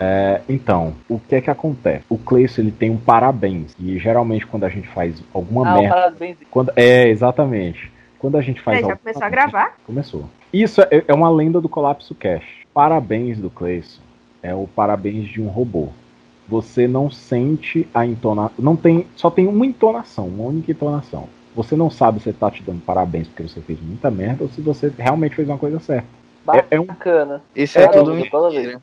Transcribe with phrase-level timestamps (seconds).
[0.00, 2.04] É, então, o que é que acontece?
[2.08, 3.74] O Cleison ele tem um parabéns.
[3.78, 5.94] E geralmente quando a gente faz alguma Ah, merda.
[5.94, 6.36] parabéns.
[6.50, 7.90] Quando, é, exatamente.
[8.18, 9.76] Quando a gente faz É, já começou a gravar?
[9.84, 10.24] Começou.
[10.52, 12.44] Isso é, é uma lenda do Colapso Cash.
[12.72, 14.00] Parabéns do Cleison
[14.42, 15.88] é o parabéns de um robô.
[16.48, 18.54] Você não sente a entonação.
[18.58, 19.06] Não tem.
[19.16, 21.28] Só tem uma entonação, uma única entonação.
[21.54, 24.50] Você não sabe se ele tá te dando parabéns porque você fez muita merda ou
[24.50, 26.06] se você realmente fez uma coisa certa.
[26.54, 27.42] É- é um- Bacana.
[27.54, 28.80] Isso é, É, tudo mentira.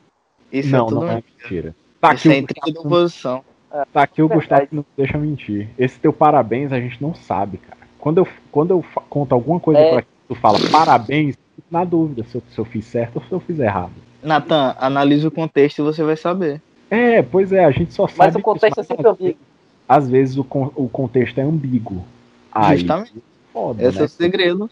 [0.52, 1.32] Isso não, é tudo não é mentira.
[1.42, 1.76] mentira.
[2.00, 3.44] Tá aqui, Isso é o intriga da Gustavo, oposição.
[3.92, 4.40] tá aqui o Verdade.
[4.46, 5.68] Gustavo que não deixa mentir.
[5.78, 7.80] Esse teu parabéns a gente não sabe, cara.
[7.98, 9.90] Quando eu, quando eu conto alguma coisa É.
[9.92, 13.22] pra ti, tu fala parabéns, fico na dúvida se eu, se eu fiz certo ou
[13.22, 13.92] se eu fiz errado.
[14.22, 16.60] Natan, analise o contexto e você vai saber.
[16.90, 18.18] É, pois é, a gente só sabe.
[18.18, 19.46] Mas o contexto é mas sempre às vezes- ambíguo.
[19.88, 22.04] Às vezes o, o contexto é ambíguo.
[22.52, 23.14] Aí, Justamente.
[23.52, 24.06] foda, Esse é né?
[24.06, 24.70] o segredo.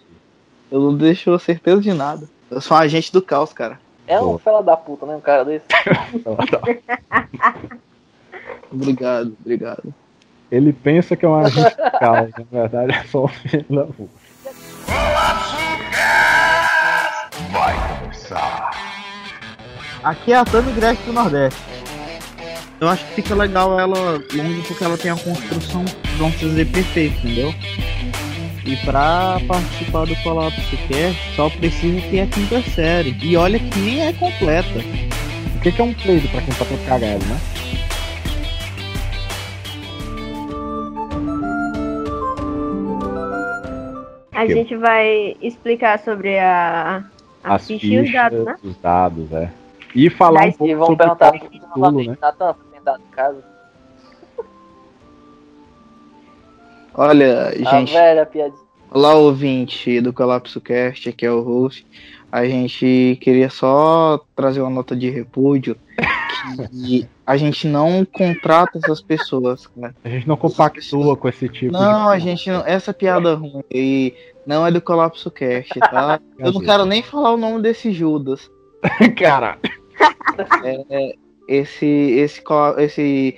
[0.71, 2.29] Eu não deixo certeza de nada.
[2.51, 3.79] Eu sou um agente do caos, cara.
[4.07, 5.17] É um fela da puta, né?
[5.17, 5.65] Um cara desse.
[8.71, 9.95] Obrigado, obrigado.
[10.51, 13.85] Ele pensa que é um agente de caos, na verdade é só um filho da
[13.85, 14.25] puta.
[20.03, 21.61] Aqui é a Tami Gretchen do Nordeste.
[22.81, 25.85] Eu acho que fica legal ela longe porque ela tem a construção,
[26.19, 27.55] vamos dizer, perfeita, entendeu?
[28.67, 33.15] E pra participar do Colapso Cast, só precisa ter a quinta série.
[33.23, 34.79] E olha que nem é completa.
[35.57, 37.39] O que que é um pleido pra quem tá todo cagado, né?
[44.33, 47.05] A gente vai explicar sobre a,
[47.43, 48.57] a As ficha e os dados, né?
[48.63, 49.51] os dados, é.
[49.95, 52.17] E falar um Mas- pouco E vão sobre perguntar o Cthulhu, né?
[52.21, 53.15] Você tem dado em
[56.95, 58.63] Olha, A gente, velha piadinha.
[58.91, 61.85] Olá, ouvinte do Colapso Cast, aqui é o host.
[62.31, 65.77] A gente queria só trazer uma nota de repúdio
[66.71, 69.95] que a gente não contrata essas pessoas, cara.
[70.05, 72.17] A gente não compactua com esse tipo Não, de...
[72.17, 72.65] a gente não.
[72.67, 74.15] Essa piada ruim aí
[74.47, 76.21] não é do Colapso Cast, tá?
[76.39, 78.51] Eu não quero nem falar o nome desse Judas.
[79.17, 79.59] Cara,
[81.49, 83.37] Esse, esse, co- esse,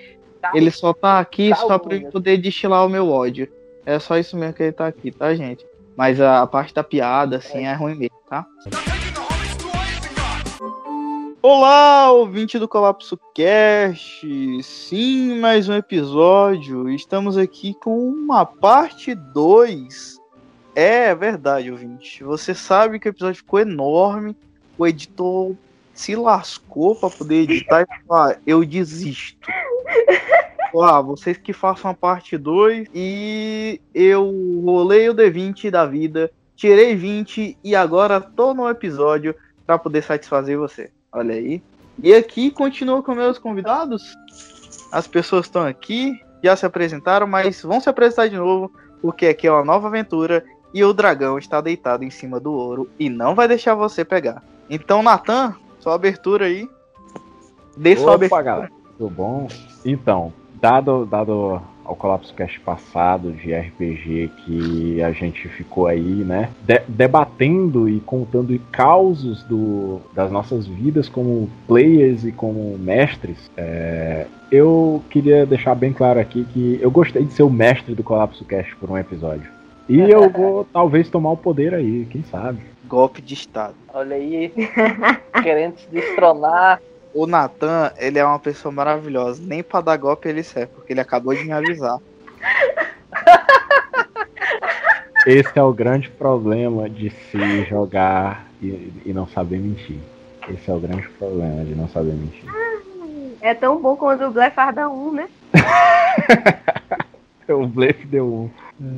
[0.55, 3.49] ele só tá aqui Tá só pra eu poder destilar o meu ódio.
[3.85, 5.67] É só isso mesmo que ele tá aqui, tá, gente?
[5.97, 8.45] Mas a, a parte da piada, assim, é ruim mesmo, tá?
[11.41, 14.27] Olá, ouvinte do Colapso Cast!
[14.63, 16.91] Sim, mais um episódio.
[16.91, 20.21] Estamos aqui com uma parte 2.
[20.75, 22.25] É verdade, ouvinte.
[22.25, 24.37] Você sabe que o episódio ficou enorme.
[24.77, 25.55] O editor
[25.95, 29.49] se lascou pra poder editar e falar, eu desisto.
[30.81, 36.95] Ah, vocês que façam a parte 2 e eu rolei o D20 da vida, tirei
[36.95, 39.35] 20 e agora tô no episódio
[39.67, 40.91] pra poder satisfazer você.
[41.13, 41.63] Olha aí.
[42.03, 44.15] E aqui continua com meus convidados.
[44.93, 49.47] As pessoas estão aqui, já se apresentaram, mas vão se apresentar de novo, porque aqui
[49.47, 53.35] é uma nova aventura e o dragão está deitado em cima do ouro e não
[53.35, 54.43] vai deixar você pegar.
[54.69, 56.69] Então, Natan, sua abertura aí.
[57.77, 58.43] Dê sua Opa, abertura.
[58.43, 59.49] galera, tudo bom?
[59.85, 66.51] Então, dado, dado ao Colapso Cast passado de RPG que a gente ficou aí, né,
[66.63, 74.27] de- debatendo e contando causos do, das nossas vidas como players e como mestres, é,
[74.51, 78.45] eu queria deixar bem claro aqui que eu gostei de ser o mestre do Colapso
[78.45, 79.49] Cast por um episódio.
[79.89, 82.61] E eu vou talvez tomar o poder aí, quem sabe?
[82.89, 83.75] Golpe de Estado.
[83.93, 84.53] Olha aí.
[85.43, 86.81] querendo se destronar.
[87.17, 89.43] O Natan, ele é uma pessoa maravilhosa.
[89.43, 91.99] Nem pra dar golpe ele serve, porque ele acabou de me avisar.
[95.27, 99.97] Esse é o grande problema de se jogar e, e não saber mentir.
[100.47, 102.45] Esse é o grande problema de não saber mentir.
[103.41, 105.29] É tão bom quando o Blefarda 1, né?
[107.49, 108.51] O blefe deu um.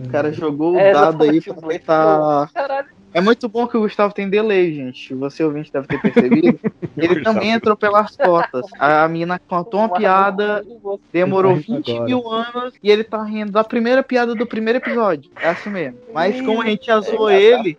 [0.07, 2.51] O cara jogou o É, dado aí pra tentar.
[2.55, 2.89] Caralho.
[3.19, 5.13] É muito bom que o Gustavo tem delay, gente.
[5.13, 6.61] Você ouvinte deve ter percebido.
[6.97, 8.65] Ele também entrou pelas cotas.
[8.79, 10.65] A mina contou uma piada,
[11.13, 12.05] demorou Ele tá rindo 20 agora.
[12.05, 15.33] mil anos e ele tá rindo da primeira piada do primeiro episódio.
[15.41, 15.99] É assim mesmo.
[16.15, 17.77] Mas como a gente já zoou ele,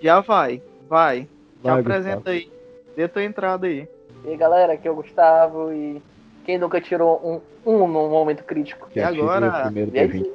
[0.00, 0.62] já vai.
[0.88, 1.28] Vai.
[1.64, 2.48] Já apresenta aí.
[2.96, 3.88] Dê tua entrada aí.
[4.24, 6.00] E aí, galera, aqui é o Gustavo e
[6.44, 8.88] quem nunca tirou um, um num momento crítico?
[8.90, 10.30] Que E agora, o primeiro E aí, D20.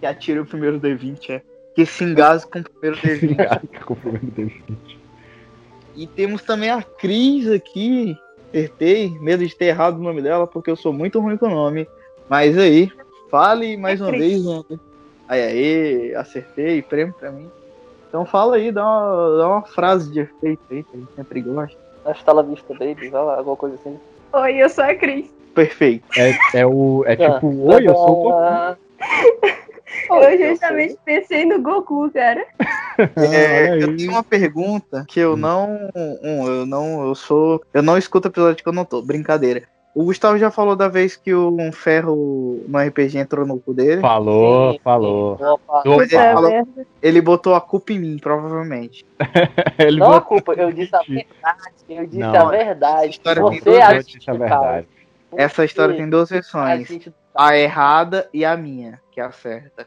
[0.00, 1.42] Que atira o primeiro D20, é.
[1.78, 3.84] Que se engase com o primeiro D20.
[3.84, 4.78] Com o primeiro D20.
[5.94, 8.18] E temos também a Cris aqui.
[8.48, 11.50] Acertei, medo de ter errado o nome dela, porque eu sou muito ruim com o
[11.50, 11.86] nome.
[12.28, 12.90] Mas aí,
[13.30, 14.22] fale mais É uma Cris.
[14.28, 14.80] vez, nome.
[15.28, 17.48] Aí, aí, acertei, prêmio pra mim.
[18.08, 21.40] Então fala aí, dá uma, dá uma frase de efeito aí, que a gente sempre
[21.42, 21.78] gosta.
[22.04, 23.96] Hasta la vista baby, sei lá, alguma coisa assim.
[24.32, 25.32] Oi, eu sou a Cris.
[25.54, 26.04] Perfeito.
[26.18, 29.57] É, é, o, é Ah, tipo, oi, eu sou o Goku.
[30.10, 32.44] Eu justamente pensei no Goku, cara.
[33.16, 35.88] É, eu tenho uma pergunta que eu não.
[35.94, 37.06] Um, eu não.
[37.06, 37.62] Eu sou.
[37.72, 39.00] Eu não escuto episódio que eu não tô.
[39.00, 39.62] Brincadeira.
[39.94, 43.72] O Gustavo já falou da vez que o um ferro no RPG entrou no cu
[43.72, 44.00] dele.
[44.00, 45.36] Falou, sim, falou.
[45.38, 45.44] sim.
[45.44, 45.82] Opa.
[45.84, 46.86] Ele, Puta falou- merda.
[47.00, 49.06] ele botou a culpa em mim, provavelmente.
[49.78, 51.58] Ele Não a botou- culpa, eu disse a verdade.
[51.88, 53.20] Eu disse Não, a essa verdade.
[53.24, 54.88] Você Eu disse a verdade.
[55.36, 56.88] Essa história tem duas versões.
[57.34, 59.86] A errada e a minha, que é a certa.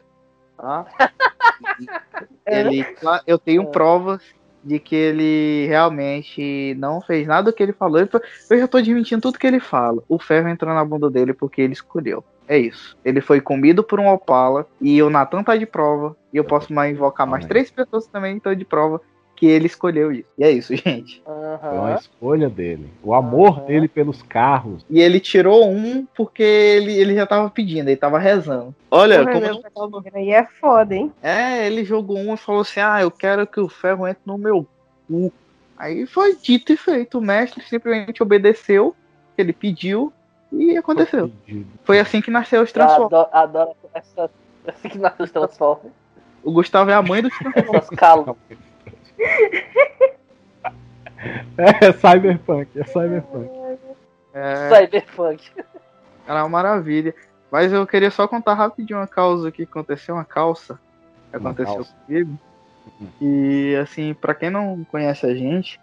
[0.62, 0.86] Tá?
[2.46, 2.86] Ele,
[3.26, 3.66] eu tenho É.
[3.66, 4.22] provas
[4.62, 7.98] de que ele realmente não fez nada do que ele falou.
[7.98, 10.02] Eu já tô admitindo tudo que ele fala.
[10.08, 12.22] O ferro entrou na bunda dele porque ele escolheu.
[12.46, 12.96] É isso.
[13.04, 16.16] Ele foi comido por um Opala e o Natan tá de prova.
[16.32, 17.48] E eu posso mais invocar mais Amém.
[17.48, 19.00] três pessoas que também estão de prova
[19.42, 20.28] que ele escolheu isso.
[20.38, 21.20] E é isso, gente.
[21.24, 21.94] Foi uma Aham.
[21.96, 22.88] escolha dele.
[23.02, 23.66] O amor Aham.
[23.66, 24.86] dele pelos carros.
[24.88, 28.72] E ele tirou um porque ele, ele já tava pedindo, ele tava rezando.
[28.88, 31.12] Olha, Porra, como meu Aí é foda, hein?
[31.20, 34.38] É, ele jogou um e falou assim: Ah, eu quero que o ferro entre no
[34.38, 34.64] meu
[35.08, 35.32] cu.
[35.76, 37.18] Aí foi dito e feito.
[37.18, 38.94] O mestre simplesmente obedeceu
[39.36, 40.12] ele pediu
[40.52, 41.32] e aconteceu.
[41.44, 41.66] Pedido.
[41.82, 43.12] Foi assim que nasceu os Transformers.
[43.12, 44.30] adoro, adoro essa.
[44.68, 45.92] Assim que nasce os Transformers.
[46.44, 47.88] O Gustavo é a mãe dos Transformers.
[49.22, 50.72] Calas.
[51.56, 53.50] É cyberpunk, é cyberpunk.
[54.34, 55.50] É, Cyberpunk.
[56.26, 57.14] era uma maravilha.
[57.50, 60.80] Mas eu queria só contar rapidinho uma causa que aconteceu, uma calça
[61.30, 61.94] que Uma aconteceu calça.
[62.06, 62.38] comigo.
[63.20, 65.78] E assim, pra quem não conhece a gente,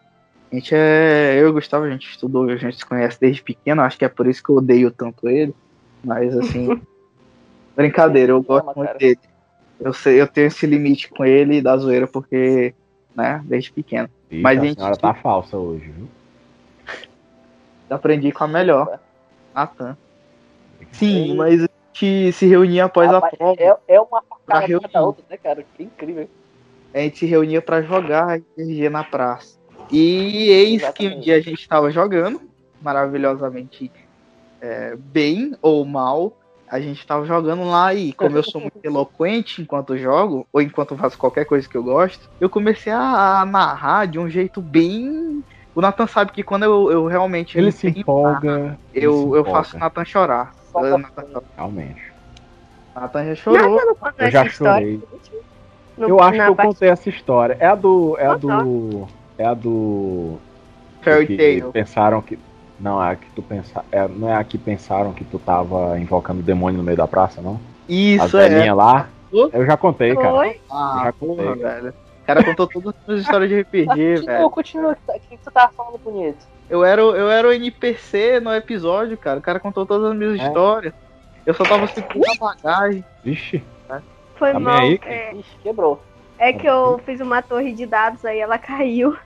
[0.52, 1.36] a gente é.
[1.40, 4.06] Eu e o Gustavo, a gente estudou, a gente se conhece desde pequeno, acho que
[4.06, 5.56] é por isso que eu odeio tanto ele.
[6.04, 6.82] Mas assim.
[7.76, 9.20] brincadeira, eu gosto muito dele.
[9.80, 12.74] Eu sei, eu tenho esse limite com ele da zoeira, porque,
[13.20, 14.10] né, desde pequeno.
[14.32, 16.08] Ih, Mas, a gente, senhora tá falsa hoje, viu?
[17.90, 19.00] Aprendi com a melhor,
[19.54, 19.98] Natan.
[20.92, 23.56] Sim, mas a gente se reunia após a prova.
[23.60, 25.66] é, é uma facada da outra, né, cara?
[25.76, 26.30] Que incrível.
[26.94, 29.58] a gente se reunia pra jogar RPG na praça.
[29.92, 31.24] E eis que um Exatamente.
[31.24, 32.42] dia a gente estava jogando,
[32.82, 33.92] maravilhosamente
[34.62, 36.38] é, bem ou mal,
[36.70, 40.96] a gente estava jogando lá e como eu sou muito eloquente enquanto jogo, ou enquanto
[40.96, 45.44] faço qualquer coisa que eu gosto, eu comecei a, narrar de um jeito bem...
[45.76, 48.78] O Nathan sabe que quando eu, eu realmente Ele se empolga.
[48.94, 50.54] eu, se eu empolga, faço o Nathan chorar.
[50.74, 51.44] Pra- Nathan, chora.
[51.56, 52.02] Realmente.
[52.96, 53.70] Nathan já chorou.
[53.76, 55.02] Nada não contou Eu já chorei.
[55.98, 57.58] No- Eu acho que eu parte- contei essa história.
[57.60, 58.18] É a do.
[58.20, 59.08] É a do.
[59.38, 60.38] É a do.
[61.02, 61.72] Fairy Tail.
[61.72, 62.38] Pensaram que.
[62.80, 66.00] Não, é a que tu pensa, é, não é a que pensaram que tu tava
[66.00, 67.60] invocando o demônio no meio da praça, não?
[67.88, 68.50] Isso a é.
[68.50, 69.10] velhinha lá.
[69.32, 69.50] Oi?
[69.54, 70.30] Eu já contei, cara.
[70.32, 70.62] Foi?
[70.72, 71.64] Ah, Já porra, contei.
[71.64, 71.90] velho.
[71.90, 74.50] O cara contou todas as histórias de RPG, velho.
[74.50, 74.98] Continua, continua.
[75.08, 76.38] O que, que tu tava falando bonito?
[76.70, 79.40] Eu era, o- eu era o NPC no episódio, cara.
[79.40, 80.44] O cara contou todas as minhas É.
[80.48, 80.94] histórias.
[81.46, 83.04] Eu só tava segurando a bagagem.
[83.24, 83.64] Vixe.
[84.36, 84.80] Foi Tá bem mal.
[84.80, 86.02] aí, É, Ixi, quebrou.
[86.38, 89.18] é que eu fiz uma torre de dados, aí ela caiu.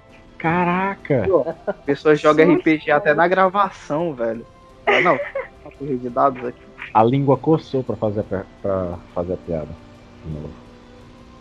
[0.43, 1.23] Caraca.
[1.65, 4.45] A pessoa joga RPG até na gravação, velho.
[4.85, 6.61] Ah, Não, uma torre de dados aqui.
[6.93, 8.23] A língua coçou pra fazer
[8.61, 9.69] pra fazer a piada.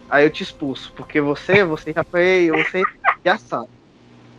[0.08, 2.82] Aí eu te expulso, porque você, você já foi, você
[3.24, 3.68] já sabe.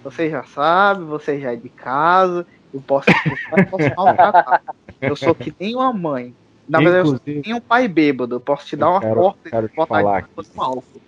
[0.02, 4.62] Você já sabe, você já é de casa, eu posso expulsar, eu posso maltratar.
[5.02, 6.34] Eu sou que nem uma mãe.
[6.70, 8.36] Na verdade, eu sou que nem um pai bêbado.
[8.36, 10.64] Eu posso te dar Eu uma quero- porta quero e te botar falar aqui no
[10.64, 11.02] álcool.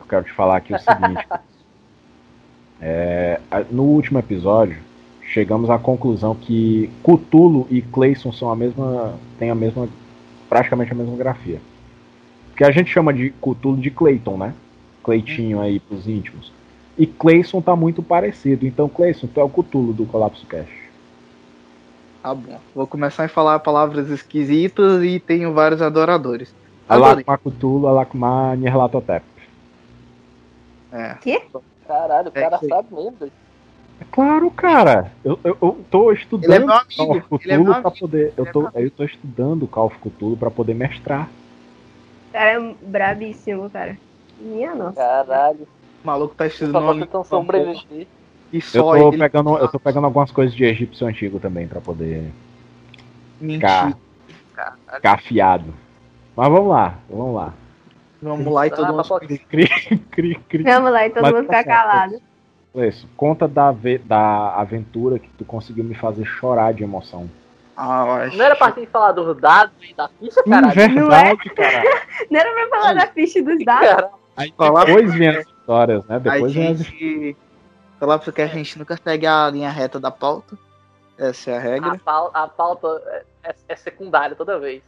[0.00, 1.26] eu quero te falar aqui o seguinte.
[2.80, 4.78] É, no último episódio,
[5.22, 9.14] chegamos à conclusão que Cthulhu e Clayson são a mesma.
[9.38, 9.88] têm a mesma.
[10.48, 11.60] praticamente a mesma grafia.
[12.56, 14.54] Que a gente chama de Cthulhu de Clayton, né?
[15.02, 16.52] Cleitinho aí pros íntimos.
[16.96, 18.66] E Clayson tá muito parecido.
[18.66, 20.88] Então, Clayson, tu é o Cthulhu do Colapso Cash.
[22.22, 22.58] Tá bom.
[22.74, 26.52] Vou começar a falar palavras esquisitas e tenho vários adoradores.
[26.88, 29.24] Alakma Cthulhu, Alakma Nyarlathotep.
[30.90, 31.16] É.
[31.88, 33.16] Caralho, o É cara que- sabe mesmo.
[34.00, 35.10] É claro, cara.
[35.24, 38.34] Eu, eu, eu tô estudando Ele é Call of é pra poder.
[38.36, 41.28] Eu é tô, eu tô estudando Call of Cthulhu pra poder mestrar.
[42.28, 43.98] O cara é brabíssimo, cara.
[44.38, 44.94] Minha nossa.
[44.96, 45.66] Caralho.
[46.04, 48.06] O maluco tá estudando Só tão sobreviver.
[48.52, 51.66] E Eu só tô, ele pegando, eu tô pegando algumas coisas de egípcio antigo também
[51.66, 52.30] pra poder
[53.40, 53.96] mentir.
[54.94, 55.74] ficar afiado.
[56.36, 57.52] Mas vamos lá, vamos lá.
[58.20, 59.08] Vamos lá e todo Ah, mundo.
[59.08, 59.26] papai.
[59.28, 60.62] Cri, cri, cri, cri.
[60.64, 62.20] Vamos lá e todo Mas mundo tá calado.
[62.74, 67.28] Isso, conta da, da aventura que tu conseguiu me fazer chorar de emoção.
[67.76, 68.36] Ah, eu acho.
[68.36, 70.74] Não era pra gente falar dos dados e da ficha, Hum, caralho?
[70.74, 71.82] verdade, cara.
[72.30, 72.94] Não era pra falar Olha.
[73.00, 73.88] da ficha dos dados.
[73.88, 74.08] Caralho.
[74.36, 76.16] Aí Falar- depois vem as histórias, né?
[76.16, 77.36] A Depois vem as gente,
[77.98, 80.56] Colapso que a gente nunca segue a linha reta da pauta.
[81.16, 82.00] Essa é a A, regra.
[82.04, 84.82] pau- a pauta é, é- é secundária toda vez.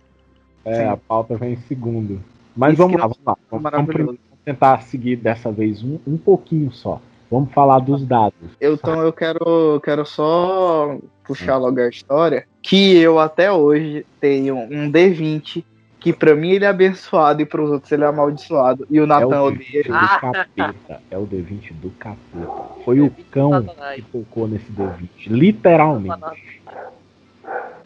[0.65, 0.85] É, Sim.
[0.91, 2.23] a pauta vem em segundo.
[2.57, 3.37] Mas vamos lá, vamos lá.
[3.51, 7.01] Vamos, vamos primeiro tentar seguir dessa vez um, um pouquinho só.
[7.31, 8.35] Vamos falar dos dados.
[8.61, 12.45] Eu, então eu quero, quero só puxar logo a história.
[12.61, 15.65] Que eu até hoje tenho um D20
[16.01, 18.87] que pra mim ele é abençoado e pros outros ele é amaldiçoado.
[18.91, 19.89] E o É Natan o odeia D20 ele.
[19.89, 20.19] do Ah.
[20.19, 21.03] capeta.
[21.11, 22.53] É o D20 do capeta.
[22.85, 23.65] Foi o cão
[23.95, 25.29] que tocou nesse D20.
[25.29, 26.19] Literalmente.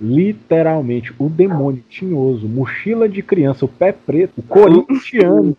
[0.00, 1.14] Literalmente.
[1.18, 5.56] O demônio tinhoso, mochila de criança, o pé preto, o corintiano.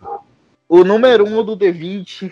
[0.68, 2.32] O número 1 um do D20.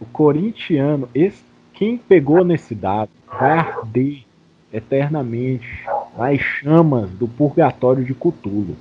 [0.00, 1.42] O corintiano, esse,
[1.72, 4.24] quem pegou nesse dado vai arder
[4.72, 5.66] eternamente
[6.16, 8.76] nas chamas do purgatório de Cthulhu.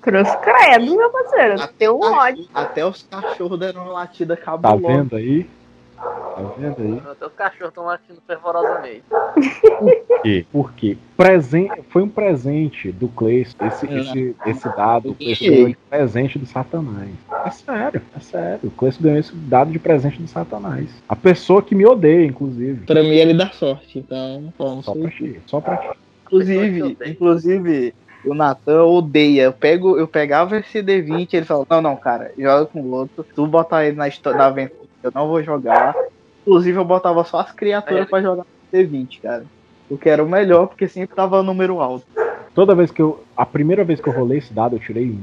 [0.00, 1.60] Cruz credo, meu parceiro.
[1.60, 2.46] Até, um ódio.
[2.54, 4.86] até os cachorros deram uma latida Tá cabulosa.
[4.86, 5.48] vendo aí?
[5.96, 7.02] Tá vendo aí?
[7.10, 9.02] Até os cachorros estão latindo fervorosamente.
[9.08, 10.46] Por quê?
[10.52, 11.70] Porque presen...
[11.88, 13.56] foi um presente do Cleison.
[13.66, 14.00] Esse, É.
[14.00, 17.10] esse, esse dado, o Cleison ganhou de presente do Satanás.
[17.44, 18.60] É sério, é sério.
[18.64, 20.90] O Cleison ganhou esse dado de presente do Satanás.
[21.08, 22.84] A pessoa que me odeia, inclusive.
[22.86, 25.88] Pra mim ele dá sorte, então vamos Só pra ti, só pra ti.
[26.26, 29.42] Inclusive, inclusive, o Natan odeia.
[29.42, 33.24] Eu, pego, eu pegava esse D20 ele falou, não, não, cara, joga com o outro.
[33.34, 35.94] Tu botar ele na, na aventura, eu não vou jogar.
[36.42, 39.44] Inclusive, eu botava só as criaturas pra jogar no D20, cara.
[39.88, 42.06] O que era o melhor, porque sempre tava número alto.
[42.54, 43.22] Toda vez que eu.
[43.36, 45.20] A primeira vez que eu rolei esse dado, eu tirei um.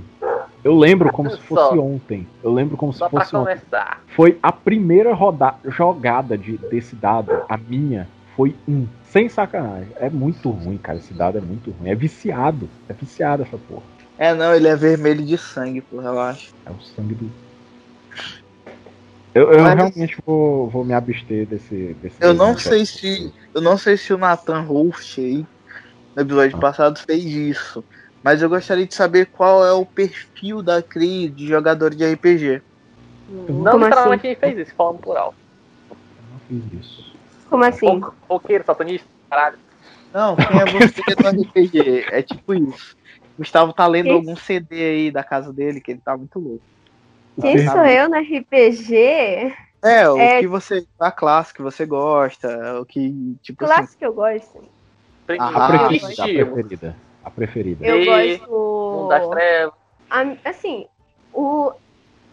[0.64, 1.82] Eu lembro como se fosse Só.
[1.82, 2.26] ontem.
[2.42, 3.56] Eu lembro como se Só pra fosse ontem.
[3.56, 4.02] começar.
[4.16, 5.56] Foi a primeira roda...
[5.66, 7.32] jogada de, desse dado.
[7.50, 8.88] A minha foi um.
[9.04, 9.90] Sem sacanagem.
[9.98, 10.98] É muito ruim, cara.
[10.98, 11.90] Esse dado é muito ruim.
[11.90, 12.70] É viciado.
[12.88, 13.84] É viciado essa porra.
[14.18, 16.52] É, não, ele é vermelho de sangue, pô, relaxa.
[16.66, 17.30] É o sangue do.
[19.34, 21.96] Eu, eu Mas- realmente vou, vou me abster desse.
[22.02, 23.34] desse Eu não sei se.
[23.54, 25.46] Eu não sei se o Nathan Rolf aí,
[26.16, 26.62] no episódio Ah.
[26.62, 27.84] passado, fez isso.
[28.24, 32.62] Mas eu gostaria de saber qual é o perfil da Cris de jogador de RPG.
[33.50, 34.36] Não literalmente assim?
[34.36, 35.36] quem fez isso, falando por alto.
[35.90, 35.98] Eu
[36.32, 37.14] não fiz isso.
[37.50, 38.00] Como assim?
[38.00, 39.58] Ro- Roqueiro, satanista, caralho.
[40.14, 41.02] Não, quem é você
[41.34, 42.06] no RPG?
[42.12, 42.96] É tipo isso.
[43.38, 44.14] Gustavo tá lendo Quem?
[44.14, 46.62] algum CD aí da casa dele, que ele tá muito louco.
[47.42, 49.54] Quem sou eu no RPG?
[49.84, 50.40] É, o É.
[50.40, 50.86] que você.
[51.00, 53.36] A classe que você gosta, o que.
[53.42, 53.74] Tipo assim.
[53.76, 54.64] Classe que eu gosto.
[55.28, 56.96] A Ah, preferida, a preferida.
[57.24, 57.86] A preferida.
[57.86, 58.52] Eu E- gosto.
[58.52, 59.74] Mundo das trevas.
[60.10, 60.86] A- assim,
[61.34, 61.72] o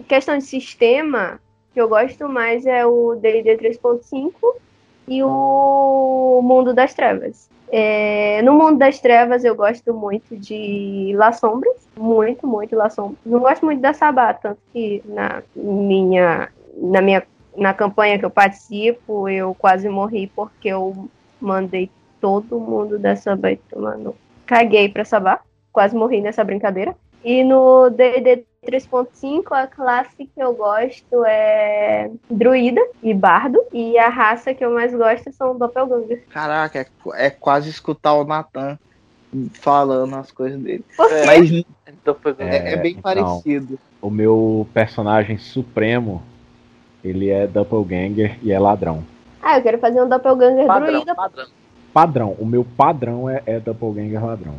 [0.07, 1.41] questão de sistema
[1.73, 4.57] que eu gosto mais é o D&D 3.5
[5.09, 7.49] e o Mundo das Trevas.
[7.73, 13.19] É, no Mundo das Trevas eu gosto muito de La Sombras, muito, muito La Sombras.
[13.25, 17.23] Não gosto muito da Sabá, tanto que na minha, na minha
[17.57, 21.09] na campanha que eu participo eu quase morri porque eu
[21.41, 24.15] mandei todo mundo da Sabá tomar no...
[24.47, 25.41] Caguei pra Sabá,
[25.73, 26.97] quase morri nessa brincadeira.
[27.25, 33.59] E no D&D 3.5, a classe que eu gosto é druida e bardo.
[33.73, 36.25] E a raça que eu mais gosto são doppelganger.
[36.31, 36.87] Caraca, é,
[37.27, 38.79] é quase escutar o Nathan
[39.55, 40.85] falando as coisas dele.
[40.97, 41.21] Por É.
[41.21, 41.65] quê?
[42.25, 43.03] Mas é, é bem então.
[43.03, 43.79] parecido.
[44.01, 46.23] O meu personagem supremo,
[47.05, 49.05] ele é doppelganger e é ladrão.
[49.43, 51.15] Ah, eu quero fazer um doppelganger padrão, druida.
[51.15, 51.47] padrão.
[51.93, 52.37] Padrão.
[52.39, 54.55] O meu padrão é, é doppelganger ladrão.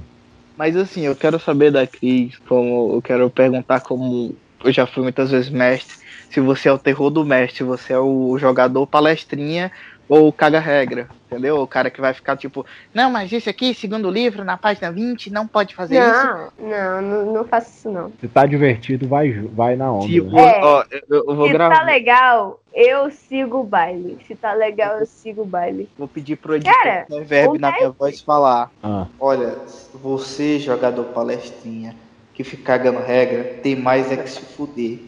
[0.61, 5.01] Mas assim, eu quero saber da Cris, como eu quero perguntar como eu já fui
[5.01, 5.97] muitas vezes mestre,
[6.29, 9.71] se você é o terror do mestre, se você é o jogador palestrinha
[10.11, 11.61] ou o caga-regra, entendeu?
[11.61, 15.31] O cara que vai ficar tipo, não, mas esse aqui, segundo livro, na página 20,
[15.31, 16.51] não pode fazer isso.
[16.59, 18.11] Não, não, não, não faço isso não.
[18.19, 20.07] Se tá divertido, vai, vai na onda.
[20.07, 20.57] Tipo, né?
[20.57, 20.65] É.
[20.65, 21.77] ó, eu, eu vou Se gravar.
[21.77, 24.17] tá legal, eu sigo o baile.
[24.27, 25.87] Se tá legal, eu sigo o baile.
[25.97, 28.69] Vou pedir pro editor Cara, verbo o na minha voz falar.
[28.83, 29.59] Ah, Olha,
[29.93, 31.95] você, jogador palestrinha,
[32.33, 34.99] que fica cagando regra, tem mais é que se fuder.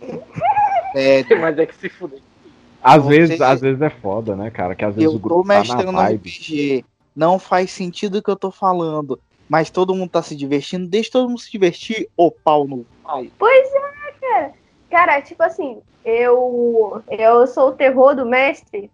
[0.94, 2.18] É, Mas é que se fuder.
[2.88, 4.74] Às, Você- vezes, às vezes é foda, né, cara?
[4.74, 6.28] Que às vezes o eu tô grupo tá na mestrando no vibe.
[6.30, 6.84] RPG.
[7.14, 9.18] Não faz sentido o que eu tô falando.
[9.48, 10.86] Mas todo mundo tá se divertindo.
[10.86, 12.84] Deixa todo mundo se divertir, ô pau no.
[13.38, 14.52] Pois é, cara.
[14.90, 18.90] Cara, tipo assim, eu, eu sou o terror do mestre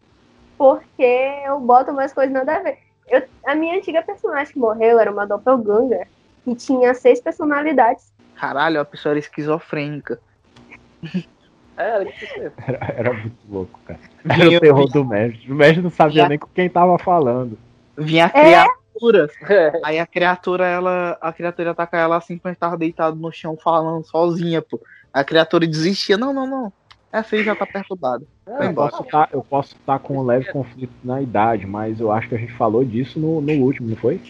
[0.57, 1.03] porque
[1.45, 2.79] eu boto umas coisas nada a ver.
[3.09, 6.09] Eu, a minha antiga personagem que morreu era uma doppelganger
[6.45, 8.13] que tinha seis personalidades.
[8.37, 10.21] Caralho, a pessoa era esquizofrênica.
[11.77, 12.53] É, era isso mesmo.
[12.67, 13.99] Era, era muito louco, cara.
[14.25, 15.51] Vinha- Era o terror do mestre.
[15.53, 17.59] O mestre não sabia Já- nem com quem tava falando.
[17.97, 18.43] Vinha a É?
[18.43, 19.29] criatura.
[19.49, 21.19] É, Aí a criatura, ela.
[21.21, 24.81] A criatura ia atacar ela assim quando tava deitado no chão falando sozinha, pô.
[25.13, 26.17] A criatura desistia.
[26.17, 26.73] Não, não, não.
[27.13, 28.25] Essa aí já tá perturbada.
[28.47, 32.11] Vai Eu posso estar eu posso estar com um leve conflito na idade, mas eu
[32.13, 34.21] acho que a gente falou disso no, no último, não foi?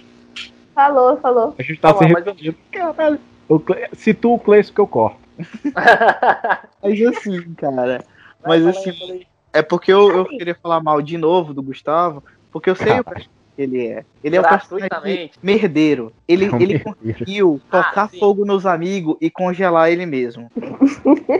[0.74, 1.54] Falou, falou.
[1.58, 2.56] A gente tá Não, se mas eu- repetindo.
[2.72, 3.18] Caralho.
[3.48, 3.88] O Cle...
[3.94, 5.16] Situa o Cleison que eu corto.
[6.82, 8.04] Mas assim, cara.
[8.44, 12.74] Mas assim, é porque eu, eu queria falar mal de novo do Gustavo, porque eu
[12.76, 13.30] sei o Caralho.
[13.54, 14.04] Que ele é.
[14.22, 16.12] Ele é o personagem merdeiro.
[16.26, 16.84] Ele, É um ele merdeiro.
[16.84, 18.18] conseguiu tocar sim.
[18.18, 20.50] fogo nos amigos e congelar ele mesmo.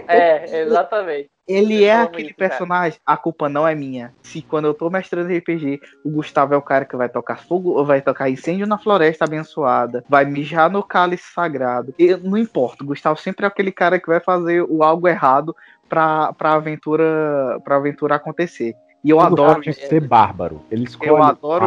[0.09, 1.30] É, exatamente.
[1.47, 2.49] Ele é Eu aquele isso, cara.
[2.50, 4.14] personagem, a culpa não é minha.
[4.23, 7.73] Se quando eu tô mestrando RPG, o Gustavo é o cara que vai tocar fogo
[7.73, 11.94] ou vai tocar incêndio na floresta abençoada, vai mijar no cálice sagrado.
[11.99, 15.54] E, não importa, o Gustavo sempre é aquele cara que vai fazer o algo errado
[15.87, 18.75] pra, pra aventura pra aventura acontecer.
[19.04, 20.62] E eu adoro Gustavo tinha que ser bárbaro.
[20.70, 21.66] Ele escolhe Eu adoro.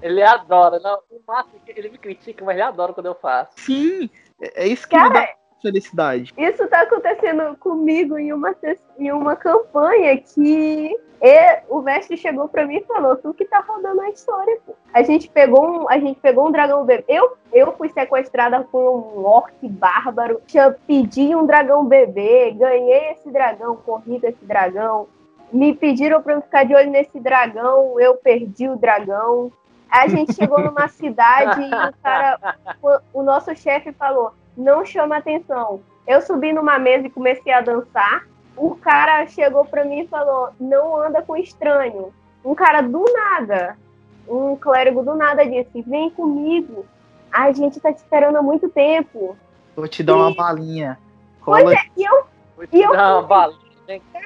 [0.00, 0.80] Ele adora.
[0.80, 3.52] Não, o máximo ele me critica, mas ele adora quando eu faço.
[3.56, 4.08] Sim,
[4.40, 5.28] é é isso que me Cara, dá
[5.60, 6.32] felicidade.
[6.36, 8.56] Isso tá acontecendo comigo em uma,
[8.98, 13.60] em uma campanha que e- o mestre chegou pra mim e falou: Tu que tá
[13.60, 14.74] rodando a história, pô.
[14.94, 17.04] A gente pegou um, a gente pegou um dragão bebê.
[17.08, 23.30] Eu, eu fui sequestrada por um orc bárbaro, tinha- pedi um dragão bebê, ganhei esse
[23.30, 25.08] dragão, corri com esse dragão.
[25.52, 29.50] Me pediram pra eu ficar de olho nesse dragão, eu perdi o dragão.
[29.90, 35.16] A gente chegou numa cidade e o cara, o, o nosso chefe falou: não chama
[35.16, 35.80] atenção.
[36.06, 38.26] Eu subi numa mesa e comecei a dançar.
[38.56, 42.12] O cara chegou pra mim e falou: não anda com estranho.
[42.44, 43.76] Um cara do nada,
[44.28, 46.84] um clérigo do nada disse: vem comigo.
[47.32, 49.36] A gente tá te esperando há muito tempo.
[49.76, 50.98] Vou te dar uma balinha.
[51.44, 52.24] Pois Cola é, e eu,
[52.56, 53.28] Vou te E eu dar uma fui.
[53.28, 53.67] balinha.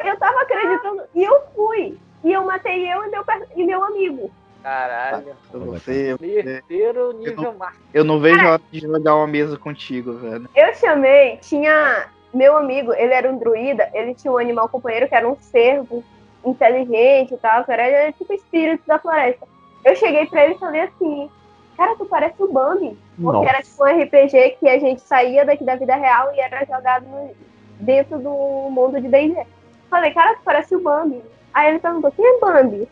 [0.04, 1.98] Eu tava acreditando, e eu fui.
[2.24, 3.24] E eu matei eu e meu,
[3.56, 4.30] e meu amigo.
[4.62, 5.34] Caralho.
[5.52, 6.16] você.
[6.20, 7.84] Merdeiro nível máximo.
[7.92, 10.48] Eu não vejo a hora de jogar uma mesa contigo, velho.
[10.54, 15.14] Eu chamei, tinha meu amigo, ele era um druida, ele tinha um animal companheiro que
[15.14, 16.02] era um cervo
[16.44, 19.46] inteligente e tal, que era era tipo espírito da floresta.
[19.84, 21.30] Eu cheguei pra ele e falei assim,
[21.76, 22.96] cara, tu parece o Bambi.
[23.20, 23.48] Porque Nossa.
[23.48, 27.04] era tipo um RPG que a gente saía daqui da vida real e era jogado
[27.06, 27.34] no-
[27.80, 28.30] dentro do
[28.70, 29.44] mundo de D&D.
[29.92, 31.22] Falei, cara, tu parece o Bambi.
[31.52, 32.88] Aí ele perguntou, quem é Bambi?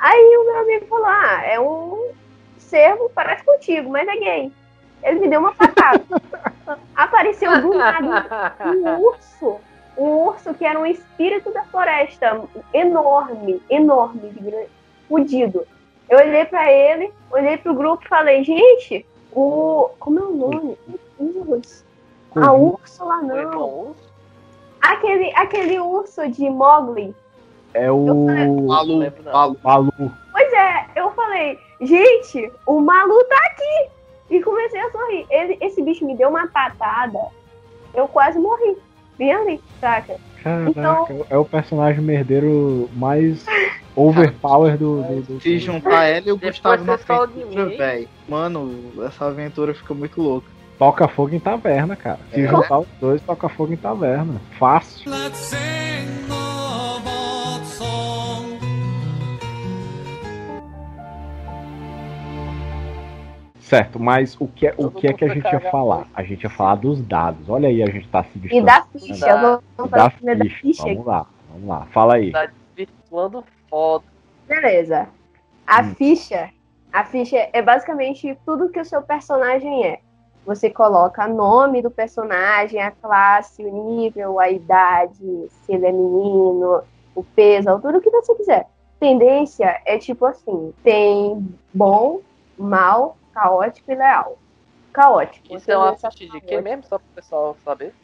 [0.00, 2.10] Aí o meu amigo falou, ah, é um
[2.58, 4.52] cervo, parece contigo, mas é gay.
[5.04, 6.02] Ele me deu uma patada.
[6.96, 9.60] Apareceu do nada um urso.
[9.96, 12.42] Um urso que era um espírito da floresta.
[12.74, 14.32] Enorme, enorme,
[15.08, 15.64] fudido.
[16.08, 19.88] Eu olhei pra ele, olhei pro grupo e falei, gente, o.
[20.00, 20.76] Como é o nome?
[21.16, 21.84] Meu Deus.
[22.34, 23.94] A Úrsula Foi não.
[24.80, 27.14] Aquele, aquele urso de Mogli.
[27.74, 29.32] É o Malu, lembro não.
[29.32, 29.58] Malu.
[29.62, 29.92] Malu.
[30.32, 33.90] Pois é, eu falei, gente, o Malu tá aqui.
[34.30, 35.26] E comecei a sorrir.
[35.28, 37.18] Ele, esse bicho me deu uma patada.
[37.92, 38.76] Eu quase morri.
[39.18, 40.16] Bem ali, saca?
[40.42, 43.44] Caraca, Então- é o personagem merdeiro mais
[43.94, 45.02] overpower do.
[45.02, 47.76] do, do- Se juntar ela e o Gustavo na hein?
[47.76, 48.08] velho.
[48.28, 50.46] Mano, essa aventura fica muito louca.
[50.80, 52.18] Toca fogo em taverna, cara.
[52.32, 52.48] Se É.
[52.48, 54.40] juntar os dois, toca fogo em taverna.
[54.58, 55.10] Fácil.
[55.10, 55.58] Let's sing
[57.66, 58.58] song.
[63.60, 66.06] Certo, mas o que é, o que, é que a gente ia falar?
[66.14, 67.46] A gente ia falar dos dados.
[67.50, 69.26] Olha aí, a gente tá se E da ficha.
[69.26, 69.36] Dá.
[69.36, 70.60] Vamos E falar da primeiro da ficha.
[70.62, 70.82] ficha.
[70.84, 71.86] Vamos lá, vamos lá.
[71.92, 72.32] Fala aí.
[72.32, 74.04] Tá desvirtuando foda.
[74.48, 75.08] Beleza.
[75.66, 75.94] A Hum.
[75.94, 76.48] ficha.
[76.90, 80.00] A ficha é basicamente tudo que o seu personagem é.
[80.46, 85.92] Você coloca o nome do personagem, a classe, o nível, a idade, se ele é
[85.92, 86.82] menino,
[87.14, 88.66] o peso, a altura, o que você quiser.
[88.98, 92.20] Tendência é tipo assim: tem bom,
[92.58, 94.38] mal, caótico e leal.
[94.92, 95.56] Caótico.
[95.56, 96.82] Isso é uma ficha de quê mesmo?
[96.84, 97.94] Só pro pessoal saber.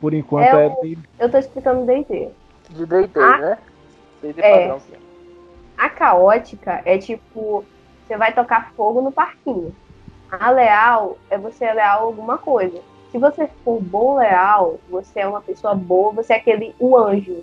[0.00, 0.68] Por enquanto É é.
[0.68, 2.28] o- Eu tô explicando D&D.
[2.70, 3.38] De D&D, Ah.
[3.38, 3.58] né?
[4.22, 4.58] D&D É.
[4.60, 4.92] padrão, sim.
[5.76, 7.64] A caótica é tipo,
[8.06, 9.74] você vai tocar fogo no parquinho.
[10.30, 12.80] A leal é você é leal a alguma coisa.
[13.10, 17.42] Se você for bom leal, você é uma pessoa boa, você é aquele o anjo.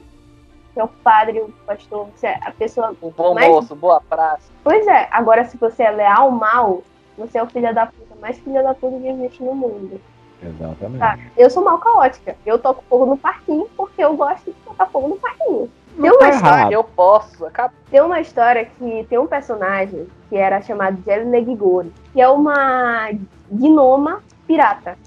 [0.74, 2.96] Você é o padre, o pastor, você é a pessoa.
[3.02, 4.52] Um bom Mas- moço, boa praça.
[4.64, 6.84] Pois é, agora se você é leal mal,
[7.18, 10.00] você é o filho da puta mais filho da puta que existe no mundo.
[10.44, 11.00] Exatamente.
[11.00, 11.18] Tá?
[11.36, 12.36] Eu sou mal caótica.
[12.46, 15.72] Eu toco fogo no parquinho porque eu gosto de tocar fogo no parquinho.
[15.96, 16.72] Tem uma tá história errado.
[16.72, 17.46] Eu posso.
[17.46, 17.78] Acabou.
[17.90, 23.10] Tem uma história que tem um personagem que era chamado de Elegigori, que é uma
[23.50, 24.98] gnoma pirata.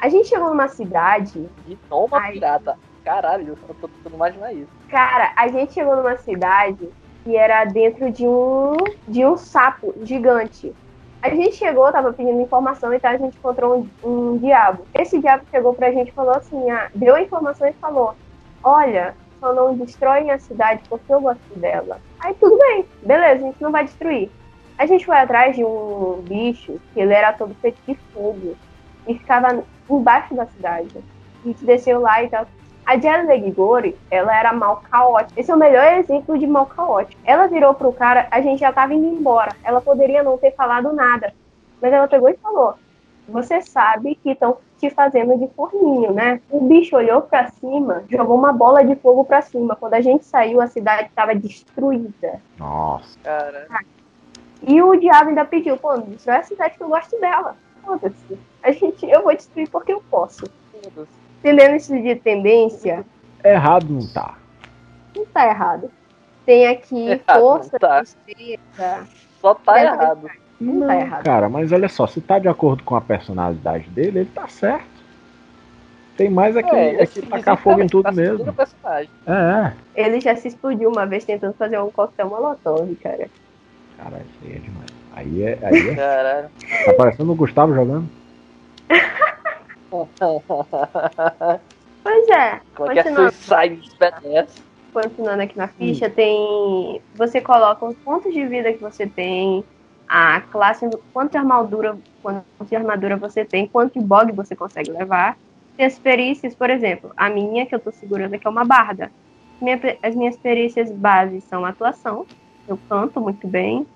[0.00, 2.32] A gente chegou numa cidade, E toma Ai.
[2.32, 2.76] pirata.
[3.04, 4.70] Caralho, eu tô tentando imaginar isso.
[4.88, 6.88] cara, a gente chegou numa cidade
[7.22, 10.74] que era dentro de um de um sapo gigante.
[11.22, 14.86] A gente chegou, tava pedindo informação e tal, a gente encontrou um, um diabo.
[14.94, 18.14] Esse diabo chegou pra gente e falou assim, ah, deu a informação e falou,
[18.62, 22.00] olha, só não destroem a cidade porque eu gosto dela.
[22.18, 24.30] Aí tudo bem, beleza, a gente não vai destruir.
[24.78, 28.56] A gente foi atrás de um bicho que ele era todo feito de fogo
[29.06, 31.04] e ficava embaixo da cidade.
[31.44, 32.46] A gente desceu lá e tal.
[32.86, 35.38] A Jelly Gigori, ela era mal caótica.
[35.38, 37.20] Esse é o melhor exemplo de mal caótico.
[37.24, 39.54] Ela virou pro cara, a gente já tava indo embora.
[39.62, 41.32] Ela poderia não ter falado nada.
[41.80, 42.74] Mas ela pegou e falou:
[43.28, 46.40] Você sabe que estão te fazendo de forninho, né?
[46.50, 49.74] O bicho olhou pra cima, jogou uma bola de fogo pra cima.
[49.76, 52.40] Quando a gente saiu, a cidade tava destruída.
[52.58, 53.18] Nossa.
[53.22, 53.66] Cara,
[54.62, 57.56] E o diabo ainda pediu: Pô, não destrói a cidade que eu gosto dela.
[57.82, 58.38] Foda-se.
[58.62, 60.44] A gente, eu vou destruir porque eu posso.
[60.72, 61.08] foda-se.
[61.40, 63.04] Entendendo isso de tendência,
[63.44, 64.38] Errado não tá.
[65.14, 65.90] não tá errado.
[66.46, 67.98] Tem aqui Errado, força, tá.
[68.02, 69.06] tristeza.
[69.40, 70.30] Só tá errado.
[70.60, 71.24] Não tá errado.
[71.24, 74.94] Cara, mas olha só, se tá de acordo com a personalidade dele, ele tá certo.
[76.16, 78.52] Tem mais aqui, É, ele aqui se tacar fogo em tudo tá mesmo.
[78.52, 79.10] personagem.
[79.26, 80.06] É, é.
[80.06, 83.28] Ele já se explodiu uma vez tentando fazer um coquetel molotov, cara.
[83.96, 84.86] Cara, isso aí é demais.
[85.16, 85.58] Aí é.
[85.62, 85.94] Aí é.
[85.94, 86.48] Caralho.
[86.86, 88.08] Tá parecendo o Gustavo jogando.
[92.02, 93.90] Pois é, Como é que é continuando, Suicide
[94.92, 97.00] continuando aqui na ficha, tem.
[97.16, 99.64] Você coloca os pontos de vida que você tem,
[100.08, 104.90] a classe, quanto de armadura, quanto de armadura você tem, quanto de bog você consegue
[104.92, 105.36] levar.
[105.76, 109.12] Tem as perícias, por exemplo, a minha que eu tô segurando aqui é uma barda.
[109.60, 112.26] Minha- as minhas perícias bases são atuação,
[112.66, 113.86] eu canto muito bem,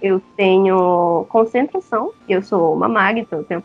[0.00, 3.62] eu tenho concentração, eu sou uma maga, então eu tenho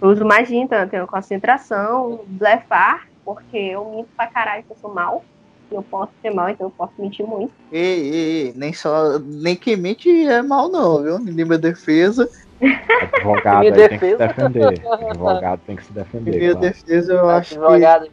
[0.00, 4.76] eu uso magia, então eu tenho concentração, blefar, porque eu minto pra caralho que eu
[4.76, 5.26] sou mal.
[5.70, 7.52] Eu posso ser mal, então eu posso mentir muito.
[7.70, 9.18] Ei, ei, ei, nem só.
[9.20, 11.16] Nem quem mente é mal, não, viu?
[11.18, 12.28] Em minha defesa.
[13.14, 14.48] Advogado Minha aí tem que se defesa.
[14.48, 14.82] defender.
[15.10, 16.30] Advogado tem que se Em defender.
[16.38, 16.66] minha claro.
[16.68, 17.64] defesa, eu acho que.
[17.64, 18.10] Advogado.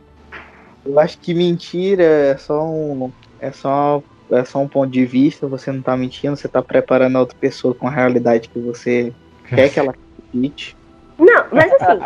[0.85, 3.11] Eu acho que mentira é só um.
[3.41, 7.17] É só, é só um ponto de vista, você não tá mentindo, você tá preparando
[7.17, 9.13] a outra pessoa com a realidade que você
[9.49, 9.93] quer que ela
[10.27, 10.77] acredite.
[11.19, 11.99] Não, mas assim,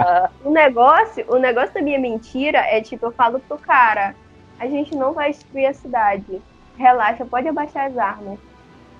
[0.45, 4.15] o negócio, o negócio da minha mentira é tipo, eu falo pro cara,
[4.61, 6.39] a gente não vai destruir a cidade.
[6.77, 8.37] Relaxa, pode abaixar as armas.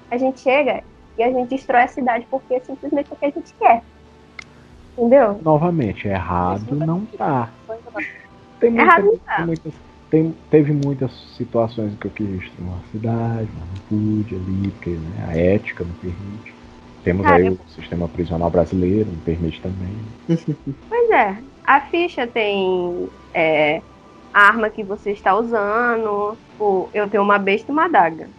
[0.10, 0.84] A gente chega
[1.16, 3.84] e a gente destrói a cidade porque é simplesmente o que a gente quer.
[4.98, 5.40] Entendeu?
[5.44, 7.50] Novamente, errado não tá.
[8.60, 9.36] Tem, muita- Errado não tá.
[9.38, 9.74] tem muitas,
[10.10, 14.72] tem- teve muitas situações em que eu quis destruir uma cidade, mas não pude ali,
[14.72, 16.54] porque né, a ética não permite.
[17.04, 19.96] Temos Cara, aí o sistema prisional brasileiro, não permite também.
[20.90, 21.38] Pois é.
[21.66, 23.82] A ficha tem é,
[24.34, 26.38] a arma que você está usando.
[26.52, 28.30] Tipo, eu tenho uma besta e uma adaga.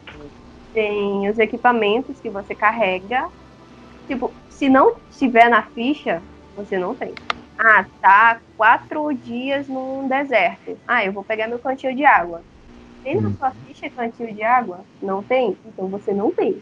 [0.73, 3.29] Tem os equipamentos que você carrega.
[4.07, 6.23] Tipo, se não tiver na ficha,
[6.57, 7.13] você não tem.
[7.59, 10.79] Ah, tá quatro dias num deserto.
[10.87, 12.43] Ah, eu vou pegar meu cantil de água.
[13.05, 13.35] Tem na Hum.
[13.37, 14.81] sua ficha cantil de água?
[15.03, 15.57] Não tem?
[15.67, 16.61] Então você não tem.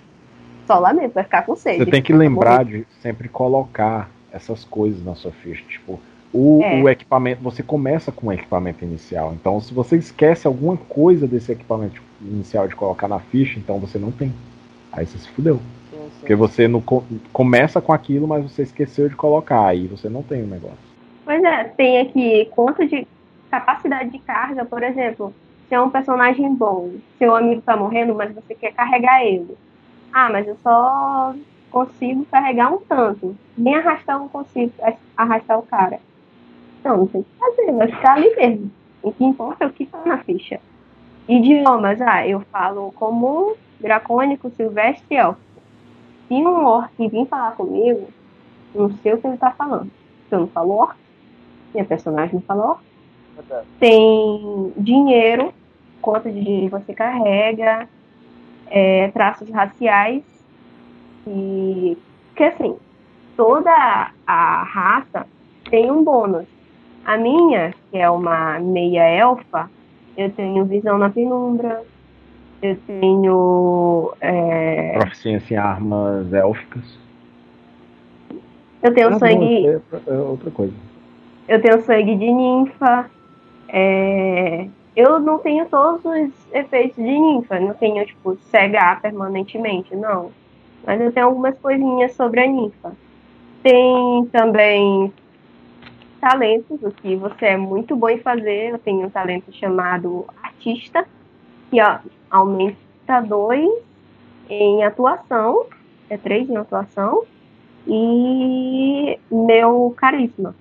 [0.66, 1.84] Só lamento, vai ficar com sede.
[1.84, 5.64] Você tem que lembrar de sempre colocar essas coisas na sua ficha.
[5.68, 6.00] Tipo,
[6.32, 6.82] o, É.
[6.82, 9.34] o equipamento, você começa com o equipamento inicial.
[9.34, 13.98] Então, se você esquece alguma coisa desse equipamento inicial de colocar na ficha, então você
[13.98, 14.34] não tem.
[14.92, 15.60] Aí você se fudeu.
[15.90, 16.20] Sim, sim.
[16.20, 19.66] Porque você não co- começa com aquilo, mas você esqueceu de colocar.
[19.66, 20.78] Aí você não tem o negócio.
[21.24, 23.06] Pois é, tem aqui conta de
[23.50, 25.36] capacidade de carga, por exemplo.
[25.68, 29.56] Se é um personagem bom, seu amigo tá morrendo, mas você quer carregar ele.
[30.12, 31.34] Ah, mas eu só
[31.70, 33.38] consigo carregar um tanto.
[33.56, 36.00] Nem arrastar eu não consigo as- arrastar o cara.
[36.84, 38.70] Não, não tem o que fazer, vai ficar ali mesmo.
[39.02, 40.60] O que importa é o que tá na ficha.
[41.28, 45.40] Idiomas, ah, eu falo comum, dracônico, silvestre e elfo.
[46.28, 48.08] Se um orc vir falar comigo,
[48.74, 49.90] não sei o que ele tá falando.
[50.28, 50.96] Se eu não falo orc,
[51.72, 52.82] minha personagem não fala orc.
[53.78, 55.52] Tem dinheiro,
[56.00, 57.88] quanto de dinheiro você carrega,
[58.66, 60.22] é, traços raciais.
[61.26, 61.96] E
[62.34, 62.76] que assim,
[63.36, 63.70] toda
[64.26, 65.26] a raça
[65.70, 66.46] tem um bônus.
[67.10, 69.68] A minha, que é uma meia elfa,
[70.16, 71.82] eu tenho visão na penumbra,
[72.62, 74.12] eu tenho.
[74.20, 76.84] é, Proficiência em armas élficas.
[78.80, 79.66] eu tenho Ah, sangue.
[79.66, 80.72] é- é outra coisa.
[81.48, 83.10] Eu tenho sangue de ninfa.
[83.68, 87.58] é, Eu não tenho todos os efeitos de ninfa.
[87.58, 90.30] Não tenho, tipo, cegar permanentemente, não.
[90.86, 92.92] Mas eu tenho algumas coisinhas sobre a ninfa.
[93.64, 95.12] Tem também
[96.20, 98.70] talentos, o que você é muito bom em fazer.
[98.70, 101.06] Eu tenho um talento chamado artista,
[101.70, 101.98] que ó,
[102.30, 103.68] aumenta dois
[104.48, 105.66] em atuação.
[106.08, 107.24] É três em atuação.
[107.86, 110.54] E meu carisma.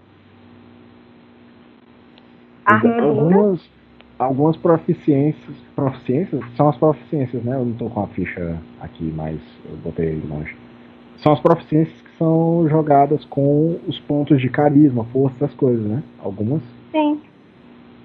[2.65, 3.07] Armadura.
[3.07, 3.69] Algumas,
[4.17, 5.55] algumas proficiências.
[5.75, 6.41] Proficiências?
[6.55, 7.55] São as proficiências, né?
[7.55, 10.55] Eu não tô com a ficha aqui, mas eu botei longe.
[11.21, 16.01] São as proficiências que são jogadas com os pontos de carisma, força, essas coisas, né?
[16.23, 16.61] Algumas.
[16.91, 17.21] Sim.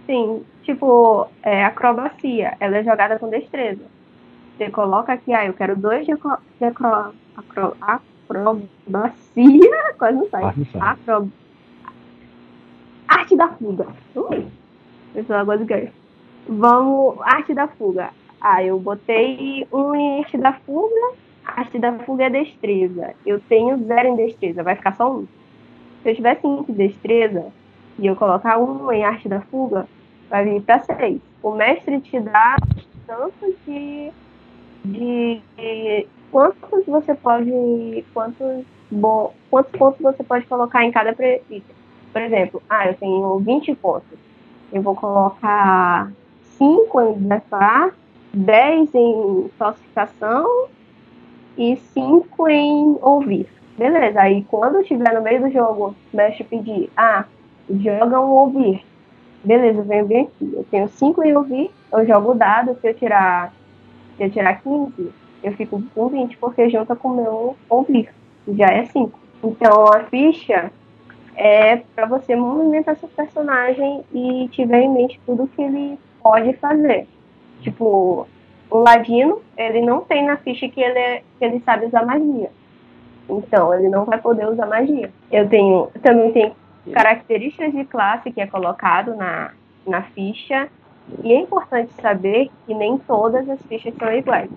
[0.07, 0.43] Sim.
[0.65, 2.57] Tipo, é, acrobacia.
[2.59, 3.83] Ela é jogada com destreza.
[4.57, 9.15] Você coloca aqui, ah, eu quero dois de, acro, de acro, acro, acrobacia.
[9.99, 10.45] Quase não sai.
[10.81, 11.31] Acro...
[13.09, 13.87] Arte da fuga.
[14.17, 14.47] Ui.
[15.29, 15.91] Agora do que
[16.49, 17.17] Vamos.
[17.23, 18.11] Arte da fuga.
[18.41, 21.17] Ah, eu botei um em arte da fuga.
[21.45, 23.15] Arte da fuga é destreza.
[23.25, 25.27] Eu tenho zero em destreza, vai ficar só um.
[26.03, 27.47] Se eu tiver cinco em destreza
[27.99, 29.87] e eu colocar um em arte da fuga,
[30.29, 31.21] vai vir para seis.
[31.43, 32.57] O mestre te dá
[33.07, 34.11] tanto de,
[34.85, 38.05] de, de quantos você pode.
[38.13, 41.75] Quantos, bom, quantos pontos você pode colocar em cada prefeito.
[42.13, 44.19] Por exemplo, ah, eu tenho 20 pontos.
[44.73, 46.11] Eu vou colocar
[46.59, 47.95] 5 em blefar,
[48.33, 50.69] 10 em falsificação
[51.57, 53.47] e 5 em ouvir.
[53.77, 57.25] Beleza, aí quando estiver no meio do jogo, o mestre pedir, ah,
[57.69, 58.85] joga um ouvir.
[59.43, 60.53] Beleza, eu venho bem aqui.
[60.55, 63.53] Eu tenho 5 em ouvir, eu jogo o dado, se eu tirar,
[64.17, 65.13] se eu tirar 15,
[65.43, 68.09] eu fico com 20, porque junta com o meu ouvir.
[68.49, 69.19] Já é 5.
[69.43, 70.71] Então a ficha
[71.37, 77.07] é para você movimentar seu personagem e tiver em mente tudo que ele pode fazer.
[77.61, 78.27] Tipo,
[78.71, 82.51] o Ladino, ele não tem na ficha que ele, é, que ele sabe usar magia.
[83.29, 85.11] Então, ele não vai poder usar magia.
[85.31, 86.53] Eu tenho, também tem
[86.93, 89.53] características de classe que é colocado na,
[89.87, 90.69] na ficha.
[91.23, 94.51] E é importante saber que nem todas as fichas são iguais.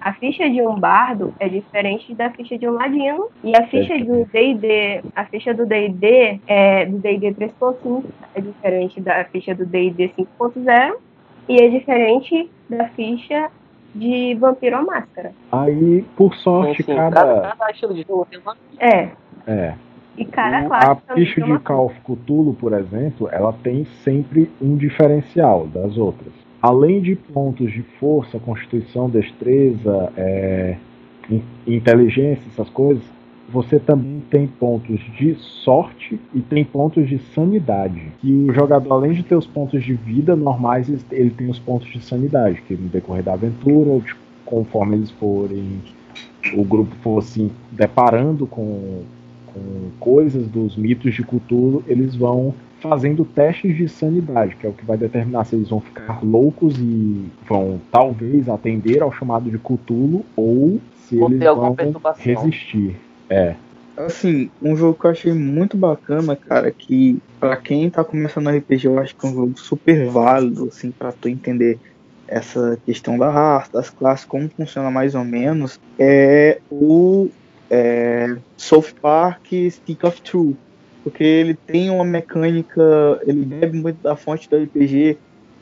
[0.00, 3.98] A ficha de um bardo é diferente da ficha de um ladino e a ficha
[3.98, 8.04] do D&D, a ficha do D&D é do D&D 3.5
[8.34, 10.96] é diferente da ficha do D&D 5.0
[11.48, 13.48] e é diferente da ficha
[13.94, 15.32] de Vampiro à Máscara.
[15.50, 17.40] Aí, por sorte, Enfim, cada.
[17.40, 19.10] cada estilo de jogo tem uma É,
[19.46, 19.74] É.
[20.18, 23.84] e cada Um- classe a ficha de uma Call of Cthulhu, por exemplo, ela tem
[24.04, 26.32] sempre um diferencial das outras.
[26.60, 30.76] Além de pontos de força, constituição, destreza, é,
[31.30, 33.04] in- inteligência, essas coisas,
[33.48, 38.02] você também tem pontos de sorte e tem pontos de sanidade.
[38.22, 41.88] E o jogador, além de ter os pontos de vida normais, ele- tem os pontos
[41.88, 45.80] de sanidade, que no decorrer da aventura, ou de- conforme eles forem,
[46.54, 49.02] o grupo for se deparando com,
[49.46, 54.72] com coisas dos mitos de Cthulhu, eles vão fazendo testes de sanidade, que é o
[54.72, 59.58] que vai determinar se eles vão ficar loucos e vão talvez atender ao chamado de
[59.58, 61.74] Cthulhu ou se Ou eles vão
[62.18, 62.96] resistir.
[63.28, 63.56] É,
[63.96, 68.86] Assim, um jogo que eu achei muito bacana, cara, que pra quem tá começando RPG,
[68.88, 71.78] eu acho que é um jogo super válido, assim, pra tu entender
[72.28, 77.28] essa questão da raça, das classes, como funciona mais ou menos, é o
[77.70, 80.56] é, South Park Stick of Truth.
[81.02, 82.82] Porque ele tem uma mecânica,
[83.26, 85.16] ele bebe muito da fonte do RPG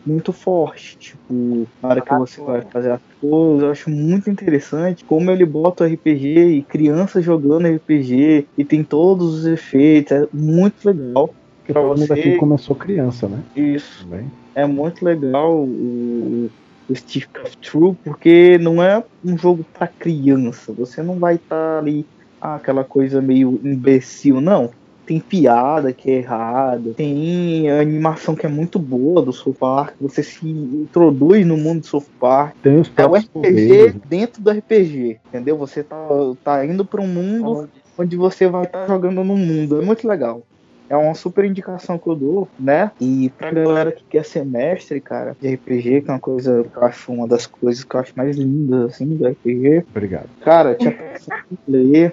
[0.07, 0.97] muito forte.
[0.99, 5.45] Tipo, na hora que você vai fazer as coisas, eu acho muito interessante como ele
[5.47, 10.13] bota o RPG e crianças jogando RPG e tem todos os efeitos.
[10.13, 11.29] É muito legal.
[11.59, 13.45] porque Pra todo mundo você- aqui começou criança, né?
[13.55, 14.05] Isso.
[14.05, 14.31] Também.
[14.55, 16.51] É muito legal o,
[16.89, 20.73] o Stick of True, porque não é um jogo pra criança.
[20.75, 22.07] Você não vai estar ali,
[22.41, 24.71] ah, aquela coisa meio imbecil, não.
[25.07, 30.23] Tem piada que é errada, tem animação que é muito boa do South Park, você
[30.23, 32.55] se introduz no mundo do South Park.
[32.63, 34.01] Tem os É o RPG poderes, né?
[34.09, 35.57] dentro do RPG, entendeu?
[35.59, 35.97] Você tá,
[36.43, 39.81] tá indo pra um mundo onde você vai estar jogando no mundo.
[39.81, 40.43] É muito legal.
[40.89, 42.91] É uma super indicação que eu dou, né?
[43.01, 46.77] E pra galera que quer ser mestre, cara, de RPG, que é uma coisa que
[46.77, 49.85] eu acho uma das coisas que eu acho mais lindas, assim, do RPG.
[49.91, 50.29] Obrigado.
[50.43, 52.13] Cara, te aconselho a ler,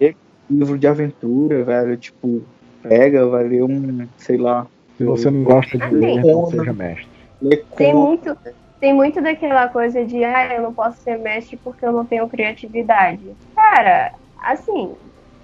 [0.00, 0.16] ler
[0.52, 1.96] livro de aventura, velho.
[1.96, 2.42] Tipo,
[2.82, 7.08] pega, vai ler um, sei lá, Se você não gosta de ler, não seja mestre.
[7.76, 8.36] Tem muito,
[8.80, 12.28] tem muito daquela coisa de, ah, eu não posso ser mestre porque eu não tenho
[12.28, 13.22] criatividade.
[13.54, 14.92] Cara, assim,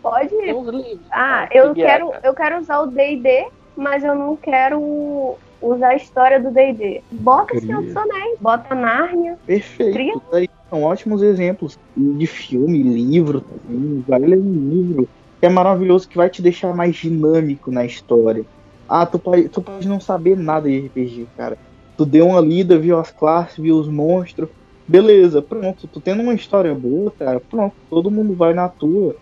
[0.03, 0.35] pode.
[0.35, 0.99] Livros.
[1.11, 5.97] Ah, eu que quero, eu quero usar o D&D, mas eu não quero usar a
[5.97, 7.03] história do D&D.
[7.11, 7.61] Bota Cria.
[7.63, 9.39] Senhor dos Anéis, bota Nárnia.
[9.47, 9.93] Perfeito.
[9.93, 10.49] Cria.
[10.69, 14.05] São ótimos exemplos de filme, livro também.
[14.07, 15.09] Vai ler um livro
[15.41, 18.45] que é maravilhoso, que vai te deixar mais dinâmico na história.
[18.89, 21.57] Ah, tu pode, tu pode não saber nada de RPG, cara.
[21.97, 24.49] Tu deu uma lida, viu as classes, viu os monstros.
[24.87, 25.87] Beleza, pronto.
[25.89, 27.75] Tu tendo uma história boa, cara, pronto.
[27.91, 29.15] Todo mundo vai na tua.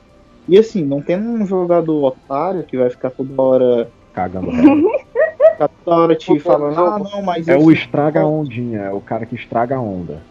[0.49, 4.51] E assim, não tendo um jogador otário que vai ficar toda hora Cagando
[5.53, 8.93] ficar toda hora te falando, ah, não, mas É isso- o estraga a ondinha, é
[8.93, 10.23] o cara que estraga a onda.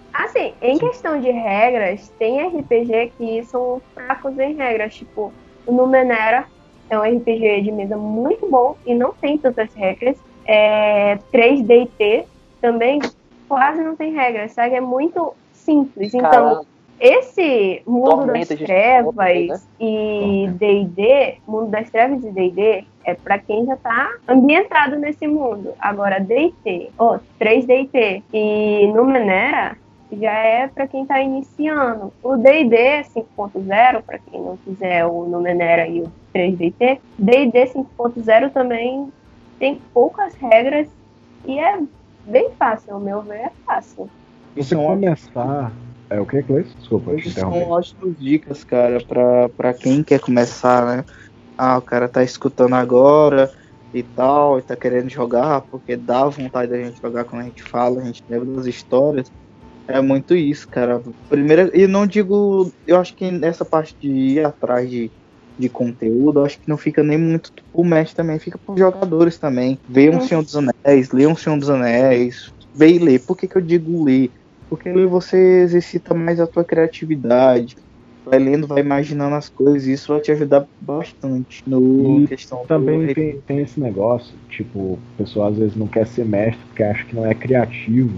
[0.62, 4.96] Em questão de regras, tem RPG que são fracos em regras.
[4.96, 5.32] Tipo,
[5.66, 6.46] o Numenera
[6.90, 10.18] é um RPG de mesa muito bom e não tem tantas regras.
[10.46, 12.26] É, 3DT
[12.62, 13.00] também
[13.48, 14.76] quase não tem regras, sabe?
[14.76, 16.14] É muito simples.
[16.14, 16.68] Então, Caralho.
[17.00, 19.60] esse mundo Tormenta das trevas né?
[19.80, 25.74] e D&D, mundo das trevas e D&D é pra quem já tá ambientado nesse mundo.
[25.80, 29.78] Agora D&T, ó, 3D&T e Numenera
[30.12, 32.14] já é pra quem tá iniciando.
[32.24, 39.12] O D&D 5.0, pra quem não quiser o Numenera e o 3D&T, D&D 5.0 também
[39.60, 40.88] tem poucas regras
[41.46, 41.80] e é
[42.26, 44.10] bem fácil, ao meu ver, é fácil.
[44.56, 45.72] Você começar.
[46.10, 46.70] É o que, Cleiton?
[46.78, 47.60] Desculpa, te Hoje interromper.
[47.62, 51.06] são ótimas dicas, cara, pra, pra quem quer começar, né?
[51.58, 53.50] Ah, o cara tá escutando agora
[53.94, 57.64] e tal, e tá querendo jogar, porque dá vontade da gente jogar quando a gente
[57.64, 59.32] fala, a gente lembra das histórias.
[59.88, 61.02] É muito isso, cara.
[61.30, 65.12] Primeiro, e não digo, eu acho que nessa parte de ir atrás de,
[65.58, 69.38] de conteúdo, eu acho que não fica nem muito pro mestre também, fica pros jogadores
[69.38, 69.80] também.
[69.88, 73.20] Vejam o Senhor dos Anéis, leiam o Senhor dos Anéis, vê e lê.
[73.20, 74.32] Por que, que eu digo ler?
[74.70, 77.76] Porque ler você exercita mais a tua criatividade.
[78.26, 82.64] Vai lendo, vai imaginando as coisas, e isso vai te ajudar bastante no E questão
[82.64, 86.60] do Também tem, tem esse negócio, tipo, o pessoal às vezes não quer ser mestre
[86.66, 88.18] porque acha que não é criativo.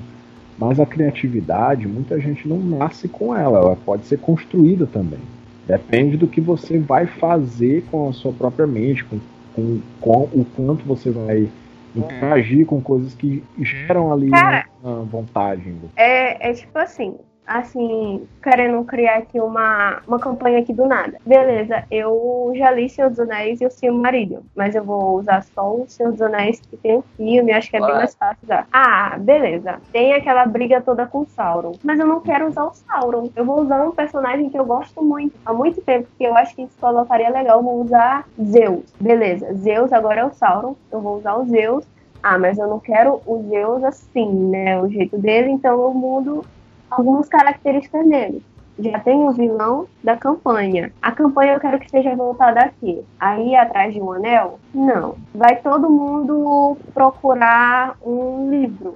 [0.58, 5.20] Mas a criatividade, muita gente não nasce com ela, ela pode ser construída também.
[5.68, 9.20] Depende do que você vai fazer com a sua própria mente, com,
[9.54, 11.50] com, com o quanto você vai
[11.96, 14.66] interagir com coisas que geram ali Cara.
[14.84, 15.74] uma vontade.
[15.96, 21.18] É, é tipo assim, assim, querendo criar aqui uma, uma campanha aqui do nada.
[21.26, 25.74] Beleza, eu já li Senhor dos Anéis e o Silmarillion, mas eu vou usar só
[25.74, 28.68] o Senhor dos Anéis que tem o filme, acho que é bem mais fácil usar.
[28.72, 32.74] Ah, beleza, tem aquela briga toda com o Sauron, mas eu não quero usar o
[32.74, 33.30] Sauron.
[33.34, 36.54] Eu vou usar um personagem que eu gosto muito, há muito tempo, que eu acho
[36.54, 38.84] que isso colocaria legal, eu vou usar Zeus.
[39.00, 41.86] Beleza, Zeus agora é o Sauron, eu vou usar o Zeus.
[42.22, 44.82] Ah, mas eu não quero o Zeus assim, né?
[44.82, 46.44] O jeito dele, então eu mudo
[46.90, 48.44] algumas características dele.
[48.80, 50.92] Já tem o vilão da campanha.
[51.02, 53.04] A campanha eu quero que esteja voltada aqui.
[53.20, 54.60] Aí atrás de um anel?
[54.74, 55.16] Não.
[55.34, 58.96] Vai todo mundo procurar um livro.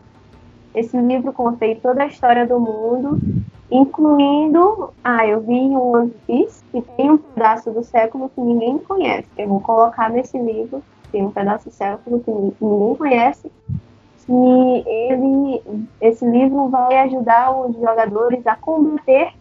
[0.76, 3.20] Esse livro contém toda a história do mundo,
[3.72, 4.94] incluindo.
[5.04, 9.28] Ah, eu vi um One Piece que tem um pedaço do século que ninguém conhece.
[9.36, 10.84] Eu vou colocar nesse livro.
[11.12, 13.52] Tem um pedaço do século que ninguém conhece
[14.26, 15.62] que ele,
[16.02, 19.34] esse livro vai ajudar os jogadores a combater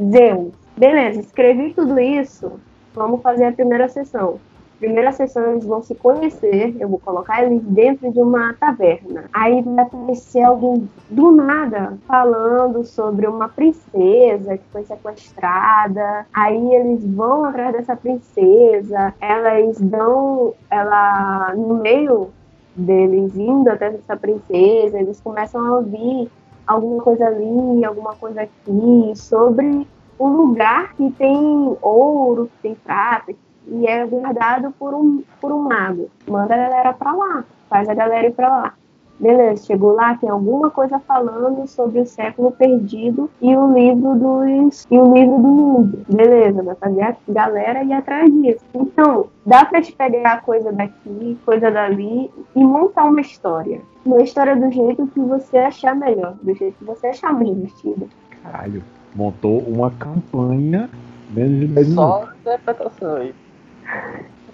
[0.00, 0.52] Zeus.
[0.76, 2.52] Beleza, escrevi tudo isso.
[2.94, 4.40] Vamos fazer a primeira sessão.
[4.78, 6.74] Primeira sessão eles vão se conhecer.
[6.80, 9.26] Eu vou colocar eles dentro de uma taverna.
[9.32, 16.26] Aí vai aparecer alguém do nada falando sobre uma princesa que foi sequestrada.
[16.34, 19.14] Aí eles vão atrás dessa princesa.
[19.20, 22.32] Elas dão, ela no meio
[22.74, 26.30] deles indo até essa princesa, eles começam a ouvir
[26.66, 29.86] alguma coisa ali, alguma coisa aqui, sobre
[30.18, 33.32] um lugar que tem ouro, que tem prata,
[33.66, 36.08] e é guardado por um, por um mago.
[36.28, 38.74] Manda a galera pra lá, faz a galera ir pra lá.
[39.18, 44.86] Beleza, chegou lá, tem alguma coisa falando sobre o século perdido e o livro dos.
[44.90, 45.98] e o livro do mundo.
[46.08, 48.64] Beleza, vai fazer a galera ir atrás disso.
[48.74, 53.80] Então, dá pra te pegar coisa daqui, coisa dali e montar uma história.
[54.04, 58.08] Uma história do jeito que você achar melhor, do jeito que você achar mais divertido.
[58.42, 58.82] Caralho,
[59.14, 60.90] montou uma campanha
[61.30, 61.94] menos de 10 minutos.
[61.94, 63.34] Só interpretação aí.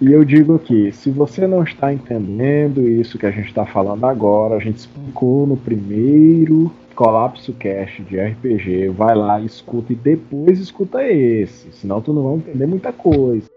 [0.01, 4.05] E eu digo que, se você não está entendendo isso que a gente está falando
[4.05, 10.59] agora, a gente explicou no primeiro Colapso Cast de RPG, vai lá, escuta e depois
[10.59, 13.47] escuta esse, senão tu não vai entender muita coisa.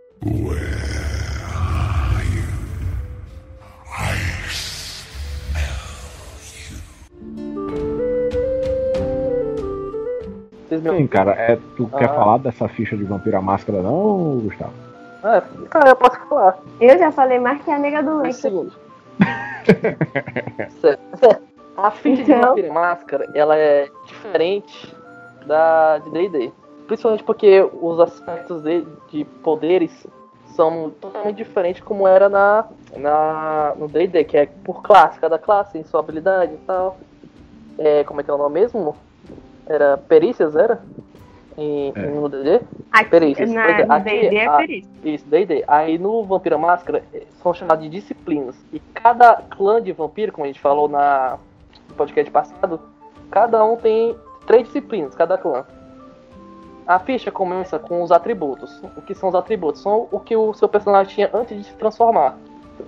[10.71, 12.15] Me Sim, cara, é, tu quer Ah.
[12.15, 14.73] falar dessa ficha de Vampiro à Máscara não, Gustavo?
[15.23, 16.59] Ah, cara, eu posso falar.
[16.81, 18.37] Eu já falei mais que a nega do leite.
[18.37, 18.77] seguinte.
[20.81, 21.43] Certo.
[21.77, 22.49] A ficha de Então.
[22.51, 24.95] Vampiro em Máscara, ela é diferente
[25.47, 26.53] da de D&D.
[26.87, 30.07] Principalmente porque os aspectos de, de poderes
[30.47, 32.67] são totalmente diferentes como era na,
[32.97, 36.99] na no D&D, que é por classe, cada classe tem sua habilidade e tal.
[37.79, 38.95] É, como é que é o nome mesmo?
[39.67, 40.83] Era perícias, era?
[41.57, 42.01] Em, É.
[42.07, 42.61] no DD.
[43.11, 43.51] Perícias.
[43.51, 44.91] na, Pois é, no aqui, D&D é perícia.
[45.05, 45.65] Isso, D&D.
[45.67, 48.57] Aí no Vampira Máscara eh, são chamados de disciplinas.
[48.73, 51.39] E cada clã de vampiro, como a gente falou na,
[51.89, 52.81] no podcast passado,
[53.31, 55.65] cada um tem três disciplinas, cada clã.
[56.87, 58.83] A ficha começa com os atributos.
[58.97, 59.81] O que são os atributos?
[59.83, 62.37] São o que o seu personagem tinha antes de se transformar.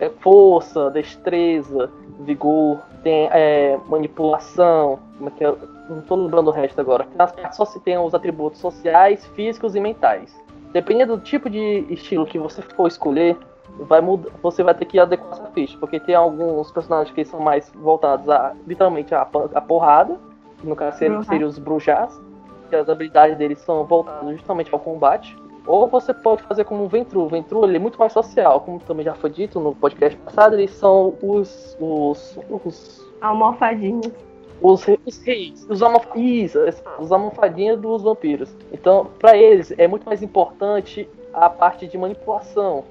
[0.01, 1.91] É força, destreza,
[2.21, 4.99] vigor, tem é, manipulação.
[5.17, 5.55] Como é que é?
[5.89, 7.07] Não tô lembrando o resto agora.
[7.15, 10.35] Nas partes só se tem os atributos sociais, físicos e mentais.
[10.73, 13.37] Dependendo do tipo de estilo que você for escolher,
[13.79, 17.41] vai mudar, você vai ter que adequar essa ficha, porque tem alguns personagens que são
[17.41, 20.19] mais voltados a literalmente a, a porrada,
[20.59, 22.21] que no caso seriam, seriam os brujás,
[22.69, 25.37] que as habilidades deles são voltadas justamente ao combate.
[25.67, 27.23] Ou você pode fazer como o Ventru.
[27.23, 30.55] O Ventru ele é muito mais social, como também já foi dito no podcast passado,
[30.55, 34.13] eles são os os, os Almofadinhas.
[34.61, 36.59] os, re- os reis, os, almof isso,
[36.99, 38.55] os almofadinhas dos vampiros.
[38.73, 42.85] Então, pra eles é muito mais importante a parte de manipulação,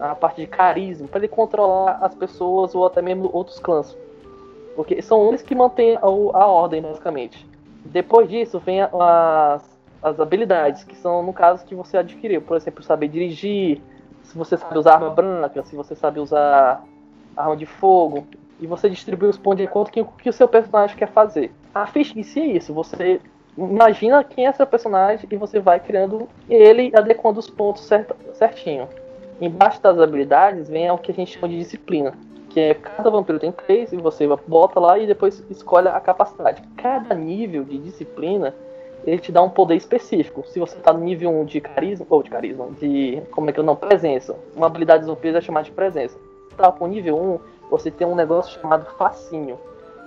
[0.00, 3.96] a parte de carisma, pra ele controlar as pessoas ou até mesmo outros clãs.
[4.74, 7.46] Porque são eles que mantêm a, a ordem, basicamente.
[7.84, 12.40] Depois disso, vem as, as habilidades, que são, no caso, que você adquiriu.
[12.42, 13.80] Por exemplo, saber dirigir,
[14.22, 16.84] se você sabe usar arma branca, se você sabe usar
[17.36, 18.26] arma de fogo.
[18.60, 21.52] E você distribui os pontos de acordo com o que o seu personagem quer fazer.
[21.74, 22.74] A ficha em si é isso.
[22.74, 23.20] Você
[23.56, 28.88] imagina quem é seu personagem e você vai criando ele adequando os pontos certo, certinho.
[29.40, 32.14] Embaixo das habilidades vem o que a gente chama de disciplina.
[32.50, 36.62] Que é cada vampiro tem três e você bota lá e depois escolhe a capacidade.
[36.76, 38.54] Cada nível de disciplina
[39.04, 40.44] ele te dá um poder específico.
[40.46, 43.22] Se você tá no nível 1 de carisma, ou de carisma, de.
[43.30, 43.76] como é que eu não?
[43.76, 44.36] Presença.
[44.54, 46.18] Uma habilidade dos vampiros é chamada de presença.
[46.50, 47.38] Se tá com nível 1,
[47.70, 49.58] você tem um negócio chamado facinho,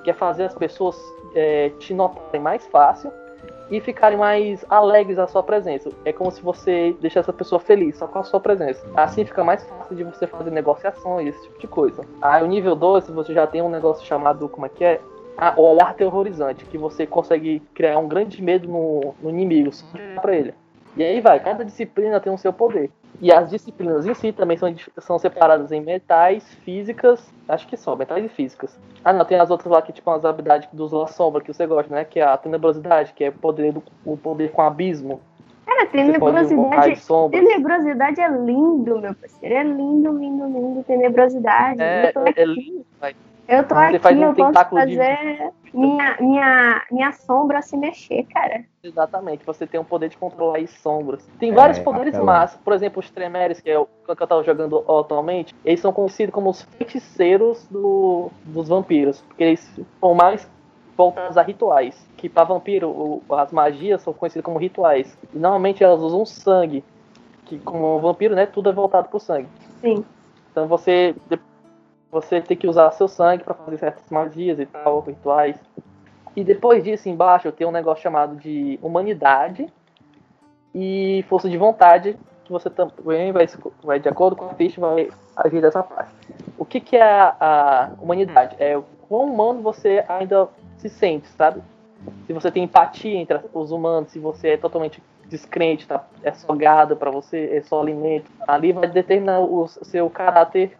[0.03, 0.97] que é fazer as pessoas
[1.35, 3.11] é, te notarem mais fácil
[3.71, 5.89] e ficarem mais alegres à sua presença.
[6.03, 8.85] É como se você deixasse a pessoa feliz só com a sua presença.
[8.95, 12.03] Assim fica mais fácil de você fazer negociações, esse tipo de coisa.
[12.21, 14.99] Aí o nível 2, você já tem um negócio chamado, como é que é?
[15.43, 19.87] Ah, o olhar terrorizante, que você consegue criar um grande medo no, no inimigo, só
[19.97, 20.53] olhar pra ele.
[20.95, 22.91] E aí vai, cada disciplina tem o seu poder.
[23.19, 27.95] E as disciplinas em si também são, são separadas em metais, físicas, acho que só,
[27.95, 28.79] metais e físicas.
[29.03, 31.65] Ah não, tem as outras lá que tipo as habilidades dos La Sombra que você
[31.65, 32.05] gosta, né?
[32.05, 35.19] Que é a tenebrosidade, que é o poder, do, o poder com abismo.
[35.65, 37.01] Cara, tenebrosidade.
[37.31, 39.55] Tenebrosidade é lindo, meu parceiro.
[39.55, 40.83] É lindo, lindo, lindo.
[40.83, 41.81] Tenebrosidade.
[41.81, 43.15] É, é lindo, vai.
[43.57, 47.61] Eu, tô Você aqui faz um eu posso tentáculo de- fazer minha, minha, minha sombra
[47.61, 48.63] se mexer, cara.
[48.83, 51.27] Exatamente, você tem o poder de controlar as sombras.
[51.39, 52.25] Tem vários É, poderes apelão.
[52.33, 52.57] massa.
[52.63, 56.33] Por exemplo, os Tremeres, que é o que eu tava jogando atualmente, eles são conhecidos
[56.33, 59.21] como os feiticeiros do, dos vampiros.
[59.21, 60.49] Porque eles são mais
[60.97, 62.07] voltados a rituais.
[62.17, 65.15] Que para vampiro, o- as magias são conhecidas como rituais.
[65.33, 66.83] E normalmente elas usam sangue.
[67.45, 69.47] Que como vampiro, né, tudo é voltado pro sangue.
[69.79, 70.03] Sim.
[70.51, 71.15] Então você
[72.11, 75.57] você tem que usar seu sangue para fazer certas magias e tal, rituais.
[76.35, 79.71] E depois disso, embaixo, tem um negócio chamado de humanidade
[80.75, 83.47] e força de vontade, que você também vai,
[83.83, 86.13] vai de acordo com a ficha, vai agir dessa parte.
[86.57, 88.55] O que, que é a, a humanidade?
[88.59, 90.47] É o quão humano você ainda
[90.77, 91.61] se sente, sabe?
[92.25, 96.05] Se você tem empatia entre os humanos, se você é totalmente descrente, tá?
[96.23, 98.29] é só gado para você, é só alimento.
[98.47, 100.77] Ali vai determinar o seu caráter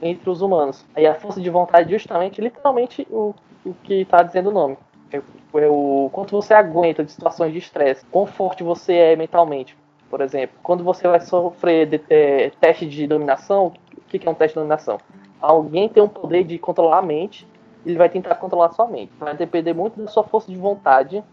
[0.00, 0.84] entre os humanos.
[0.94, 3.34] Aí a força de vontade, justamente, literalmente, o,
[3.64, 4.76] o que está dizendo o nome.
[5.12, 9.76] É, é o quanto você aguenta de situações de estresse, quão forte você é mentalmente.
[10.08, 14.30] Por exemplo, quando você vai sofrer de- é, teste de dominação, o que, que é
[14.30, 14.98] um teste de dominação?
[15.40, 17.46] Alguém tem um poder de controlar a mente,
[17.84, 19.12] ele vai tentar controlar a sua mente.
[19.18, 21.24] Vai depender muito da sua força de vontade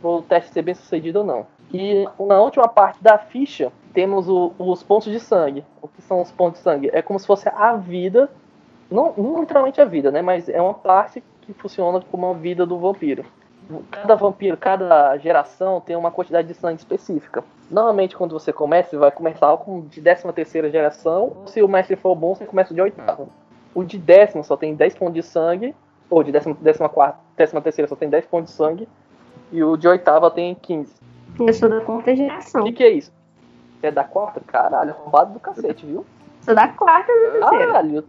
[0.00, 1.46] para o teste ser bem sucedido ou não.
[1.72, 5.64] E na última parte da ficha, temos o- os pontos de sangue.
[5.82, 6.90] O que são os pontos de sangue?
[6.92, 8.30] É como se fosse a vida,
[8.90, 10.22] não, não literalmente a vida, né?
[10.22, 13.24] Mas é uma parte que funciona como a vida do vampiro.
[13.90, 17.44] Cada vampiro, cada geração tem uma quantidade de sangue específica.
[17.70, 21.36] Normalmente, quando você começa, você vai começar com de 13 terceira geração.
[21.46, 23.28] Se o mestre for bom, você começa de oitavo.
[23.74, 25.74] O de décimo só tem 10 pontos de sangue.
[26.08, 28.88] Ou de décima, décima quarta, décima terceira só tem 10 pontos de sangue.
[29.52, 30.94] E o de oitava tem 15.
[31.38, 32.64] Eu sou da quarta O geração.
[32.64, 33.12] que, que é isso?
[33.82, 34.40] É da quarta?
[34.46, 36.04] Caralho, roubado do cacete, viu?
[36.42, 37.66] Sou da quarta, meu parceiro.
[37.72, 38.04] Caralho.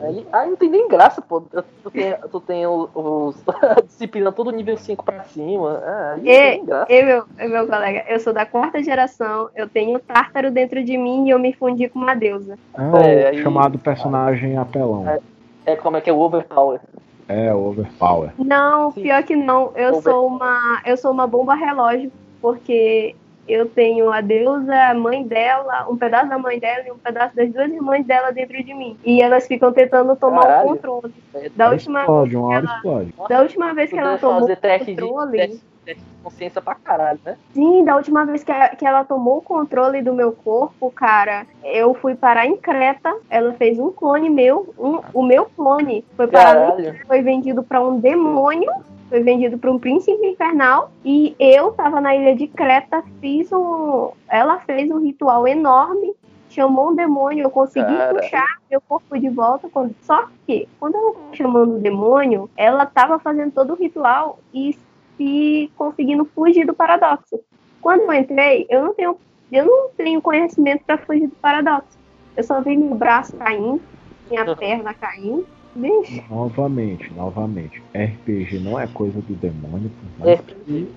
[0.00, 1.40] Aí, aí não tem nem graça, pô.
[1.40, 5.82] Tu tem, tu tem os, os a disciplina todo nível 5 pra cima.
[5.84, 6.92] Ah, aí não tem graça.
[6.92, 10.96] Eu, meu, eu, meu colega, eu sou da quarta geração, eu tenho tártaro dentro de
[10.96, 12.56] mim e eu me fundi com uma deusa.
[12.76, 15.08] É o É, aí- chamado personagem apelão.
[15.08, 15.18] É.
[15.66, 16.80] É como é que é o Overpower.
[17.26, 18.30] É, overpower.
[18.38, 19.02] Não, Sim.
[19.02, 19.72] pior que não.
[19.74, 22.10] Eu Over- sou uma, eu sou uma bomba relógio.
[22.40, 23.14] Porque
[23.48, 27.34] eu tenho a deusa, a mãe dela, um pedaço da mãe dela e um pedaço
[27.34, 28.96] das duas irmãs dela dentro de mim.
[29.02, 30.66] E elas ficam tentando tomar Caralho.
[30.66, 31.14] o controle.
[31.56, 33.14] Da última, explode, uma hora ela- explode.
[33.28, 35.38] da última vez que ela tomou fazer o teste de, controle.
[35.38, 37.38] teste, teste de consciência pra caralho, né?
[37.54, 41.46] Sim, da última vez que, a- que ela tomou o controle do meu corpo, cara,
[41.64, 43.16] eu fui parar em Creta.
[43.30, 44.74] Ela fez um clone meu.
[44.78, 46.74] um- o meu clone foi parar
[47.06, 48.70] foi vendido pra um demônio,
[49.08, 54.10] foi vendido pra um príncipe infernal e eu tava na ilha de Creta, fiz um,
[54.28, 56.14] ela fez um ritual enorme,
[56.50, 61.14] chamou um demônio, eu consegui puxar meu corpo de volta, quando- só que quando tava
[61.34, 64.76] chamando o demônio, ela tava fazendo todo o ritual e
[65.16, 67.40] se conseguindo fugir do paradoxo.
[67.80, 69.16] Quando eu entrei, eu não tenho
[69.50, 71.98] eu não tenho conhecimento pra fugir do paradoxo.
[72.36, 73.80] Eu só vi meu braço caindo,
[74.28, 75.46] minha perna caindo.
[75.78, 80.42] Bicho, Novamente, novamente, RPG não é coisa do demônio, por mais É.
[80.64, 80.88] que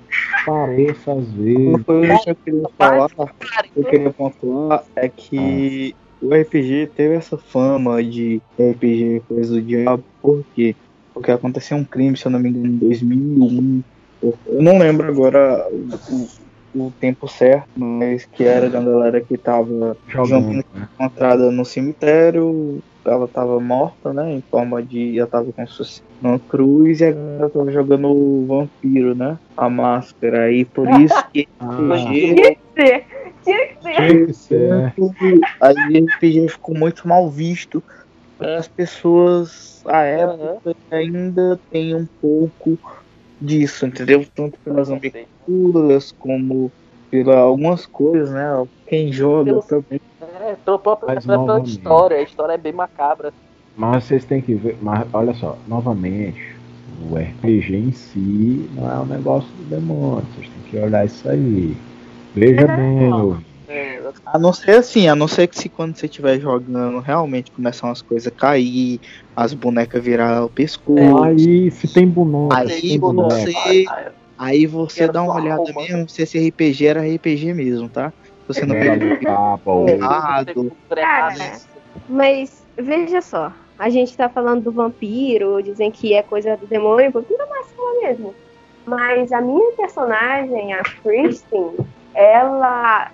[0.46, 1.84] pareça às Uma vezes.
[1.86, 7.38] coisa que eu queria falar, que eu queria pontuar é que o RPG teve essa
[7.38, 10.76] fama de RPG coisa do diabo, por quê?
[11.14, 13.84] Porque aconteceu um crime, se eu não me engano, em 2001.
[14.24, 16.00] Eu não lembro agora o,
[16.78, 20.64] o- o tempo certo, mas que era de uma galera que tava Jogando, né?
[20.96, 24.32] encontrada no cemitério, ela tava morta, né?
[24.34, 25.18] Em forma de.
[25.18, 25.66] Ela tava com
[26.22, 29.38] numa cruz e agora tava jogando o vampiro, né?
[29.58, 30.52] A máscara.
[30.52, 33.06] E por isso que Ah, tinha que ser,
[33.44, 33.96] tinha que ser.
[33.96, 34.94] tinha que ser, né?
[35.62, 37.84] Aí o RPG ficou muito mal visto.
[38.40, 42.80] As pessoas à época ainda tem um pouco
[43.40, 44.26] disso, entendeu?
[44.36, 46.72] Tanto pelas aventuras como
[47.12, 48.46] pelas algumas coisas, né?
[48.88, 50.00] Quem joga Pelo- também.
[50.52, 52.18] É, pela própria, Mas pela história.
[52.18, 53.32] A história é bem macabra.
[53.76, 56.42] Mas vocês têm que ver, mas olha só, novamente,
[57.10, 61.30] o RPG em si não é um negócio do demônio, vocês têm que olhar isso
[61.30, 61.76] aí.
[62.36, 63.38] Veja bem, meu.
[63.70, 67.50] É, A não ser assim, a não ser que se quando você estiver jogando realmente
[67.52, 69.00] começam as coisas a cair,
[69.34, 71.24] as bonecas virar o pescoço.
[71.24, 76.24] Aí, se tem boneca, Aí tem você- boneca, Aí você dá uma olhada mesmo se
[76.24, 78.12] esse RPG era RPG mesmo, tá?
[78.48, 78.76] Se você não
[79.66, 80.78] ou errado.
[80.96, 81.34] Cara,
[82.10, 87.12] Mas veja só, a gente tá falando do vampiro, dizem que é coisa do demônio,
[87.12, 88.36] vampiro é máscara mesmo.
[88.86, 91.76] Mas a minha personagem, a Kristen,
[92.14, 93.12] ela,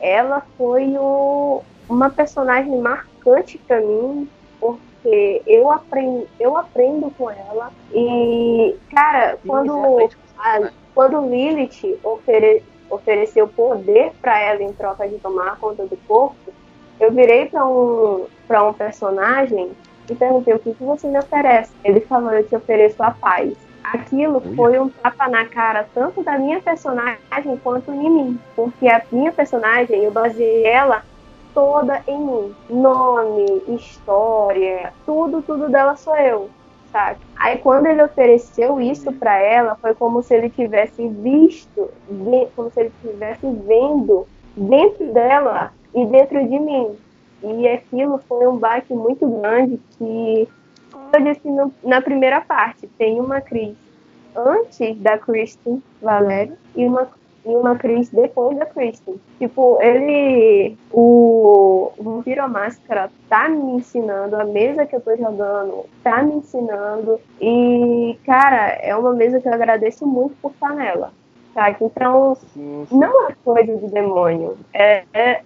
[0.00, 4.28] ela foi o- uma personagem marcante pra mim,
[4.58, 7.70] porque eu aprendo, eu aprendo com ela.
[7.92, 10.08] E, cara, quando,
[10.38, 16.52] a- quando Lilith ofere, ofereceu poder pra ela em troca de tomar conta do corpo,
[16.98, 19.70] eu virei pra um, pra um personagem
[20.10, 21.72] e perguntei o que, que você me oferece.
[21.84, 23.54] Ele falou, eu te ofereço a paz.
[23.82, 28.40] Aquilo foi um tapa na cara tanto da minha personagem quanto em mim.
[28.54, 31.02] Porque a minha personagem, eu baseei ela
[31.54, 32.54] toda em mim.
[32.68, 36.50] Nome, história, tudo, tudo dela sou eu.
[36.92, 37.20] Sabe?
[37.38, 41.88] Aí quando ele ofereceu isso pra ela, foi como se ele tivesse visto,
[42.56, 44.26] como se ele estivesse vendo
[44.56, 46.96] dentro dela e dentro de mim.
[47.42, 50.48] E aquilo foi um baque muito grande que,
[50.92, 53.74] como eu disse no- na primeira parte, tem uma Cris
[54.36, 57.08] antes da Kristen Valério e uma,
[57.44, 59.20] e uma Cris depois da Kristen.
[59.38, 60.76] Tipo, ele.
[60.92, 67.20] O Vampiro Máscara tá me ensinando, a mesa que eu tô jogando tá me ensinando.
[67.40, 71.12] E, cara, é uma mesa que eu agradeço muito por estar nela.
[71.54, 71.70] Tá?
[71.80, 72.98] Então, Sim, sim.
[72.98, 74.56] não é coisa de demônio.
[74.72, 75.42] É, é-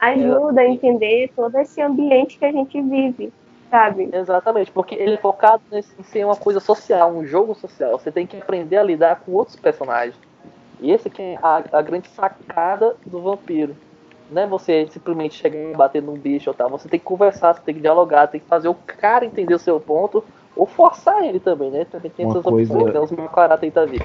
[0.00, 3.32] ajuda a entender todo esse ambiente que a gente vive,
[3.70, 4.08] sabe?
[4.12, 7.98] Exatamente, porque ele é focado em ser uma coisa social, um jogo social.
[7.98, 10.16] Você tem que aprender a lidar com outros personagens.
[10.80, 13.76] E esse que é a, a grande sacada do vampiro.
[14.30, 16.70] Não é você simplesmente chegar e bater num bicho ou tal.
[16.70, 19.58] Você tem que conversar, você tem que dialogar, tem que fazer o cara entender o
[19.58, 20.24] seu ponto.
[20.56, 21.84] Ou forçar ele também, né?
[21.84, 23.00] Também tem Uma essas coisa- opções, né?
[23.00, 24.04] Os mau caráter da vida.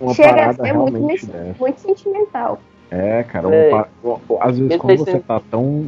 [0.00, 1.26] uma Chega a ser muito,
[1.58, 2.58] muito sentimental.
[2.90, 3.86] É, cara, uma É.
[4.40, 5.86] às vezes quando você tá tão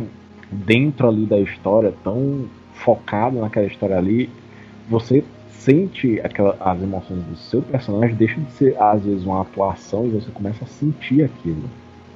[0.51, 4.31] dentro ali da história, tão focado naquela história ali,
[4.89, 5.23] você
[5.65, 10.11] sente aquela, as emoções do seu personagem, deixa de ser às vezes uma atuação e
[10.11, 11.63] você começa a sentir aquilo.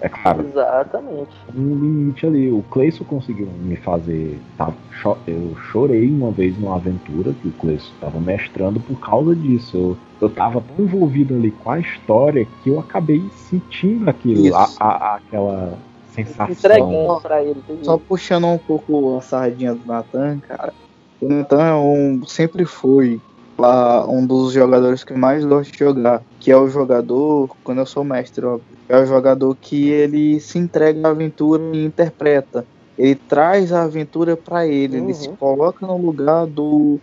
[0.00, 1.30] É claro, Exatamente.
[1.56, 2.52] um limite ali.
[2.52, 4.38] O Cleison conseguiu me fazer.
[4.56, 4.72] Tá,
[5.02, 9.76] cho- eu chorei uma vez numa aventura que o Cleison estava mestrando por causa disso.
[9.76, 14.56] Eu, eu tava tão envolvido ali com a história que eu acabei sentindo aquilo, Isso.
[14.78, 15.76] a, a- aquela
[16.12, 16.52] sensação.
[16.52, 17.58] Entregando pra ele.
[17.58, 17.84] entendi.
[17.84, 20.72] Só puxando um pouco a sardinha do Natan, cara.
[21.20, 23.20] O Natan é um, sempre foi
[23.60, 26.24] lá um dos jogadores que mais gosto de jogar.
[26.40, 30.58] Que é o jogador, quando eu sou mestre, ó, É o jogador que ele se
[30.58, 32.66] entrega à aventura e interpreta.
[32.96, 35.14] Ele traz a aventura pra ele, ele Uhum.
[35.14, 37.00] se coloca no lugar do,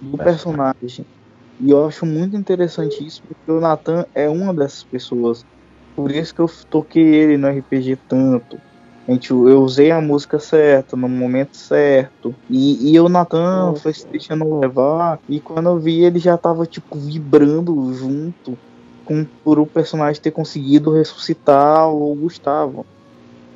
[0.00, 1.06] do personagem.
[1.60, 5.44] E eu acho muito interessante isso, porque o Nathan é uma dessas pessoas.
[5.96, 8.62] Por isso que eu toquei ele no RPG tanto.
[9.06, 12.40] Gente, eu usei a música certa, no momento certo.
[12.48, 13.74] E, e o Nathan Uhum.
[13.74, 15.20] foi se deixando levar.
[15.28, 18.58] E quando eu vi, ele já tava, tipo, vibrando junto
[19.04, 22.86] com por o personagem ter conseguido ressuscitar o Gustavo.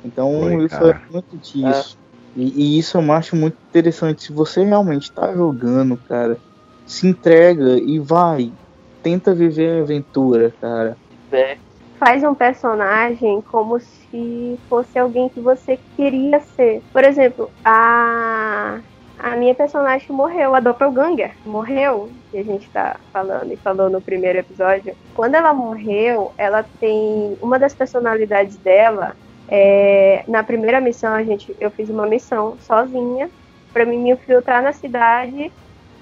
[0.03, 1.01] Então, Foi, isso cara.
[1.07, 1.97] é muito disso.
[2.35, 4.23] E, e isso eu acho muito interessante.
[4.23, 6.41] Se você realmente tá jogando, cara,
[6.85, 8.53] se entrega e vai.
[9.01, 10.99] Tenta viver a aventura, cara.
[11.31, 11.59] É,
[11.99, 16.81] Faz um personagem como se fosse alguém que você queria ser.
[16.93, 18.79] Por exemplo, a.
[19.21, 23.99] A minha personagem morreu, a Doppelganger morreu, que a gente tá falando e falou no
[23.99, 24.95] primeiro episódio.
[25.13, 27.37] Quando ela morreu, ela tem.
[27.41, 29.13] Uma das personalidades dela
[29.49, 33.29] é, na primeira missão, a gente, eu fiz uma missão sozinha
[33.73, 35.51] pra mim me infiltrar na cidade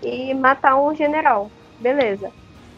[0.03, 1.49] e matar um general.
[1.79, 2.31] Beleza.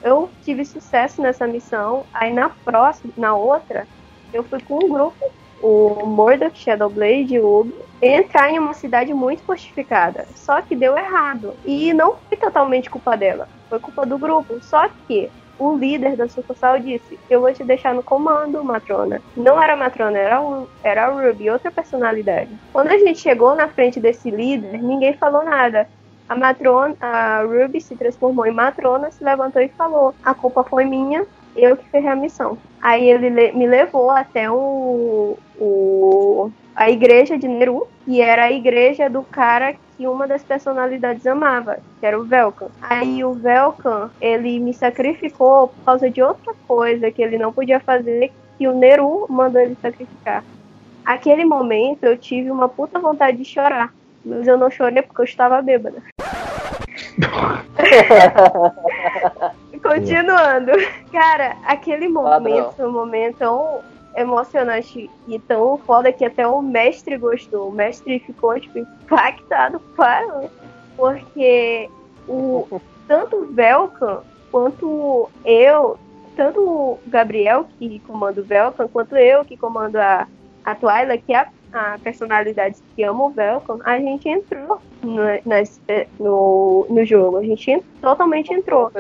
[0.04, 2.06] Eu tive sucesso nessa missão.
[2.14, 3.88] Aí na próxima, na outra,
[4.34, 5.32] eu fui com um grupo,
[5.62, 10.26] o Mordok, Shadowblade e o Ubi, entrar em uma cidade muito fortificada.
[10.36, 11.54] Só que deu errado.
[11.66, 13.48] E não foi totalmente culpa dela.
[13.70, 14.62] Foi culpa do grupo.
[14.62, 15.30] Só que
[15.60, 19.22] o líder da sucursal disse: Eu vou te deixar no comando, Matrona.
[19.36, 22.50] Não era Matrona, era, o, era a Ruby, outra personalidade.
[22.72, 25.88] Quando a gente chegou na frente desse líder, ninguém falou nada.
[26.30, 30.86] A Matrona, a Ruby se transformou em Matrona, se levantou e falou: A culpa foi
[30.86, 31.26] minha,
[31.56, 32.58] eu que ferrei a missão.
[32.82, 38.52] Aí ele le- me levou até o, o a igreja de Neru, que era a
[38.52, 42.68] igreja do cara que uma das personalidades amava, que era o Velkan.
[42.80, 47.80] Aí o Velkan, ele me sacrificou por causa de outra coisa que ele não podia
[47.82, 50.46] fazer, que o Neru mandou ele sacrificar.
[51.04, 53.94] Aquele momento eu tive uma puta vontade de chorar,
[54.26, 56.04] mas eu não chorei porque eu estava bêbada.
[59.82, 60.72] Continuando.
[61.12, 62.90] Cara, aquele momento Padrão.
[62.90, 63.82] um momento tão
[64.16, 67.70] emocionante e tão foda que até o mestre gostou.
[67.70, 70.50] O mestre ficou, tipo, impactado, claro.
[70.96, 71.90] Porque
[72.28, 74.20] o, tanto o Velkan
[74.52, 75.98] quanto eu,
[76.36, 80.28] tanto o Gabriel, que comanda o Velkan, quanto eu, que comando a,
[80.66, 85.22] a Twyla, que é a, a personalidade que ama o Velkan, a gente entrou no,
[85.46, 85.80] nas-
[86.20, 87.38] no, no jogo.
[87.38, 88.92] A gente en- totalmente entrou.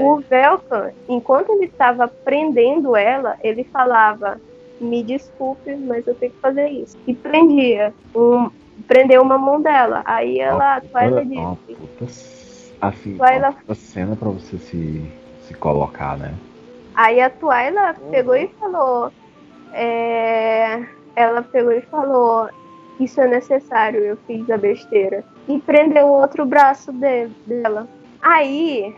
[0.00, 4.40] O Velkan, enquanto ele estava prendendo ela, ele falava:
[4.80, 6.96] Me desculpe, mas eu tenho que fazer isso.
[7.06, 7.92] E prendia.
[8.14, 8.50] Um,
[8.88, 10.02] prendeu uma mão dela.
[10.04, 12.04] Aí ela, a Twyla Olha, uma disse: puta,
[12.80, 13.52] assim, uma lá.
[13.52, 15.02] puta cena pra você se,
[15.46, 16.32] se colocar, né?
[16.94, 18.10] Aí a Twyla Uhum.
[18.10, 19.10] pegou e falou:
[19.72, 20.80] é,
[21.16, 22.48] Ela pegou e falou:
[22.98, 25.24] Isso é necessário, eu fiz a besteira.
[25.48, 27.86] E prendeu o outro braço de- dela.
[28.20, 28.94] Aí,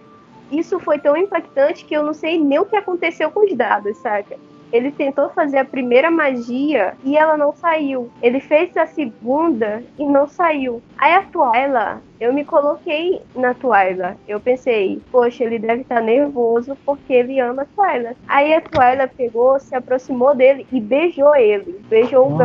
[0.50, 3.96] isso foi tão impactante que eu não sei nem o que aconteceu com os dados,
[3.98, 4.36] saca?
[4.72, 8.10] Ele tentou fazer a primeira magia e ela não saiu.
[8.22, 10.82] Ele fez a segunda e não saiu.
[10.98, 14.16] Aí a Twyla, eu me coloquei na Twyla.
[14.26, 18.14] Eu pensei, poxa, ele deve estar nervoso porque ele ama a Twyla.
[18.26, 21.80] Aí a Twyla pegou, se aproximou dele e beijou ele.
[21.88, 22.36] Beijou o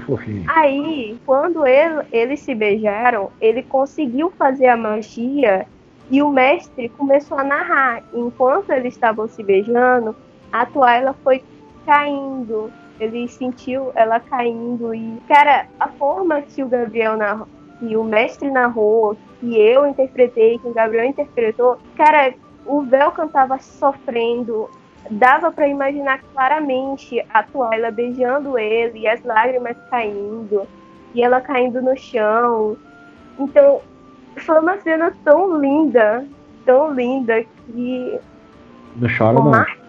[0.00, 0.44] fofinho.
[0.48, 5.66] Aí, quando ele- eles se beijaram, ele conseguiu fazer a magia
[6.10, 8.02] e o mestre começou a narrar.
[8.12, 10.14] Enquanto eles estavam se beijando,
[10.54, 11.42] a Twyla foi
[11.84, 12.72] caindo.
[13.00, 17.48] Ele sentiu ela caindo e, cara, a forma que o Gabriel narrou,
[17.80, 22.32] que o mestre narrou, que eu interpretei, que o Gabriel interpretou, cara,
[22.64, 24.70] o Velkan tava sofrendo,
[25.10, 30.68] dava pra imaginar claramente a Twyla beijando ele e as lágrimas caindo
[31.12, 32.76] e ela caindo no chão.
[33.40, 33.80] Então,
[34.36, 36.24] foi uma cena tão linda,
[36.64, 38.20] tão linda que
[38.96, 39.50] Não chora, não.
[39.50, 39.83] Marta,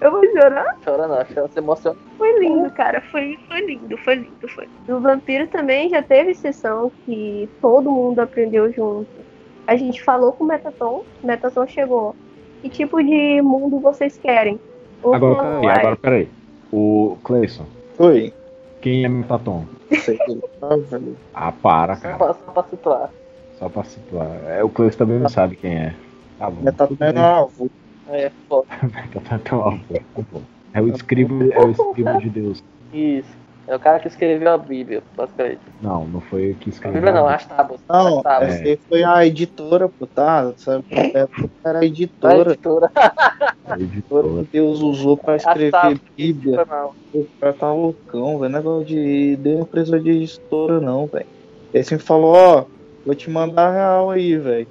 [0.00, 0.76] eu vou chorar.
[0.84, 1.98] Chora não, chora, se emociona.
[2.18, 3.00] Foi lindo, cara.
[3.00, 4.68] Foi, foi lindo, foi lindo, foi.
[4.86, 9.08] Do vampiro também já teve sessão que todo mundo aprendeu junto.
[9.66, 12.16] A gente falou com o Metaton, o Metaton chegou.
[12.60, 14.58] Que tipo de mundo vocês querem?
[15.04, 16.28] Um Agora, peraí, "Ai, agora, peraí.
[16.72, 17.66] O Cleison,
[17.98, 18.32] Oi.
[18.80, 19.64] quem é Metaton?
[20.00, 20.42] Sei que ele
[20.88, 21.16] velho.
[21.34, 22.16] Ah, para, Só cara.
[22.16, 23.10] pra, só pra situar.
[23.58, 24.28] Só pra situar.
[24.46, 25.94] É, o Cleison também não sabe quem é.
[26.38, 26.62] Tá bom.
[26.62, 27.68] Metaton é avô.
[28.08, 28.66] É, foda.
[29.92, 30.02] É.
[30.74, 32.64] É o escribo, é o escribo de Deus.
[32.92, 33.42] Isso.
[33.68, 35.60] É o cara que escreveu a Bíblia, basicamente.
[35.80, 37.00] Não, não foi que A escreveu.
[37.00, 37.80] Bíblia não, as tábuas.
[37.88, 38.60] Não, as tábuas.
[38.60, 40.52] aí foi a editora, pô, tá?
[40.56, 40.84] Sabe?
[40.90, 41.28] É,
[41.64, 42.50] era a A editora.
[42.52, 42.90] editora.
[42.96, 44.44] A que editora.
[44.50, 46.00] Deus usou pra escrever tábuas.
[46.16, 46.66] Bíblia.
[47.14, 48.52] O cara tá loucão, velho.
[48.52, 49.36] Negócio de.
[49.36, 51.26] Deu empresa de editora, não, velho.
[51.72, 52.64] Ele sempre falou: Ó,
[53.06, 54.66] vou te mandar real aí, velho.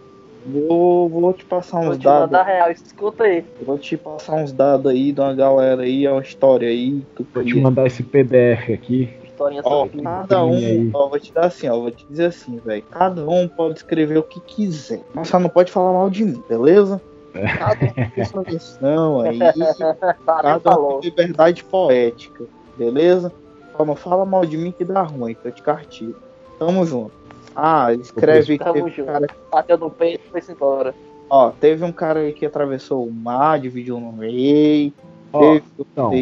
[0.46, 2.22] Vou, vou te passar Vou uns te dados.
[2.32, 3.46] mandar real, escuta aí.
[3.62, 7.04] Vou te passar uns dados aí de uma galera aí, uma história aí.
[7.34, 9.10] Vou te mandar esse PDF aqui.
[9.24, 12.84] Historinha Ó, cada um, ó, vou te dar assim, ó, vou te dizer assim, velho.
[12.92, 15.02] Cada um pode escrever o que quiser.
[15.14, 17.02] Mas só não pode falar mal de mim, beleza?
[17.34, 19.40] Cada um tem sua versão aí.
[20.26, 22.46] Tá, Cada um tem liberdade poética,
[22.78, 23.32] beleza?
[23.76, 26.16] Só não fala mal de mim que dá ruim, que eu te cartilho.
[26.60, 27.21] Tamo junto.
[27.56, 29.06] Ah, escreve que teve um junto.
[29.08, 30.94] cara, Bateu no peito e foi embora.
[31.30, 34.94] ó, teve um cara aí que atravessou o mar, dividiu no meio,
[35.34, 36.14] Ó, teve, então,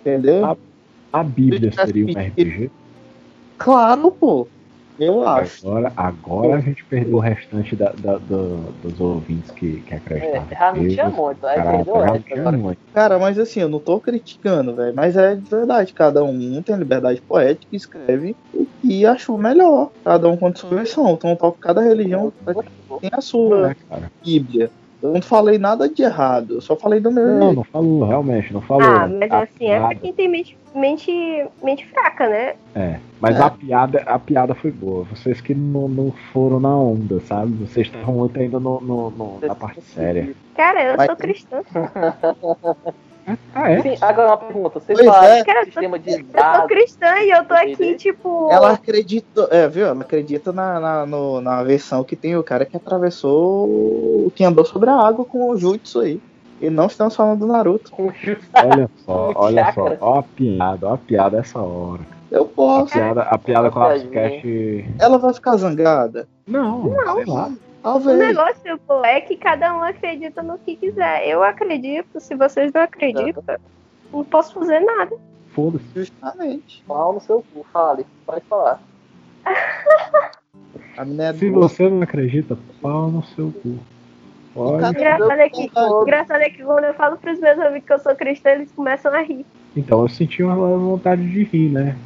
[0.00, 0.44] entendeu?
[0.44, 0.56] Ah,
[1.12, 2.70] a Bíblia seria um RPG?
[3.58, 4.46] Claro, pô.
[4.98, 5.66] Eu acho.
[5.68, 9.96] Agora, agora a gente perdeu o restante da, da- do- dos ouvintes que, que É,
[9.96, 10.48] acreditavam.
[10.50, 12.76] já não tinha muito, aí Caraca, perdeu.
[12.92, 14.94] Cara, mas assim, eu não tô criticando, velho.
[14.94, 19.38] Mas é de verdade, cada um tem a liberdade poética e escreve o que achou
[19.38, 19.90] melhor.
[20.04, 21.10] Cada um com a sua versão.
[21.10, 22.32] Então, cada religião
[23.00, 24.10] tem a sua cara?
[24.24, 24.70] Bíblia.
[25.00, 28.52] Eu não falei nada de errado, eu só falei do meu Não, não falou, realmente,
[28.52, 28.82] não falou.
[28.82, 32.54] Ah, mas A assim, é pra piada- quem tem mente, mente, mente fraca, né?
[32.74, 33.42] É, mas É.
[33.42, 35.04] a piada, a piada foi boa.
[35.04, 37.52] Vocês que não, não foram na onda, sabe?
[37.64, 40.34] Vocês estavam muito ainda no, no- no- na parte séria.
[40.56, 41.62] Cara, eu Mas sou cristã.
[43.54, 43.82] Ah, é?
[43.82, 44.80] Sim, agora uma pergunta.
[44.80, 45.64] Vocês Pois falaram é.
[45.64, 46.66] sistema de Eu sou dados.
[46.66, 48.48] cristã e eu tô aqui, tipo.
[48.50, 49.86] Ela acredita, é, viu?
[49.86, 54.64] Ela acredita na, na, no- na versão que tem o cara que atravessou, que andou
[54.64, 56.20] sobre a água com o Jutsu aí.
[56.60, 57.92] E não estamos falando do Naruto.
[57.96, 59.96] Olha só, olha só.
[60.00, 62.00] Ó a piada, ó a piada essa hora.
[62.30, 62.92] Eu A posso.
[62.92, 64.10] piada, a piada com a Piadinha.
[64.10, 64.84] Cast.
[64.98, 66.28] Ela vai ficar zangada?
[66.46, 67.50] Não, sei lá.
[67.78, 68.18] O Talvez.
[68.18, 71.26] negócio pô, é que cada um acredita no que quiser.
[71.28, 73.42] Eu acredito, se vocês não acreditam,
[74.12, 75.16] não posso fazer nada.
[75.50, 75.84] Foda-se.
[75.94, 76.82] Justamente.
[76.86, 78.04] Pau no seu cu, fale.
[78.26, 78.80] Pode falar.
[79.46, 81.76] É Se doce.
[81.76, 83.78] você não acredita, pau no seu cu.
[84.52, 84.80] Pode.
[84.80, 86.02] Cara, Engraçado é que, Todo.
[86.02, 89.12] engraçado é que quando eu falo pros meus amigos que eu sou cristã, eles começam
[89.14, 89.46] a rir.
[89.76, 91.96] Então eu senti uma vontade de rir, né?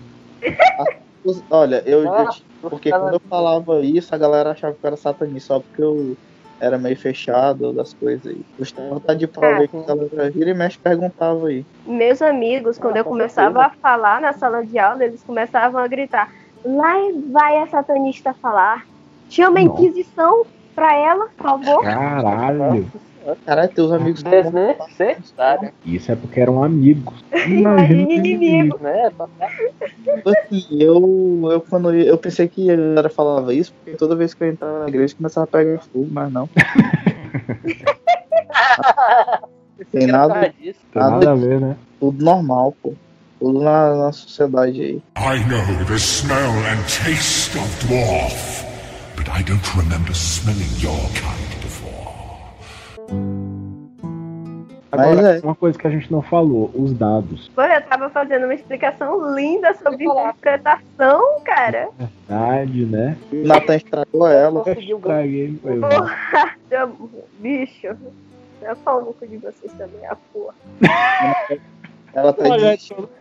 [1.24, 4.84] Os- Olha, eu, eu Ah, te- porque quando eu falava isso, a galera achava que
[4.84, 6.16] eu era satanista, só porque eu
[6.60, 8.40] era meio fechado das coisas aí.
[8.56, 11.66] Gustavo tá de prova aí que a galera vira e mexe perguntava aí.
[11.84, 15.82] Meus amigos, quando Ah, eu com começava a falar na sala de aula, eles começavam
[15.82, 16.30] a gritar:
[16.64, 16.94] lá
[17.32, 18.86] vai a satanista falar.
[19.28, 19.62] Chama a.
[19.62, 21.82] Inquisição pra ela, por favor.
[21.82, 22.86] Caralho.
[23.44, 25.72] Caralho, teus amigos Desnecessário.
[25.84, 27.14] Isso é porque eram amigos.
[27.46, 28.78] Imagina inimigo.
[28.80, 29.10] Né?
[30.24, 34.34] assim, eu, eu quando eu, eu pensei que a galera falava isso, porque toda vez
[34.34, 36.48] que eu entrava na igreja começava a pegar fogo, mas não.
[39.90, 40.52] Tem nada.
[40.60, 41.76] Tem nada a ver, né?
[42.02, 42.94] tudo normal, pô.
[43.38, 45.02] Tudo na, na sociedade aí.
[45.16, 48.64] I know the smell and taste of dwarf,
[49.16, 51.41] but I don't remember smelling your kind
[54.92, 55.40] Agora, é.
[55.40, 57.48] uma coisa que a gente não falou, os dados.
[57.54, 61.88] Pô, eu tava fazendo uma explicação linda sobre interpretação, cara.
[61.98, 63.16] Verdade, né?
[63.32, 64.62] O Nathan estragou ela.
[64.62, 65.24] Conseguiu ganhar.
[65.24, 65.80] Estraguei, foi.
[65.80, 66.56] Porra,
[67.40, 67.96] bicho.
[68.60, 70.54] Eu falo no cu de vocês também, a porra.
[72.14, 73.08] Ela tá desistindo.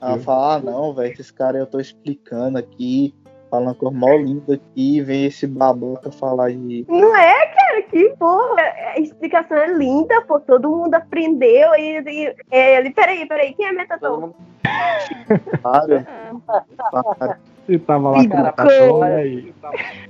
[0.00, 3.14] Ela fala, ah não, velho, esses caras eu tô explicando aqui,
[3.50, 6.84] falando com mó lindo aqui, e vem esse babaca falar de.
[6.88, 7.82] Não é, cara?
[7.90, 8.62] Que porra.
[8.94, 10.38] A explicação é linda, pô.
[10.40, 11.74] Todo mundo aprendeu.
[11.74, 13.52] E, e, é, ele, peraí, peraí.
[13.54, 14.20] Quem é Todo Metatron?
[14.20, 14.34] mundo
[15.62, 16.06] Cara,
[16.46, 19.02] cara, Você tava lá com cão.
[19.02, 19.54] aí.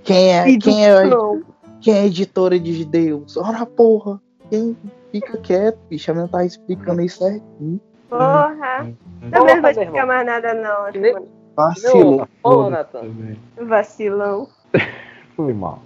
[0.03, 1.43] quem é, Filho quem é, Não.
[1.81, 3.37] quem é editora de Deus?
[3.37, 4.21] Ora porra,
[4.51, 4.77] quem
[5.11, 7.81] fica quieto, bicho, a menina tá explicando isso certinho.
[8.09, 8.51] Porra.
[8.51, 8.93] Porra,
[9.31, 10.07] Também não vou explicar irmão.
[10.07, 10.93] mais nada, não.
[10.93, 11.15] Que
[11.69, 12.29] Vacilou.
[12.43, 13.03] Ô, Nathan.
[13.61, 14.49] Vacilão.
[15.37, 15.83] Foi mal.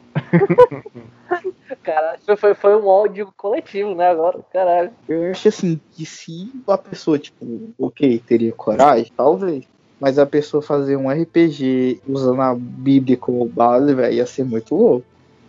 [1.83, 4.09] Caralho, foi- foi, um ódio coletivo, né?
[4.09, 4.91] Agora, caralho.
[5.09, 9.65] Eu acho assim, que se a pessoa, tipo, ok, teria coragem, talvez.
[10.01, 14.75] Mas a pessoa fazer um RPG usando a Bíblia como base, velho, ia ser muito
[14.75, 15.07] louco.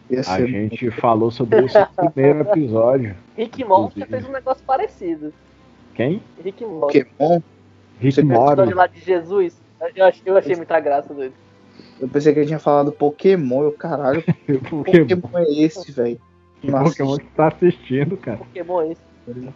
[0.09, 3.15] Ia A ser gente falou sobre isso no primeiro episódio.
[3.35, 5.33] Rick Morty fez um negócio parecido.
[5.95, 6.21] Quem?
[6.43, 7.05] Rick Morty.
[7.05, 7.41] Pokémon.
[7.99, 9.59] Rick episódio lá de Jesus.
[9.95, 11.33] Eu achei, eu achei muita graça doido.
[11.99, 13.63] Eu pensei que ele tinha falado Pokémon.
[13.63, 15.07] Eu, caralho, que Pokémon.
[15.07, 16.19] Pokémon é esse, velho?
[16.61, 18.37] Que Pokémon que tá assistindo, cara.
[18.37, 19.01] Pokémon é esse.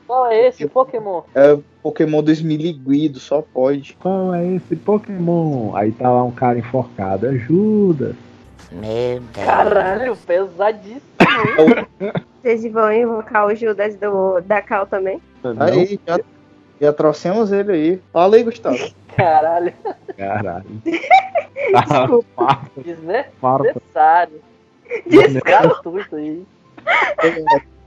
[0.07, 1.21] Qual é esse Pokémon?
[1.35, 3.93] É Pokémon do Esmiliguido, só pode.
[3.93, 5.75] Qual é esse Pokémon?
[5.75, 7.27] Aí tá lá um cara enforcado.
[7.27, 8.15] Ajuda.
[8.71, 9.45] Meu Deus.
[9.45, 11.01] Caralho, pesadíssimo.
[12.41, 15.21] Vocês vão invocar o Judas do, da Cal também?
[15.59, 16.19] Aí, já,
[16.79, 18.01] já trouxemos ele aí.
[18.11, 18.77] Fala aí, Gustavo.
[19.15, 19.73] Caralho,
[20.17, 20.65] Caralho.
[20.85, 22.61] Desculpa.
[22.77, 24.41] Desnecessário.
[25.43, 26.45] Gratuito aí.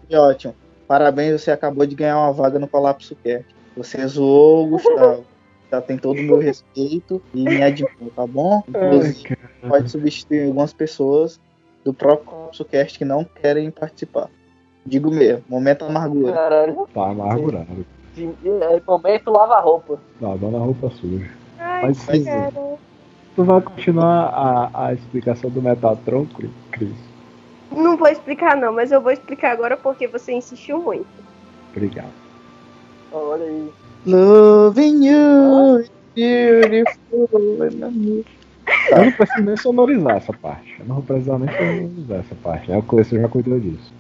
[0.08, 0.54] Que ótimo.
[0.86, 3.46] Parabéns, você acabou de ganhar uma vaga no Colapso Cast.
[3.76, 5.24] Você zoou o Gustavo.
[5.70, 8.62] Já tem todo o meu respeito e me admiro, tá bom?
[8.68, 11.40] Inclusive, pode substituir algumas pessoas
[11.82, 14.28] do próprio Colapso Cast que não querem participar.
[14.84, 16.32] Digo mesmo, momento amargura.
[16.34, 16.88] Caralho.
[16.92, 17.86] tá amargurado.
[18.14, 19.98] De, é, momento lava roupa.
[20.20, 21.30] Lavando a roupa suja.
[21.58, 22.52] Ai, Mas cara.
[23.34, 26.92] Tu vai continuar a, a explicação do Metatron, Cri- Cris?
[27.70, 31.06] Não vou explicar não, mas eu vou explicar agora porque você insistiu muito.
[31.70, 32.12] Obrigado.
[33.10, 33.70] Olha aí.
[34.04, 35.84] Loving you,
[36.14, 37.28] beautiful.
[38.90, 40.74] Eu não preciso nem sonorizar essa parte.
[40.80, 42.70] Eu não vou precisar nem sonorizar essa parte.
[42.72, 43.92] É o Cleiton já cuidou disso.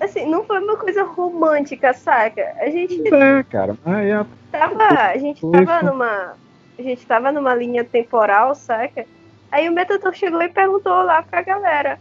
[0.00, 2.54] Assim, não foi uma coisa romântica, saca?
[2.58, 3.76] A gente É, cara.
[3.84, 6.36] Mas é tava, a gente tava numa,
[6.78, 9.06] a gente tava numa linha temporal, saca?
[9.52, 11.98] Aí o Metator chegou e perguntou lá pra galera,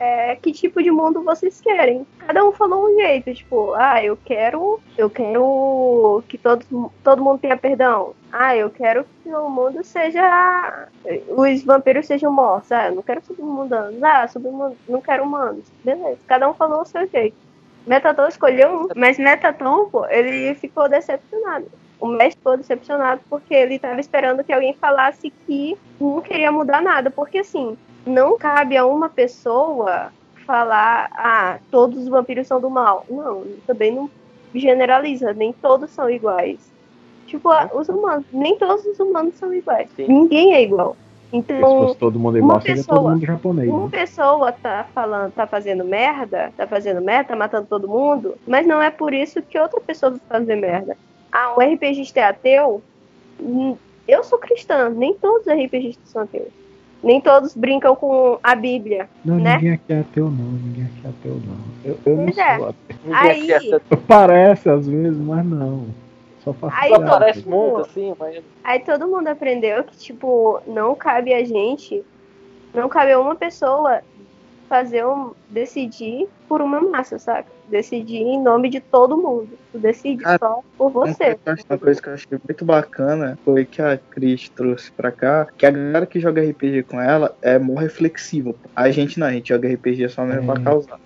[0.00, 2.06] é, que tipo de mundo vocês querem?
[2.26, 7.40] Cada um falou um jeito, tipo, ah, eu quero, eu quero que todo, todo mundo
[7.40, 8.14] tenha perdão.
[8.30, 10.88] Ah, eu quero que o mundo seja,
[11.28, 12.72] os vampiros sejam mortos.
[12.72, 14.02] Ah, eu não quero submundanos.
[14.02, 15.64] Ah, submundo, não quero humanos.
[15.84, 17.36] Beleza, cada um falou o seu jeito.
[17.86, 21.66] Metaton escolheu um, mas Metaton, pô, ele ficou decepcionado.
[22.00, 26.80] O mestre ficou decepcionado porque ele estava esperando que alguém falasse que não queria mudar
[26.80, 27.10] nada.
[27.10, 30.12] Porque assim, não cabe a uma pessoa
[30.42, 33.04] falar, ah, todos os vampiros são do mal.
[33.08, 34.10] Não, também não
[34.54, 36.70] generaliza, nem todos são iguais.
[37.26, 39.88] Tipo, ah, os humanos, nem todos os humanos são iguais.
[39.96, 40.06] Sim.
[40.08, 40.96] Ninguém é igual.
[41.30, 43.68] Se Então, fosse todo mundo igual, uma pessoa- todo mundo japonês.
[43.70, 43.88] uma Né?
[43.90, 48.82] pessoa tá falando, tá fazendo merda, tá fazendo merda, tá matando todo mundo, mas não
[48.82, 50.94] é por isso que outra pessoa vai fazer merda.
[51.32, 52.82] Ah, um RPGista é ateu?
[53.40, 53.76] Hum,
[54.06, 56.48] Eu sou cristã, nem todos os RPGistas são ateus.
[57.02, 59.08] Nem todos brincam com a Bíblia.
[59.24, 59.54] Não, né?
[59.56, 60.44] ninguém aqui é ateu, não.
[60.52, 61.56] Ninguém aqui é ateu, não.
[61.84, 62.54] Eu, eu não Pois sou é.
[62.54, 62.74] ateu.
[63.04, 65.86] Ninguém Aí- é- Parece às vezes, mas não.
[66.44, 67.06] Só faço Aí- piada.
[67.06, 68.42] parece muito assim, mas.
[68.62, 72.04] Aí todo mundo aprendeu que, tipo, não cabe a gente,
[72.74, 74.00] não cabe a uma pessoa
[74.68, 77.46] fazer um, decidir por uma massa, saca?
[77.72, 79.48] Decidir em nome de todo mundo.
[79.72, 81.38] Tu decide Cara, só por você.
[81.70, 85.64] Uma coisa que eu achei muito bacana foi que a Cris trouxe pra cá, que
[85.64, 88.52] a galera que joga RPG com ela é mó reflexiva.
[88.52, 88.68] pô.
[88.76, 90.64] A gente não, a gente joga RPG só mesmo pra É.
[90.64, 91.00] causar.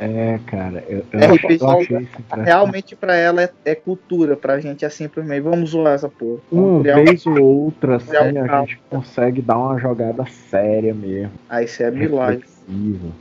[0.00, 2.08] É, cara, eu, eu, É, acho- eu achei.
[2.44, 6.40] Realmente pra ela é, é cultura, pra gente é simplesmente vamos zoar essa porra.
[6.50, 8.70] Uma criar um- vez ou outra, assim, a caos.
[8.70, 11.32] gente consegue dar uma jogada séria mesmo.
[11.48, 12.44] Ah, isso é milagre.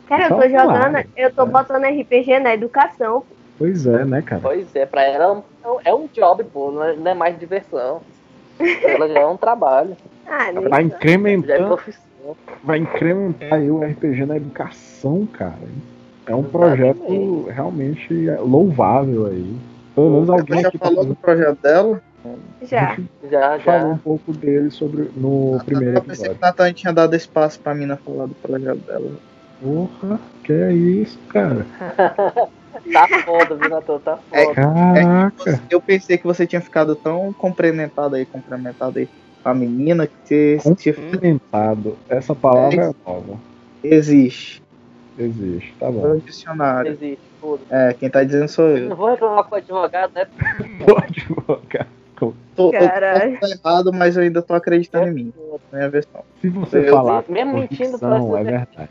[0.07, 1.45] Cara, eu Só tô jogando, claro, eu tô é.
[1.45, 3.23] botando RPG na educação.
[3.57, 4.41] Pois é, né, cara?
[4.41, 7.37] Pois é, pra ela é um- é um job, pô, não é, não é mais
[7.37, 8.01] diversão.
[8.59, 9.95] Ela já é um trabalho,
[10.25, 12.35] Ah, Vai é profissão.
[12.63, 15.57] vai incrementar aí o RPG na educação, cara.
[16.25, 19.55] É um projeto realmente louvável aí.
[19.95, 22.01] Pelo menos Você alguém já aqui tá falou do projeto dela?
[22.61, 22.97] Já.
[23.29, 23.99] Já, falou um já.
[24.03, 26.39] pouco dele sobre no primeiro eu pensei episódio.
[26.39, 29.11] que o Natan tinha dado espaço pra mina falar do projeto dela.
[29.61, 31.65] Porra, que é isso, cara?
[32.91, 33.99] Tá foda, viu, Natan?
[33.99, 34.55] Tá É, foda.
[34.55, 35.61] Caraca!
[35.69, 39.07] Eu pensei que você tinha ficado tão complementado aí, complementado aí
[39.43, 41.95] com a menina que você Complementado.
[42.09, 43.37] Essa palavra é nova.
[43.83, 44.62] existe.
[45.17, 46.17] Existe, tá bom.
[46.17, 46.91] dicionário.
[46.91, 47.61] Existe, foda.
[47.69, 48.89] É, quem tá dizendo sou eu.
[48.89, 50.25] Não vou reclamar com o advogado, né?
[50.85, 51.87] Pode colocar.
[52.55, 53.37] Tô, Caralho.
[53.39, 55.33] tô errado, mas eu ainda tô acreditando em mim.
[55.73, 56.21] Minha versão.
[56.39, 58.89] Se você Eu- falar mesmo mentindo, é ser- verdade.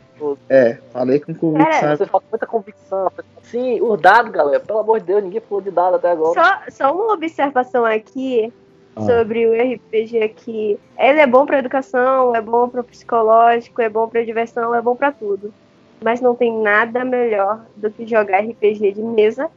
[0.49, 1.79] É, falei com convicção.
[1.81, 3.11] Cara, Você fala com muita convicção.
[3.41, 4.59] Sim, o dado, galera.
[4.59, 6.33] Pelo amor de Deus, ninguém falou de dado até agora.
[6.43, 6.59] Só,
[6.89, 8.51] só uma observação aqui
[8.95, 9.01] Ah.
[9.01, 10.77] sobre o RPG aqui.
[10.99, 14.95] Ele é bom pra educação, é bom pro psicológico, é bom pra diversão, é bom
[14.95, 15.51] pra tudo.
[16.03, 19.49] Mas não tem nada melhor do que jogar RPG de mesa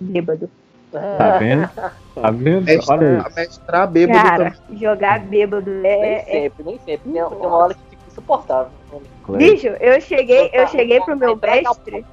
[0.00, 0.50] bêbado.
[0.90, 1.68] Tá vendo?
[2.14, 2.58] Tá vendo?
[2.58, 3.34] Olha Mestrar, aí.
[3.34, 4.78] mestrar bêbado Cara, também.
[4.78, 7.12] jogar bêbado Nem é, é sempre, nem sempre.
[7.12, 8.72] Tem, tem uma hora que fica insuportável.
[9.28, 12.04] Bicho, eu cheguei, eu cheguei pro meu o mestre,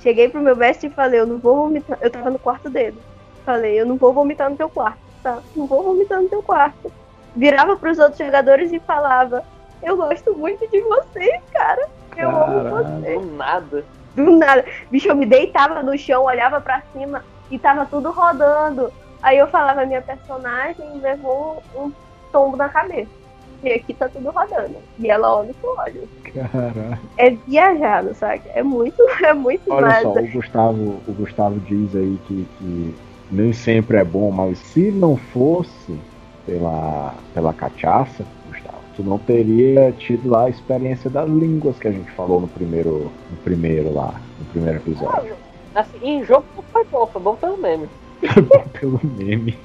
[0.00, 1.98] cheguei pro meu mestre e falei, eu não vou vomitar.
[2.00, 2.98] Eu tava no quarto dele.
[3.44, 5.38] Falei, eu não vou vomitar no teu quarto, tá?
[5.56, 6.92] Não vou vomitar no teu quarto.
[7.34, 9.42] Virava pros outros jogadores e falava,
[9.82, 11.88] eu gosto muito de vocês, cara.
[12.16, 13.20] Eu amo vocês.
[13.20, 13.84] Do nada.
[14.14, 14.64] Do nada.
[14.90, 18.92] Bicho, eu me deitava no chão, olhava pra cima e tava tudo rodando.
[19.22, 21.92] Aí eu falava, minha personagem levou um
[22.32, 23.20] tombo na cabeça.
[23.62, 24.76] E aqui tá tudo rodando.
[24.98, 26.08] E ela olha pro olho.
[26.24, 26.98] Caraca.
[27.18, 28.42] É viajado, sabe?
[28.54, 30.02] É muito, é muito Olha massa.
[30.02, 32.94] só, o Gustavo, o Gustavo diz aí que, que
[33.30, 35.98] nem sempre é bom, mas se não fosse
[36.46, 38.59] pela, pela cachaça, Gustavo,
[38.96, 43.10] tu não teria tido lá a experiência das línguas que a gente falou no primeiro,
[43.30, 45.34] no primeiro lá, no primeiro episódio.
[45.74, 47.88] Assim, em jogo não foi bom, foi bom pelo meme.
[48.78, 49.56] Pelo meme.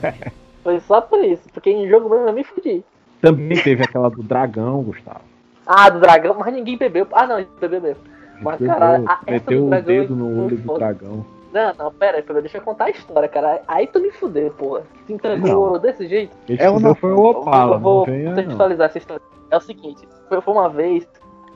[0.64, 2.82] Foi só por isso, porque em jogo mesmo eu me fudi.
[3.20, 5.20] Também teve aquela do dragão, Gustavo.
[5.66, 7.06] Ah, do dragão, mas ninguém bebeu.
[7.12, 8.02] Ah, não, bebeu mesmo.
[8.40, 11.24] Mas, caralho, a- meteu o dedo no olho do dragão.
[11.52, 13.62] Não, não, pera aí, pera, deixa eu contar a história, cara.
[13.66, 14.82] Aí tu me fudeu, porra.
[15.06, 15.78] Se entregou Não.
[15.78, 16.36] desse jeito.
[16.48, 18.30] Ele É o fudeu foi o Opala, eu vou não não.
[18.34, 19.22] contextualizar essa história.
[19.50, 21.08] É o seguinte, foi, foi uma vez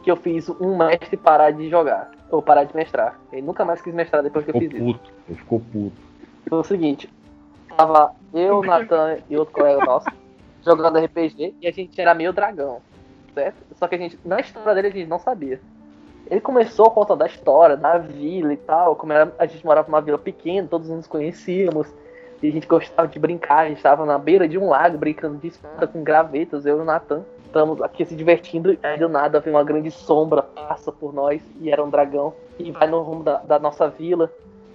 [0.03, 2.11] que eu fiz um mestre parar de jogar.
[2.31, 3.21] Ou parar de mestrar.
[3.31, 4.93] Ele nunca mais quis mestrar depois que eu Ficou fiz isso.
[4.99, 5.13] puto.
[5.29, 5.97] Ele ficou puto.
[6.49, 7.11] Foi o seguinte,
[7.77, 10.07] tava eu, Natan e outro colega nosso
[10.65, 12.79] jogando RPG e a gente era meio dragão,
[13.35, 13.57] certo?
[13.77, 15.61] Só que a gente, na história dele, a gente não sabia.
[16.31, 19.89] Ele começou a contar da história, da vila e tal, como era, a gente morava
[19.89, 21.87] numa vila pequena, todos nos conhecíamos,
[22.43, 25.39] e a gente gostava de brincar, a gente estava na beira de um lago brincando
[25.39, 27.23] de espada com gravetos, eu e o Natan.
[27.45, 31.71] Estamos aqui se divertindo, e do nada vem uma grande sombra, passa por nós, e
[31.71, 34.33] era um dragão, e vai no rumo da, da nossa vila.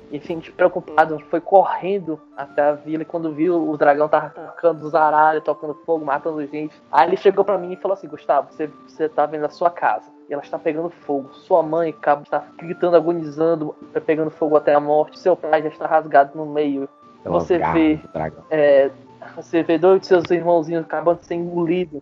[0.10, 4.30] E a gente, preocupado, foi correndo até a vila, e quando viu, o dragão tava
[4.30, 6.80] tocando os aralhos, tocando fogo, matando gente.
[6.92, 9.70] Aí ele chegou pra mim e falou assim, Gustavo, você, você tá vendo a sua
[9.70, 11.34] casa, ela está pegando fogo.
[11.34, 13.76] Sua mãe acaba, está gritando, agonizando,
[14.06, 15.20] pegando fogo até a morte.
[15.20, 16.90] Seu pai já está rasgado no meio.
[17.24, 18.00] Pelas Você vê.
[18.14, 18.44] dragão.
[18.50, 18.92] É,
[19.36, 22.02] você vê dois de seus irmãozinhos acabando de ser engolidos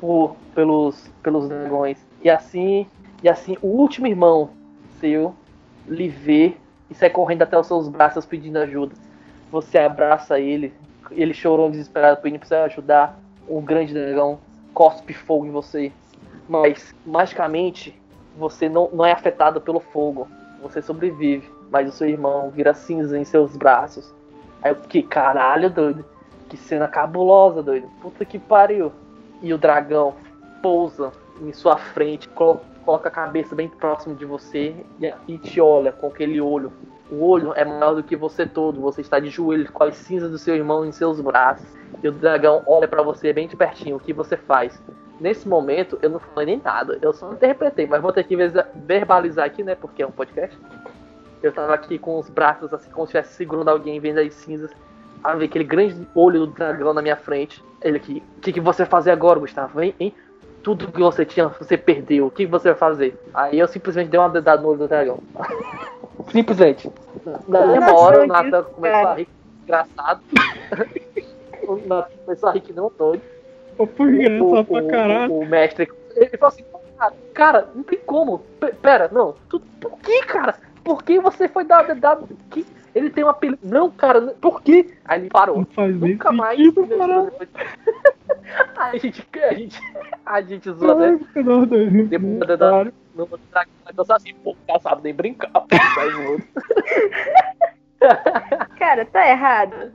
[0.00, 1.98] por, pelos, pelos dragões.
[2.22, 2.86] E assim,
[3.22, 4.50] e assim, o último irmão
[5.00, 5.34] seu
[5.86, 6.54] lhe vê
[6.90, 8.94] e sai correndo até os seus braços pedindo ajuda.
[9.50, 10.72] Você abraça ele,
[11.10, 13.18] ele chorou desesperado pedindo pra você ajudar.
[13.46, 14.38] O grande dragão
[14.74, 15.90] cospe fogo em você.
[16.48, 18.00] Mas, magicamente,
[18.36, 20.26] você não, não é afetado pelo fogo.
[20.62, 21.48] Você sobrevive.
[21.70, 24.12] Mas o seu irmão vira cinza em seus braços.
[24.62, 26.04] Aí eu fiquei, caralho, doido.
[26.48, 27.88] Que cena cabulosa, doido.
[28.00, 28.90] Puta que pariu.
[29.42, 30.14] E o dragão
[30.62, 34.74] pousa em sua frente, colo- coloca a cabeça bem próximo de você
[35.28, 36.72] e, te olha com aquele olho.
[37.10, 38.80] O olho é maior do que você todo.
[38.80, 41.68] Você está de joelhos com as cinzas do seu irmão em seus braços.
[42.02, 43.96] E o dragão olha pra você bem de pertinho.
[43.96, 44.82] O que você faz?
[45.20, 46.98] Nesse momento, eu não falei nem nada.
[47.02, 48.36] Eu só interpretei, mas vou ter que
[48.74, 49.74] verbalizar aqui, né?
[49.74, 50.56] Porque é um podcast.
[51.42, 54.70] Eu tava aqui com os braços assim, como se estivesse segurando alguém vendo as cinzas.
[55.22, 57.62] Aí ver aquele grande olho do dragão na minha frente.
[57.82, 59.80] Ele aqui, o que, que você vai fazer agora, Gustavo?
[59.80, 60.14] Hein, hein?
[60.62, 62.26] Tudo que você tinha, você perdeu.
[62.26, 63.18] O que que você vai fazer?
[63.34, 65.20] Aí eu simplesmente dei uma dedada no olho do dragão.
[66.30, 66.90] simplesmente.
[67.46, 69.28] Na mesma hora o Nathan começou a rir,
[69.62, 70.20] engraçado.
[71.66, 73.22] o Nathan começou a rir que não doido.
[73.84, 75.32] Engraçado pra caralho.
[75.32, 76.64] O, o mestre, ele falou assim,
[76.98, 78.38] cara, cara, não tem como.
[78.60, 79.34] P- Pera, não.
[79.48, 80.54] Tu, por que, cara?
[80.84, 82.18] Por que você foi dar dar
[82.50, 83.58] que Ele tem uma apelido.
[83.62, 84.94] Não, cara, não- por quê?
[85.04, 85.58] Aí ele parou.
[85.58, 86.58] Não faz nem Nunca mais.
[86.58, 86.88] sentido.
[88.76, 89.80] Aí a gente, a gente,
[90.24, 91.20] a gente zoa, né?
[91.36, 92.84] Não, não, Depois da, não.
[92.84, 95.50] da, no dragão, então assim, pô, o cara sabe nem brincar.
[95.52, 95.66] pô,
[95.96, 96.42] Vai zoando.
[98.78, 99.92] Cara, tá errado.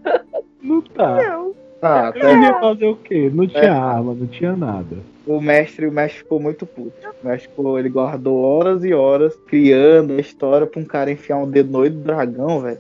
[0.62, 1.16] Não tá.
[1.24, 1.56] Não.
[1.84, 2.20] Tá, tá.
[2.20, 3.30] Eu ia fazer o quê?
[3.34, 4.96] Não tinha arma, não tinha nada.
[5.28, 6.94] O mestre, o mestre ficou muito puto.
[7.22, 11.38] O mestre ficou, ele guardou horas e horas criando a história pra um cara enfiar
[11.38, 12.80] um dedo no dragão, velho.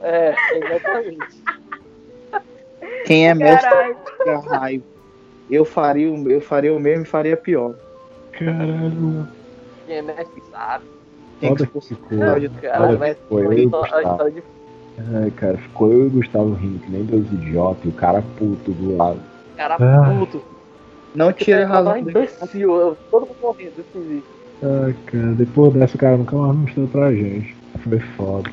[0.00, 1.42] É, exatamente.
[3.04, 3.68] Quem é mestre
[4.18, 4.84] fica raiva.
[5.50, 7.74] Eu faria, o- eu faria o mesmo e faria pior.
[8.32, 9.26] Caralho.
[9.86, 10.84] Quem é mestre sabe.
[11.40, 12.14] Quem Foda que.
[12.16, 14.42] Olha, Cara, foi eu
[15.14, 18.22] Ai, cara, ficou eu e o Gustavo rindo que nem dois idiotas e o cara
[18.38, 19.20] puto do lado.
[19.56, 20.14] cara Ah.
[20.18, 20.42] puto.
[21.14, 21.96] Não tira a razão.
[21.96, 24.22] Imbecil, eu- todo mundo morrendo, eu.
[24.62, 27.56] Ai, cara, depois dessa o cara nunca mais mostrou pra gente.
[27.82, 28.50] Foi foda.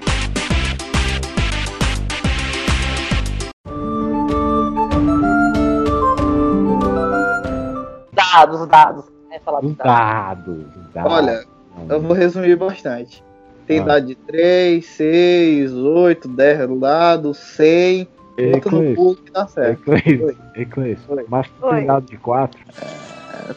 [8.13, 9.05] Dados, dados.
[9.31, 9.75] É falar dados.
[9.77, 11.11] dados, os dados.
[11.11, 11.43] Olha,
[11.89, 13.23] eu vou resumir bastante.
[13.68, 13.84] Tem Ah.
[13.84, 18.07] dado de 3, 6, 8, 10 do lado, 100.
[18.38, 19.82] Ei, Bota no pulo que dá certo.
[19.84, 20.38] Cleis, Oi.
[20.55, 21.26] ei, Cleis, Oi.
[21.30, 22.59] mas tu tem dado de 4?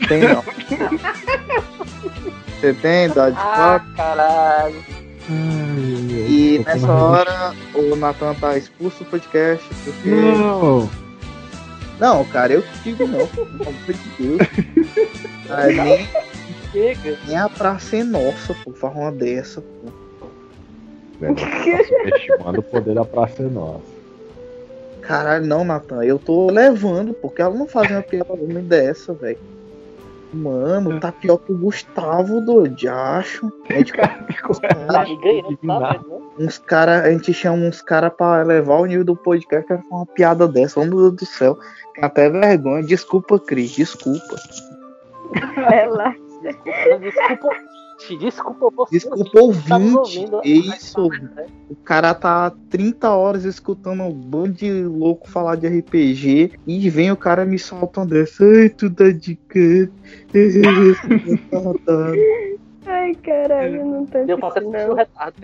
[0.08, 0.42] Tem não.
[2.60, 3.94] Você tem dado de Ah, 4.
[3.96, 4.84] caralho.
[5.30, 9.64] E nessa hora o Nathan tá expulso do podcast.
[9.84, 10.08] Porque...
[10.10, 10.88] Não!
[12.00, 13.26] Não, cara, eu que digo não.
[13.26, 14.48] Pelo amor de Deus.
[15.50, 16.08] Aí, nem
[16.72, 17.18] chega.
[17.26, 20.08] Nem a praça é nossa, pô, faz uma dessa, pô.
[21.34, 23.98] Tá subestimando o poder da Praça é Nossa.
[25.02, 29.38] Caralho, não, Natan, eu tô levando, porque ela não faz uma piada dessa, velho.
[30.32, 33.50] Mano, tá pior que o Gustavo do Jacho.
[33.70, 35.58] É velho?
[36.38, 40.04] uns cara, a gente chama uns caras pra elevar o nível do podcast, que uma
[40.04, 41.58] piada dessa, oh meu Deus do céu.
[41.94, 42.82] Tem até vergonha.
[42.82, 44.36] Desculpa, Cris, desculpa.
[45.72, 46.14] Ela.
[46.42, 47.48] Desculpa,
[47.98, 48.92] te desculpa você.
[48.92, 49.96] Desculpa, que tá ouvinte.
[49.96, 50.40] ouvindo.
[50.44, 51.08] Isso.
[51.68, 57.10] O cara tá 30 horas escutando um bando de louco falar de RPG e vem
[57.10, 58.44] o cara me solta uma dessa.
[58.44, 59.92] Ai, tu dá de canto.
[63.08, 64.94] Ai, caralho, não tô Deu assistir o não.
[64.94, 65.34] retardo.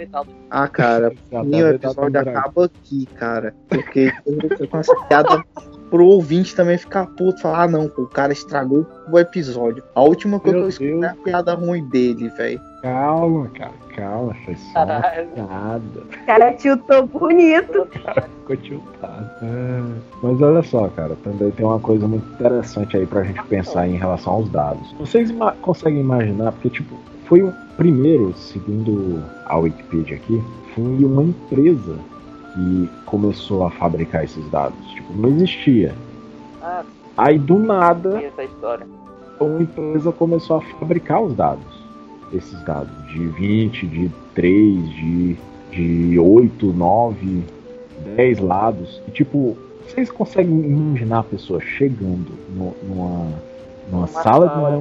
[0.50, 2.30] Ah, cara, Tá, o tá, tá, episódio tá, tá.
[2.40, 3.54] acaba aqui, cara.
[3.68, 5.42] Porque eu com essa piada
[5.90, 7.40] pro ouvinte também ficar puto.
[7.40, 9.82] Falar, ah, não, pô, o cara estragou o episódio.
[9.94, 11.04] A última coisa Meu que eu escutei Deus.
[11.04, 12.60] é a piada ruim dele, velho.
[12.82, 15.28] Calma, cara, calma, foi só uma Caralho.
[15.30, 16.00] piada.
[16.22, 17.88] O cara tiltou bonito.
[18.40, 19.30] Ficou tiltado.
[19.42, 19.82] É,
[20.22, 23.96] Mas olha só, cara, também tem uma coisa muito interessante aí pra gente pensar em
[23.96, 24.92] relação aos dados.
[24.98, 26.94] Vocês ima- conseguem imaginar, porque, tipo,
[27.24, 30.42] foi o primeiro, segundo a Wikipedia aqui,
[30.74, 31.96] foi uma empresa
[32.54, 34.78] que começou a fabricar esses dados.
[34.94, 35.94] Tipo, não existia.
[36.62, 36.82] Ah,
[37.16, 38.86] Aí do nada, essa história.
[39.40, 41.64] uma empresa começou a fabricar os dados.
[42.32, 45.36] Esses dados de 20, de 3, de,
[45.70, 47.42] de 8, 9,
[48.16, 49.00] 10 lados.
[49.06, 49.56] E tipo,
[49.86, 53.28] vocês conseguem imaginar a pessoa chegando no- numa,
[53.88, 54.78] numa Uma sala de sala de reunião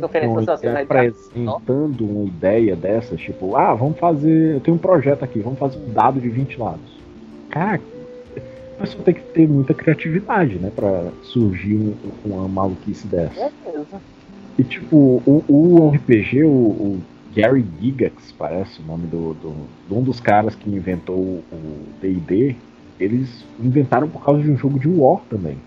[0.83, 4.55] apresentando uma ideia dessas, tipo, ah, vamos fazer.
[4.55, 6.93] Eu tenho um projeto aqui, vamos fazer um dado de 20 lados.
[7.49, 7.79] Cara,
[8.77, 10.71] a pessoa tem que ter muita criatividade, né?
[10.75, 11.95] Pra surgir um-
[12.25, 13.39] uma maluquice dessa.
[13.39, 14.01] É mesmo.
[14.57, 17.01] E tipo, o, o RPG, o, o
[17.35, 19.55] Gary Gigax, parece o nome do, do,
[19.87, 21.43] de um dos caras que inventou o
[22.01, 22.55] D&D,
[22.99, 25.57] eles inventaram por causa de um jogo de War também.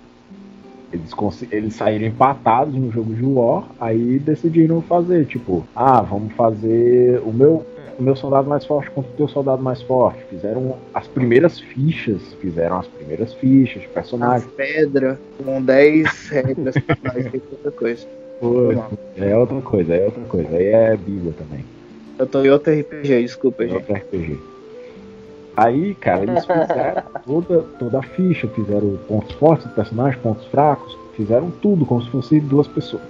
[0.96, 7.20] Eles, eles saíram empatados no jogo de War, aí decidiram fazer, tipo, ah, vamos fazer
[7.24, 7.64] o meu,
[7.98, 10.22] o meu soldado mais forte contra o teu soldado mais forte.
[10.30, 14.50] Fizeram as primeiras fichas, fizeram as primeiras fichas de As personagens.
[14.56, 18.06] pedras com 10 regras tem outra coisa.
[19.16, 20.56] É outra coisa, é outra coisa.
[20.56, 21.64] Aí é Bíblia também.
[22.18, 23.76] Eu tô em outro RPG, desculpa, É gente.
[23.76, 24.38] outro RPG.
[25.56, 30.96] Aí, cara, eles fizeram toda, toda a ficha, fizeram pontos fortes do personagem, pontos fracos,
[31.16, 33.02] fizeram tudo como se fossem duas pessoas.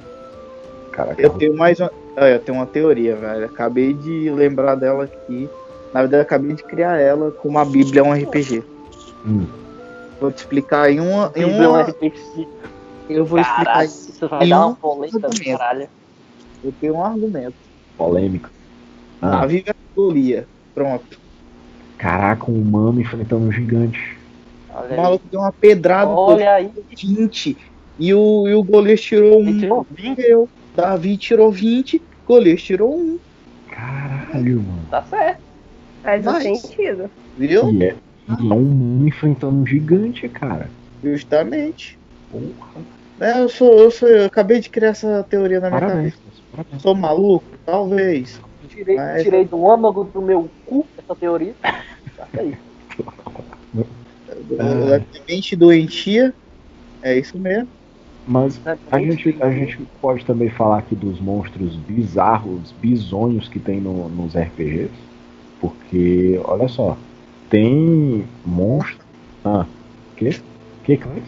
[0.93, 1.91] Caraca, Eu tenho mais uma.
[2.17, 3.45] ah, Eu tenho uma teoria, velho.
[3.47, 5.49] Acabei de lembrar dela aqui.
[5.93, 8.63] Na verdade, eu acabei de criar ela como a Bíblia é um RPG.
[9.27, 9.47] Hum.
[10.21, 11.31] Vou te explicar em uma.
[11.35, 12.49] Em Bíblia uma RPG.
[13.11, 14.29] eu vou explicar Caralho, isso.
[14.29, 15.89] vai em dar um uma polêmica do caralho.
[16.65, 17.55] Eu tenho um argumento.
[17.99, 18.49] polêmico.
[19.21, 20.47] A Ah, Viva Golia.
[20.75, 21.26] Pronto.
[21.99, 24.17] Caraca, um humano enfrentando um gigante.
[24.73, 24.97] Olha O aí.
[24.97, 27.57] maluco deu uma pedrada Olha aí, 20.
[27.99, 29.59] E o, e o goleiro tirou ele um.
[29.59, 30.49] tirou 20, Eu.
[30.77, 32.03] Davi tirou 20.
[32.27, 33.19] Goleiro tirou um.
[33.71, 34.83] Caralho, mano.
[34.91, 35.41] tá certo.
[36.03, 37.11] Faz um Mas- sentido.
[37.39, 37.71] Viu?
[37.71, 37.95] E é,
[38.29, 40.69] e é um humano enfrentando um gigante, cara.
[41.03, 41.99] Justamente.
[42.31, 42.83] Porra,
[43.21, 44.09] É, eu sou, eu sou.
[44.09, 46.15] Eu acabei de criar essa teoria na minha parabéns.
[46.15, 46.43] cabeça.
[46.53, 46.83] parabéns.
[46.83, 47.45] Sou maluco?
[47.65, 48.41] Talvez.
[48.69, 51.55] Tirei, Mas- tirei do âmago do meu cu essa teoria.
[52.15, 52.57] Tá aí.
[54.59, 54.65] Ah.
[54.85, 56.35] Levemente doentia.
[57.03, 57.69] É isso mesmo.
[58.27, 58.77] Mas Né?
[58.91, 64.09] A gente, a gente pode também falar aqui dos monstros bizarros, bizonhos que tem no-
[64.09, 64.91] nos RPGs.
[65.61, 66.97] Porque, olha só,
[67.49, 69.05] tem monstro.
[69.45, 69.65] Ah,
[70.17, 70.31] que?
[70.85, 71.25] Que, Cleis?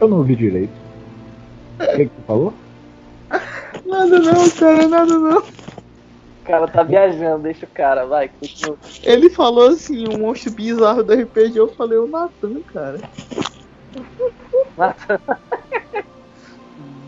[0.00, 0.72] Eu não ouvi direito.
[1.80, 2.52] O que, que tu falou?
[3.86, 5.42] Nada não, cara, nada não.
[6.42, 8.76] O cara tá viajando, deixa o cara, vai, continua.
[9.04, 12.98] Ele falou assim, um monstro bizarro do RPG, eu falei o Natan, cara.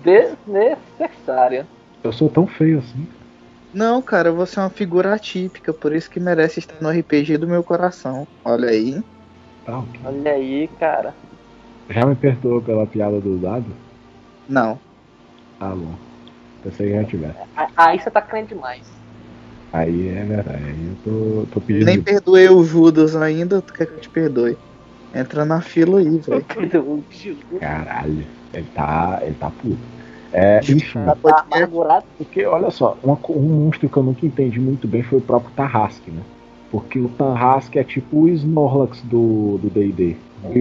[0.04, 1.66] Desnecessária.
[2.04, 3.08] Eu sou tão feio assim.
[3.72, 7.48] Não, cara, você é uma figura atípica, por isso que merece estar no RPG do
[7.48, 8.28] meu coração.
[8.44, 9.02] Olha aí.
[9.66, 10.00] Tá, ok.
[10.04, 11.12] Olha aí, cara.
[11.90, 13.66] Já me perdoou pela piada do dado?
[14.48, 14.78] Não.
[15.58, 15.94] Tá bom.
[16.62, 17.38] Pensei que já tivesse.
[17.76, 19.03] Aí você tá crendo demais.
[19.74, 20.64] Aí é verdade.
[20.64, 21.86] Aí eu tô, tô pedindo.
[21.86, 24.56] Nem perdoei o Judas ainda, tu quer que eu te perdoe?
[25.12, 26.46] Entra na fila aí, velho.
[27.58, 28.24] Caralho.
[28.52, 29.18] Ele tá.
[29.22, 29.76] Ele tá puto.
[30.32, 30.92] É, enfim.
[30.92, 32.04] Tá, tá amargurado.
[32.16, 35.52] Porque, olha só, uma um monstro que eu nunca entendi muito bem foi o próprio
[35.56, 36.22] Tarrasque, né?
[36.70, 40.16] Porque o Tarrasque é tipo o Snorlax do do D&D.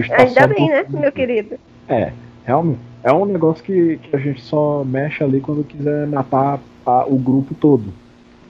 [0.08, 1.00] Tá Ainda só bem, né, dormindo.
[1.02, 1.56] meu querido?
[1.88, 2.12] É,
[2.44, 2.80] realmente.
[3.04, 7.16] É um negócio que, que a gente só mexe ali quando quiser matar a- o
[7.18, 7.92] grupo todo.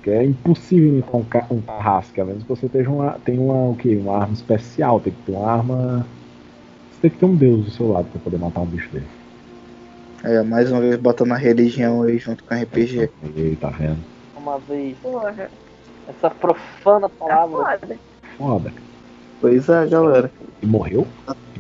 [0.05, 3.71] Que é impossível matar um, um Tarrasque, a menos que você tenha uma, tenha uma,
[3.71, 3.97] o quê?
[3.97, 6.07] uma arma especial, tem que ter uma arma.
[6.93, 9.07] Você tem que ter um deus do seu lado pra poder matar um bicho desse.
[10.23, 13.09] É, mais uma vez botando a religião aí junto com a RPG.
[13.35, 13.97] Aí, tá vendo?
[14.37, 14.95] Uma vez.
[14.99, 15.49] Porra,
[16.07, 17.79] Essa profana tá palavra.
[17.79, 17.99] foda.
[18.37, 18.71] Foda.
[18.71, 18.83] cara.
[19.41, 20.31] Pois é, galera.
[20.63, 21.07] E morreu?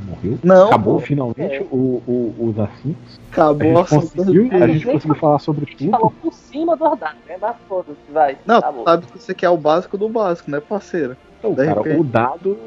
[0.04, 0.38] Morreu?
[0.42, 1.66] Não, Acabou finalmente É.
[1.70, 3.20] o, o, os assuntos.
[3.32, 6.20] Acabou gente a assunto conseguiu, do a gente conseguiu falar sobre A gente falou tudo.
[6.22, 7.36] por cima do dados, né?
[7.40, 8.36] Mas foda-se, vai.
[8.46, 8.84] Não, bom.
[8.84, 11.16] sabe que você quer o básico do básico, né, parceiro?
[11.38, 12.58] Então, cara, o dado,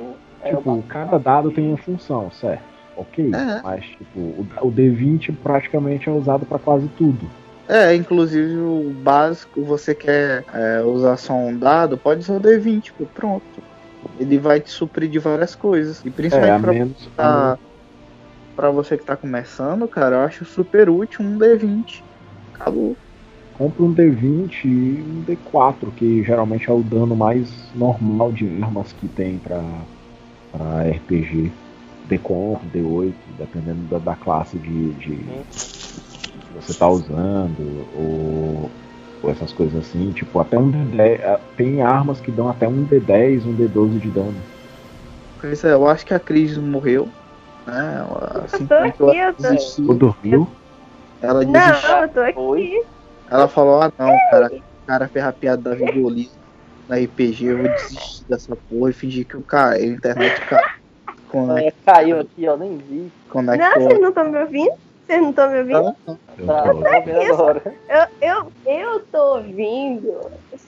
[0.44, 2.64] É, tipo, o cada dado tem uma função, certo?
[2.96, 3.32] Ok.
[3.34, 3.62] É.
[3.62, 7.30] Mas, tipo, o, o D20 praticamente é usado pra quase tudo.
[7.70, 12.94] É, inclusive o básico, você quer é, usar só um dado, pode usar o D20,
[12.98, 13.44] pô, pronto.
[14.20, 16.04] Ele vai te suprir de várias coisas.
[16.04, 17.10] E É, principalmente pra, menos.
[17.16, 17.60] tá,
[18.56, 22.04] pra você que tá começando, cara, eu acho super útil um D20.
[22.54, 22.98] Acabou.
[23.54, 28.94] compra um D20 e um D4, que geralmente é o dano mais normal de armas
[28.94, 29.64] que tem pra,
[30.52, 31.52] pra RPG.
[32.08, 38.72] D4, D8, dependendo da, da classe de, de que você tá usando, ou,
[39.24, 40.12] ou essas coisas assim.
[40.12, 41.00] Tipo, até um D10.
[41.20, 44.36] eh, Tem armas que dão até um D10, um D12 de dano.
[45.40, 47.08] Pois é, eu acho que a Cris morreu.
[47.66, 47.98] Né?
[48.00, 49.94] Ela, Eu tô aqui, ela eu tô desistiu.
[49.94, 50.48] Dormiu.
[51.22, 51.90] Ela desistiu.
[51.90, 52.84] Não, eu tô aqui.
[53.30, 56.32] Ela falou, ah não, cara, o cara fez a piada da Vigolisa
[56.88, 61.58] na RPG, eu vou desistir dessa porra e fingir que o cara, a internet caiu.
[61.58, 62.96] É, caiu aqui, ó, nem vi.
[62.96, 63.84] Não, Conectou.
[63.84, 64.72] vocês não estão me ouvindo?
[65.08, 65.82] Vocês não estão me ouvindo?
[65.84, 66.20] Não, não.
[66.38, 67.76] Eu Tá, tô- vendo agora.
[67.90, 70.20] Eu, eu, eu tô ouvindo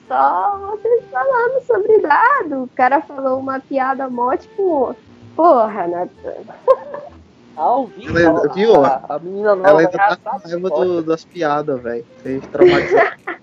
[0.08, 2.62] só vocês falando sobre dado.
[2.64, 4.96] O cara falou uma piada mó, tipo,
[5.36, 6.34] porra, Natan.
[7.56, 8.18] Ao vivo.
[8.18, 8.84] Ela- viu?
[8.84, 12.06] A, a menina nova Ela ainda tá com raiva que do- das piadas, velho.
[12.22, 13.10] Vocês traumatizaram.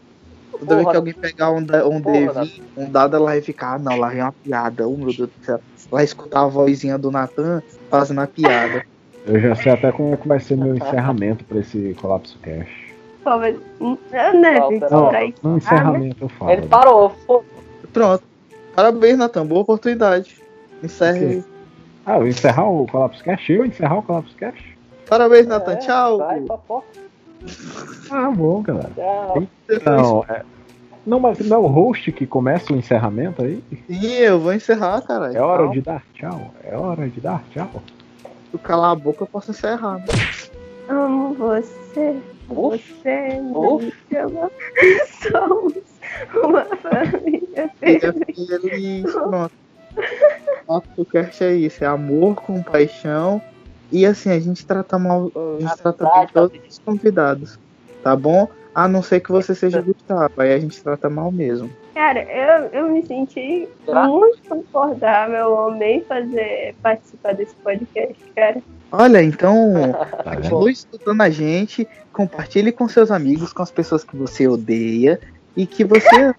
[0.59, 3.77] Toda vez que alguém pegar um, um, Porra, D20, um dado, ela vai ficar, ah,
[3.79, 4.87] não, lá vem uma piada.
[4.87, 5.59] Oh, meu Deus do céu.
[5.91, 7.61] Vai escutar a vozinha do Natan
[7.91, 8.83] fazendo a piada.
[9.27, 12.87] Eu já sei até como é que vai ser meu encerramento pra esse Colapso Cash.
[13.23, 13.55] Pô, mas.
[14.11, 15.35] Né, Não, Victor, não, aí.
[15.43, 16.51] No encerramento eu falo.
[16.51, 17.09] Ele parou.
[17.25, 17.43] Pô,
[17.91, 18.23] Pronto.
[18.73, 19.45] Parabéns, Natan.
[19.45, 20.37] Boa oportunidade.
[20.81, 21.43] Encerre.
[22.05, 23.49] Ah, eu encerrar o Colapso Cash?
[23.49, 24.63] Eu encerrar o Colapso Cash?
[25.09, 25.73] Parabéns, Natan.
[25.73, 26.17] é, Tchau.
[26.19, 26.45] Vai.
[28.11, 28.91] Ah, bom, galera.
[28.95, 29.45] Tchau.
[29.85, 30.43] Não, é...
[31.05, 33.63] Não, mas não é o host que começa o encerramento aí?
[33.87, 35.31] Sim, eu vou encerrar, cara.
[35.33, 36.51] É hora de dar tchau.
[36.63, 37.81] É hora de dar tchau.
[38.57, 39.99] Tu calar a boca, eu posso encerrar.
[39.99, 40.05] Né?
[40.89, 42.19] Amo você.
[42.49, 42.77] Uf.
[43.03, 43.85] Você Uf.
[43.85, 44.51] me chama.
[45.31, 45.73] Somos
[46.43, 48.61] uma família Filha feliz.
[48.61, 49.11] feliz.
[49.13, 49.51] Pronto.
[50.67, 51.83] Nosso cast é isso.
[51.83, 53.41] É amor, compaixão.
[53.91, 55.31] E assim, a gente trata mal.
[55.35, 57.59] A gente trata todos os convidados.
[58.03, 58.47] Tá bom?
[58.73, 60.33] A não ser que você seja Gustavo.
[60.41, 61.69] Aí a gente trata mal mesmo.
[61.95, 65.35] Cara, eu, eu me senti muito confortável.
[65.35, 68.61] Eu amei fazer, participar desse podcast, cara.
[68.91, 69.73] Olha, então.
[70.23, 70.35] Tá?
[70.35, 71.87] Continue escutando a gente.
[72.13, 75.19] Compartilhe com seus amigos, com as pessoas que você odeia.
[75.55, 76.07] E que você.
[76.21, 76.35] ama.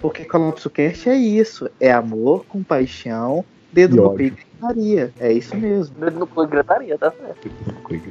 [0.00, 1.68] Porque Colapso Cast é isso.
[1.80, 4.16] É amor, compaixão, dedo E no ódio.
[4.16, 5.12] peito e gritaria.
[5.20, 5.94] É isso mesmo.
[5.98, 7.50] Dedo no cu e gritaria, tá certo.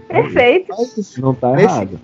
[0.08, 0.68] Perfeito.
[0.78, 2.00] Mas, Não tá Nesse- errado.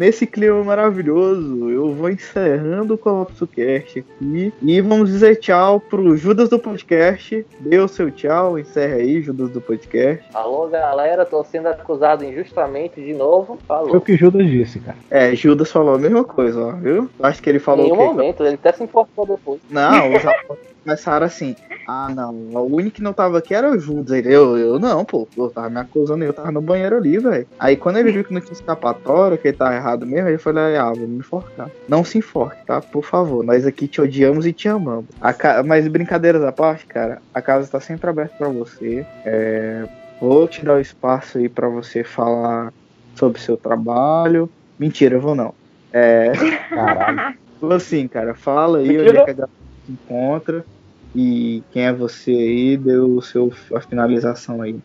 [0.00, 4.50] Nesse clima maravilhoso, eu vou encerrando o Colapso Cast aqui.
[4.62, 7.44] E vamos dizer tchau pro Judas do podcast.
[7.60, 10.24] Dê o seu tchau, encerra aí, Judas do podcast.
[10.32, 13.58] Alô, galera, tô sendo acusado injustamente de novo.
[13.66, 14.00] Foi o Falou.
[14.00, 14.96] que Judas disse, cara.
[15.10, 17.10] É, Judas falou a mesma coisa, ó, viu?
[17.18, 18.04] Eu Acho que ele Em falou nenhum o quê?
[18.06, 19.60] momento, ele até se informou depois.
[19.68, 21.54] Não, os apóstolos começaram assim.
[21.86, 24.24] Ah, não, o único que não tava aqui era o Judas.
[24.24, 27.46] Eu, eu não, pô, eu tava me acusando, eu tava no banheiro ali, velho.
[27.58, 30.62] Aí quando ele viu que não tinha escapatória, que ele tava errado mesmo, ele falou,
[30.62, 31.68] ah, vou me enforcar.
[31.88, 32.80] Não se enforque, tá?
[32.80, 35.06] Por favor, nós aqui te odiamos e te amamos.
[35.38, 39.04] Ca- Mas brincadeiras à parte, cara, a casa tá sempre aberta pra você.
[39.24, 39.84] É,
[40.20, 42.70] Vou te dar o espaço aí pra você falar
[43.18, 44.50] sobre seu trabalho.
[44.78, 45.54] Mentira, eu vou não.
[45.92, 46.30] É.
[46.68, 47.18] Caralho.
[47.60, 49.50] Falou assim, cara, fala aí onde é que a galera
[49.90, 50.64] encontra
[51.14, 54.78] e quem é você aí, deu o seu, a finalização aí.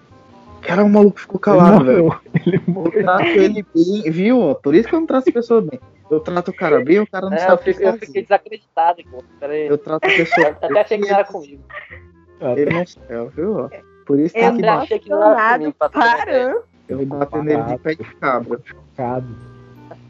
[0.62, 2.04] Cara, o maluco ficou calado, ele velho.
[2.06, 2.22] morreu.
[2.46, 3.04] Ele Eu morreu.
[3.04, 4.40] trato ele bem, viu?
[4.42, 4.54] ó?
[4.56, 5.80] Por isso que eu não trato as pessoas bem.
[6.10, 7.94] Eu trato o cara bem, o cara não É, eu, sabe o que fico- eu
[8.00, 9.24] fiquei desacreditado, pô.
[9.40, 9.68] Pera aí.
[9.68, 10.48] Eu trato a pessoa.
[10.48, 11.64] Eu até achei que não era comigo.
[12.56, 13.70] Ele não sabe, viu?
[14.06, 16.56] Por isso que Eu que achei que não era comigo, pra.
[16.88, 18.60] Eu vou bater nele de pé de cabra.
[18.64, 19.26] Chocado.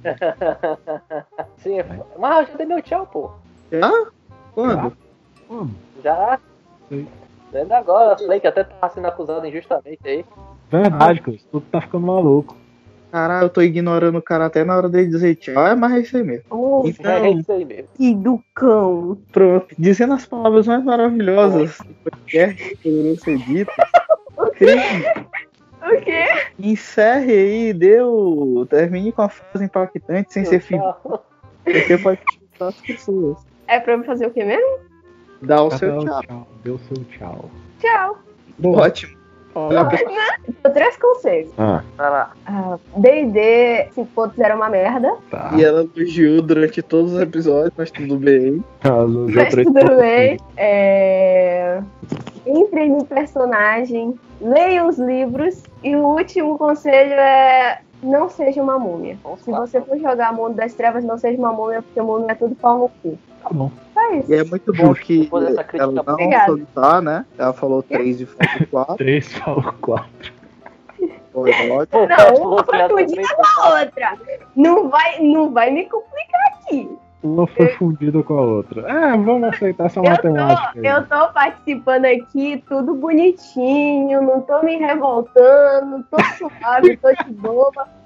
[1.57, 1.77] Sim,
[2.17, 3.31] mas eu já dei meu tchau, pô.
[3.71, 3.91] Já?
[4.55, 4.97] Quando?
[5.47, 5.67] Pô,
[6.03, 6.39] Já.
[6.89, 7.07] Sim.
[7.51, 10.25] Desde agora, eu falei que até tava sendo acusado injustamente aí.
[10.71, 11.43] Verdade, Cris.
[11.51, 12.55] Tu tá ficando maluco.
[13.11, 15.65] Caralho, eu tô ignorando o cara até na hora dele dizer tchau.
[15.65, 16.43] É, mas é isso aí mesmo.
[16.49, 17.87] Oh, Então, É isso aí mesmo.
[17.95, 19.17] que do cão.
[19.31, 19.67] pronto.
[19.77, 23.75] Dizendo as palavras mais maravilhosas que podcast poderiam ser ditas.
[24.57, 25.05] Cris,
[25.81, 26.25] O quê?
[26.59, 28.67] Encerre aí, deu.
[28.69, 30.77] Termine com a frase impactante sem ser fim.
[30.77, 31.23] Tchau.
[31.63, 33.37] Porque pode chutar as pessoas.
[33.67, 34.79] É pra eu fazer o quê mesmo?
[35.41, 36.21] Dá o seu tchau.
[36.21, 36.47] tchau.
[36.63, 37.49] Dê o seu tchau.
[37.79, 38.17] Tchau.
[38.63, 39.15] Ótimo.
[39.57, 39.87] Olha,
[40.61, 41.49] Dou três conselhos.
[41.57, 42.33] Ah, Vai lá.
[42.45, 45.15] Ah, D&D 5.0 é uma merda.
[45.31, 45.51] tá.
[45.55, 48.61] E ela elogiou durante todos os episódios, mas tudo bem.
[48.83, 50.37] Já Mas tudo bem.
[50.57, 51.81] É...
[52.45, 55.63] Entre no personagem, leia os livros.
[55.81, 59.17] E o último conselho é não seja uma múmia.
[59.39, 62.35] Se você for jogar Mundo das Trevas, não seja uma múmia, porque o mundo é
[62.35, 63.17] tudo pau no cu.
[63.45, 63.71] Tá bom.
[63.93, 64.31] Só isso.
[64.31, 66.45] E é muito bom que dessa crítica, ela não obrigada.
[66.47, 67.25] soltar, né?
[67.37, 68.95] Ela falou 3 e falou 4.
[68.97, 70.33] Três falou quatro.
[71.31, 71.87] Foi ótimo.
[71.87, 74.17] Pô, Não, Pet uma que também com a outra.
[74.55, 76.97] Não vai, não vai me complicar aqui.
[77.25, 78.81] Uma foi fundida com a outra.
[78.87, 80.73] É, vamos aceitar essa Eu matemática.
[80.79, 87.31] tô, eu tô participando aqui, tudo bonitinho, não tô me revoltando, tô suave, tô de
[87.31, 87.37] me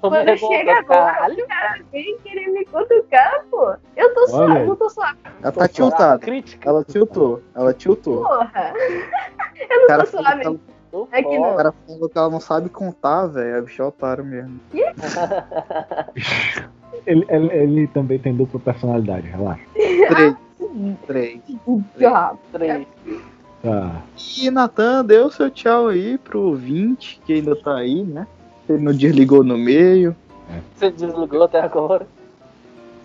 [0.00, 3.74] Quando chega agora, o cara vem querer me cutucar, pô.
[3.94, 4.66] Eu tô Olha suave, aí.
[4.66, 6.18] não tô suave, Ela tá tiltada.
[6.18, 6.68] Crítica.
[6.70, 7.42] Ela tiltou.
[7.54, 8.22] Ela tiltou.
[8.24, 8.72] porra.
[9.68, 10.44] Eu não cara tô suave.
[10.46, 10.56] ela,
[10.90, 11.56] Tô É que o não.
[11.56, 13.56] cara falou que ela não sabe contar, velho.
[13.56, 14.58] É bicho otário mesmo.
[17.06, 19.62] Ele, ele, ele também tem dupla personalidade, relaxa.
[19.74, 20.34] 3.
[21.06, 21.40] 3.
[21.98, 22.34] Já.
[22.52, 22.86] Três.
[23.62, 24.02] Tá.
[24.38, 28.26] E Natan, dê o seu tchau aí pro ouvinte que ainda tá aí, né?
[28.68, 30.14] Ele não desligou no meio.
[30.76, 32.06] Você desligou até agora.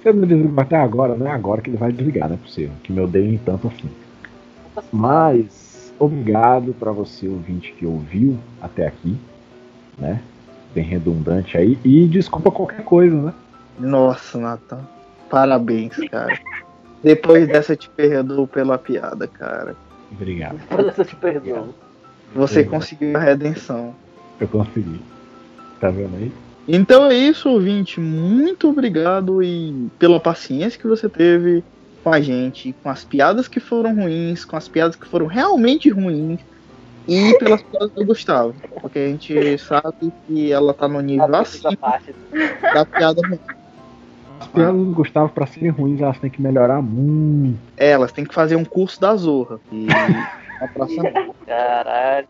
[0.02, 2.40] Se ele não desligou até agora, não é agora que ele vai desligar, não é
[2.40, 2.74] possível.
[2.84, 3.90] Que me odeiem tanto assim.
[4.92, 9.18] Mas, obrigado pra você, ouvinte, que ouviu até aqui,
[9.98, 10.22] né?
[10.74, 11.78] Bem redundante aí.
[11.84, 13.34] E desculpa qualquer coisa, né?
[13.80, 14.82] Nossa, Natan.
[15.30, 16.38] Parabéns, cara.
[17.04, 19.76] Depois dessa eu te perdoo pela piada, cara.
[20.12, 20.58] Obrigado.
[20.58, 21.74] Depois dessa eu te perdoo.
[22.34, 22.70] Você Sim.
[22.70, 23.96] conseguiu a redenção.
[24.40, 25.00] Eu consegui.
[25.80, 26.32] Tá vendo aí?
[26.68, 28.00] Então é isso, ouvinte.
[28.00, 31.64] Muito obrigado e pela paciência que você teve
[32.06, 35.90] com a gente, com as piadas que foram ruins, com as piadas que foram realmente
[35.90, 36.40] ruins
[37.08, 41.40] e pelas piadas do Gustavo, porque a gente sabe que ela tá no nível A
[41.42, 42.16] acima segunda parte.
[42.76, 43.40] da piada ruim.
[44.40, 47.58] As piadas do Gustavo, pra serem ruins, elas têm que melhorar muito.
[47.76, 49.60] É, Elas têm que fazer um curso da Zorra.
[49.72, 49.88] E
[50.62, 51.10] a próxima.
[51.48, 52.28] Caralho.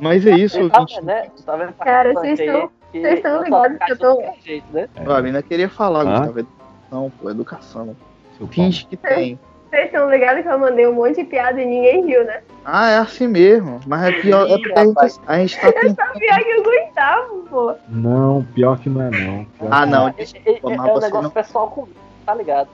[0.00, 0.94] Mas é isso, tá ouvinte.
[0.94, 1.28] vendo, né?
[1.44, 4.88] Tá vendo Cara, vocês estão- vocês estão ligados que eu tô- jeito, né?
[5.04, 6.20] A menina queria falar, Ah?
[6.20, 6.38] Gustavo.
[6.38, 7.96] Educação, pô, educação.
[8.38, 9.38] Seu Finge que tem.
[9.68, 12.40] Vocês estão ligados que eu mandei um monte de piada e ninguém riu, né?
[12.64, 13.80] Ah, é assim mesmo.
[13.86, 14.48] Mas é pior.
[14.48, 15.96] É Ih, porque a gente, a gente tá tentando.
[15.96, 17.74] Sabia que eu gostava, pô.
[17.88, 19.44] Não, pior que não é não.
[19.44, 20.08] Pior Ah, não.
[20.08, 21.94] É, é, desculpa, é, mas é um negócio não- pessoal comigo,
[22.24, 22.68] tá ligado?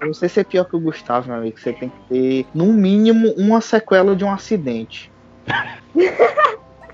[0.00, 1.58] Eu não sei se é pior que o Gustavo, meu amigo.
[1.58, 5.10] Você tem que ter, no mínimo, uma sequela de um acidente.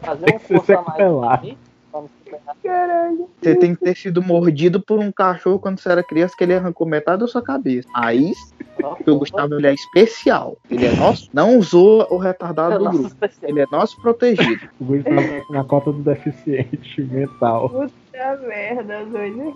[0.00, 1.56] Fazer um que ser curso a mais
[2.62, 3.28] Caralho.
[3.40, 6.54] Você tem que ter sido mordido por um cachorro quando você era criança, que ele
[6.54, 7.88] arrancou metade da sua cabeça.
[7.94, 8.32] Aí,
[8.76, 10.56] porque o Gustavo ele é especial.
[10.70, 11.28] Ele é nosso.
[11.32, 13.14] Não usou o retardado do Nossa, grupo.
[13.14, 13.50] especial.
[13.50, 14.68] Ele é nosso protegido.
[14.80, 17.70] O Gustavo tá na cota do deficiente mental.
[17.70, 19.54] Puta merda, doido.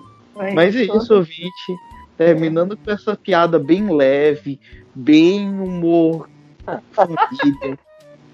[0.54, 1.76] Mas é isso, ouvinte.
[2.16, 4.60] Terminando com essa piada bem leve,
[4.94, 6.28] bem humor
[6.92, 7.78] família,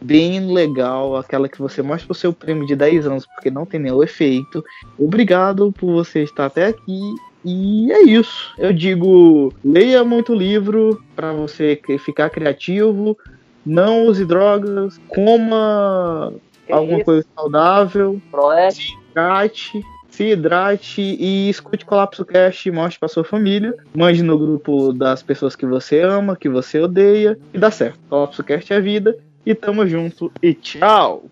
[0.05, 3.81] bem legal, aquela que você mostra pro seu prêmio de 10 anos, porque não tem
[3.81, 4.63] nenhum efeito.
[4.99, 7.01] Obrigado por você estar até aqui.
[7.45, 8.55] E é isso.
[8.59, 13.17] Eu digo, leia muito livro para você ficar criativo.
[13.65, 16.33] Não use drogas, coma
[16.67, 17.05] Que alguma isso?
[17.05, 23.75] coisa saudável Proeste, hidrate, se hidrate e escute Colapso Cast e mostre pra sua família.
[23.95, 27.99] Mande no grupo das pessoas que você ama, que você odeia e dá certo.
[28.09, 31.31] Colapso Cast é vida e tamo junto e tchau!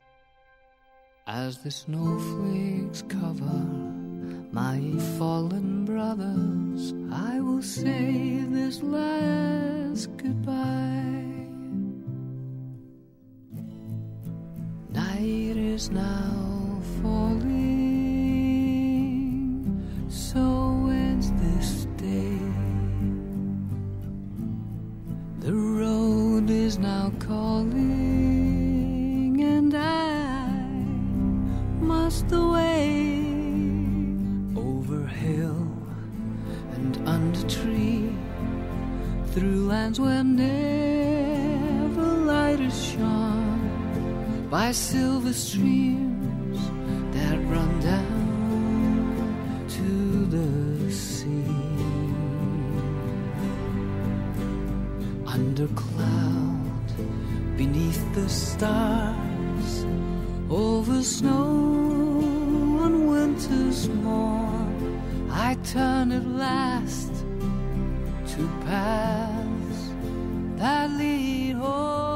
[1.27, 3.65] As the snowflakes cover
[4.51, 4.81] my
[5.19, 11.23] fallen brothers, I will say this last goodbye.
[14.91, 17.63] Night is now falling,
[20.09, 21.82] so ends this
[25.43, 27.75] The road is now calling,
[29.43, 30.47] and I
[31.81, 33.35] must away
[34.55, 35.67] over hill
[36.75, 38.13] and under tree,
[39.33, 46.61] through lands where never light is shone, by silver streams
[47.17, 50.72] that run down to the
[55.33, 56.89] under cloud,
[57.57, 59.87] beneath the stars,
[60.51, 62.21] over snow
[62.83, 65.01] on winter's morn,
[65.31, 67.13] I turn at last
[68.33, 69.81] to paths
[70.57, 72.12] that lead home.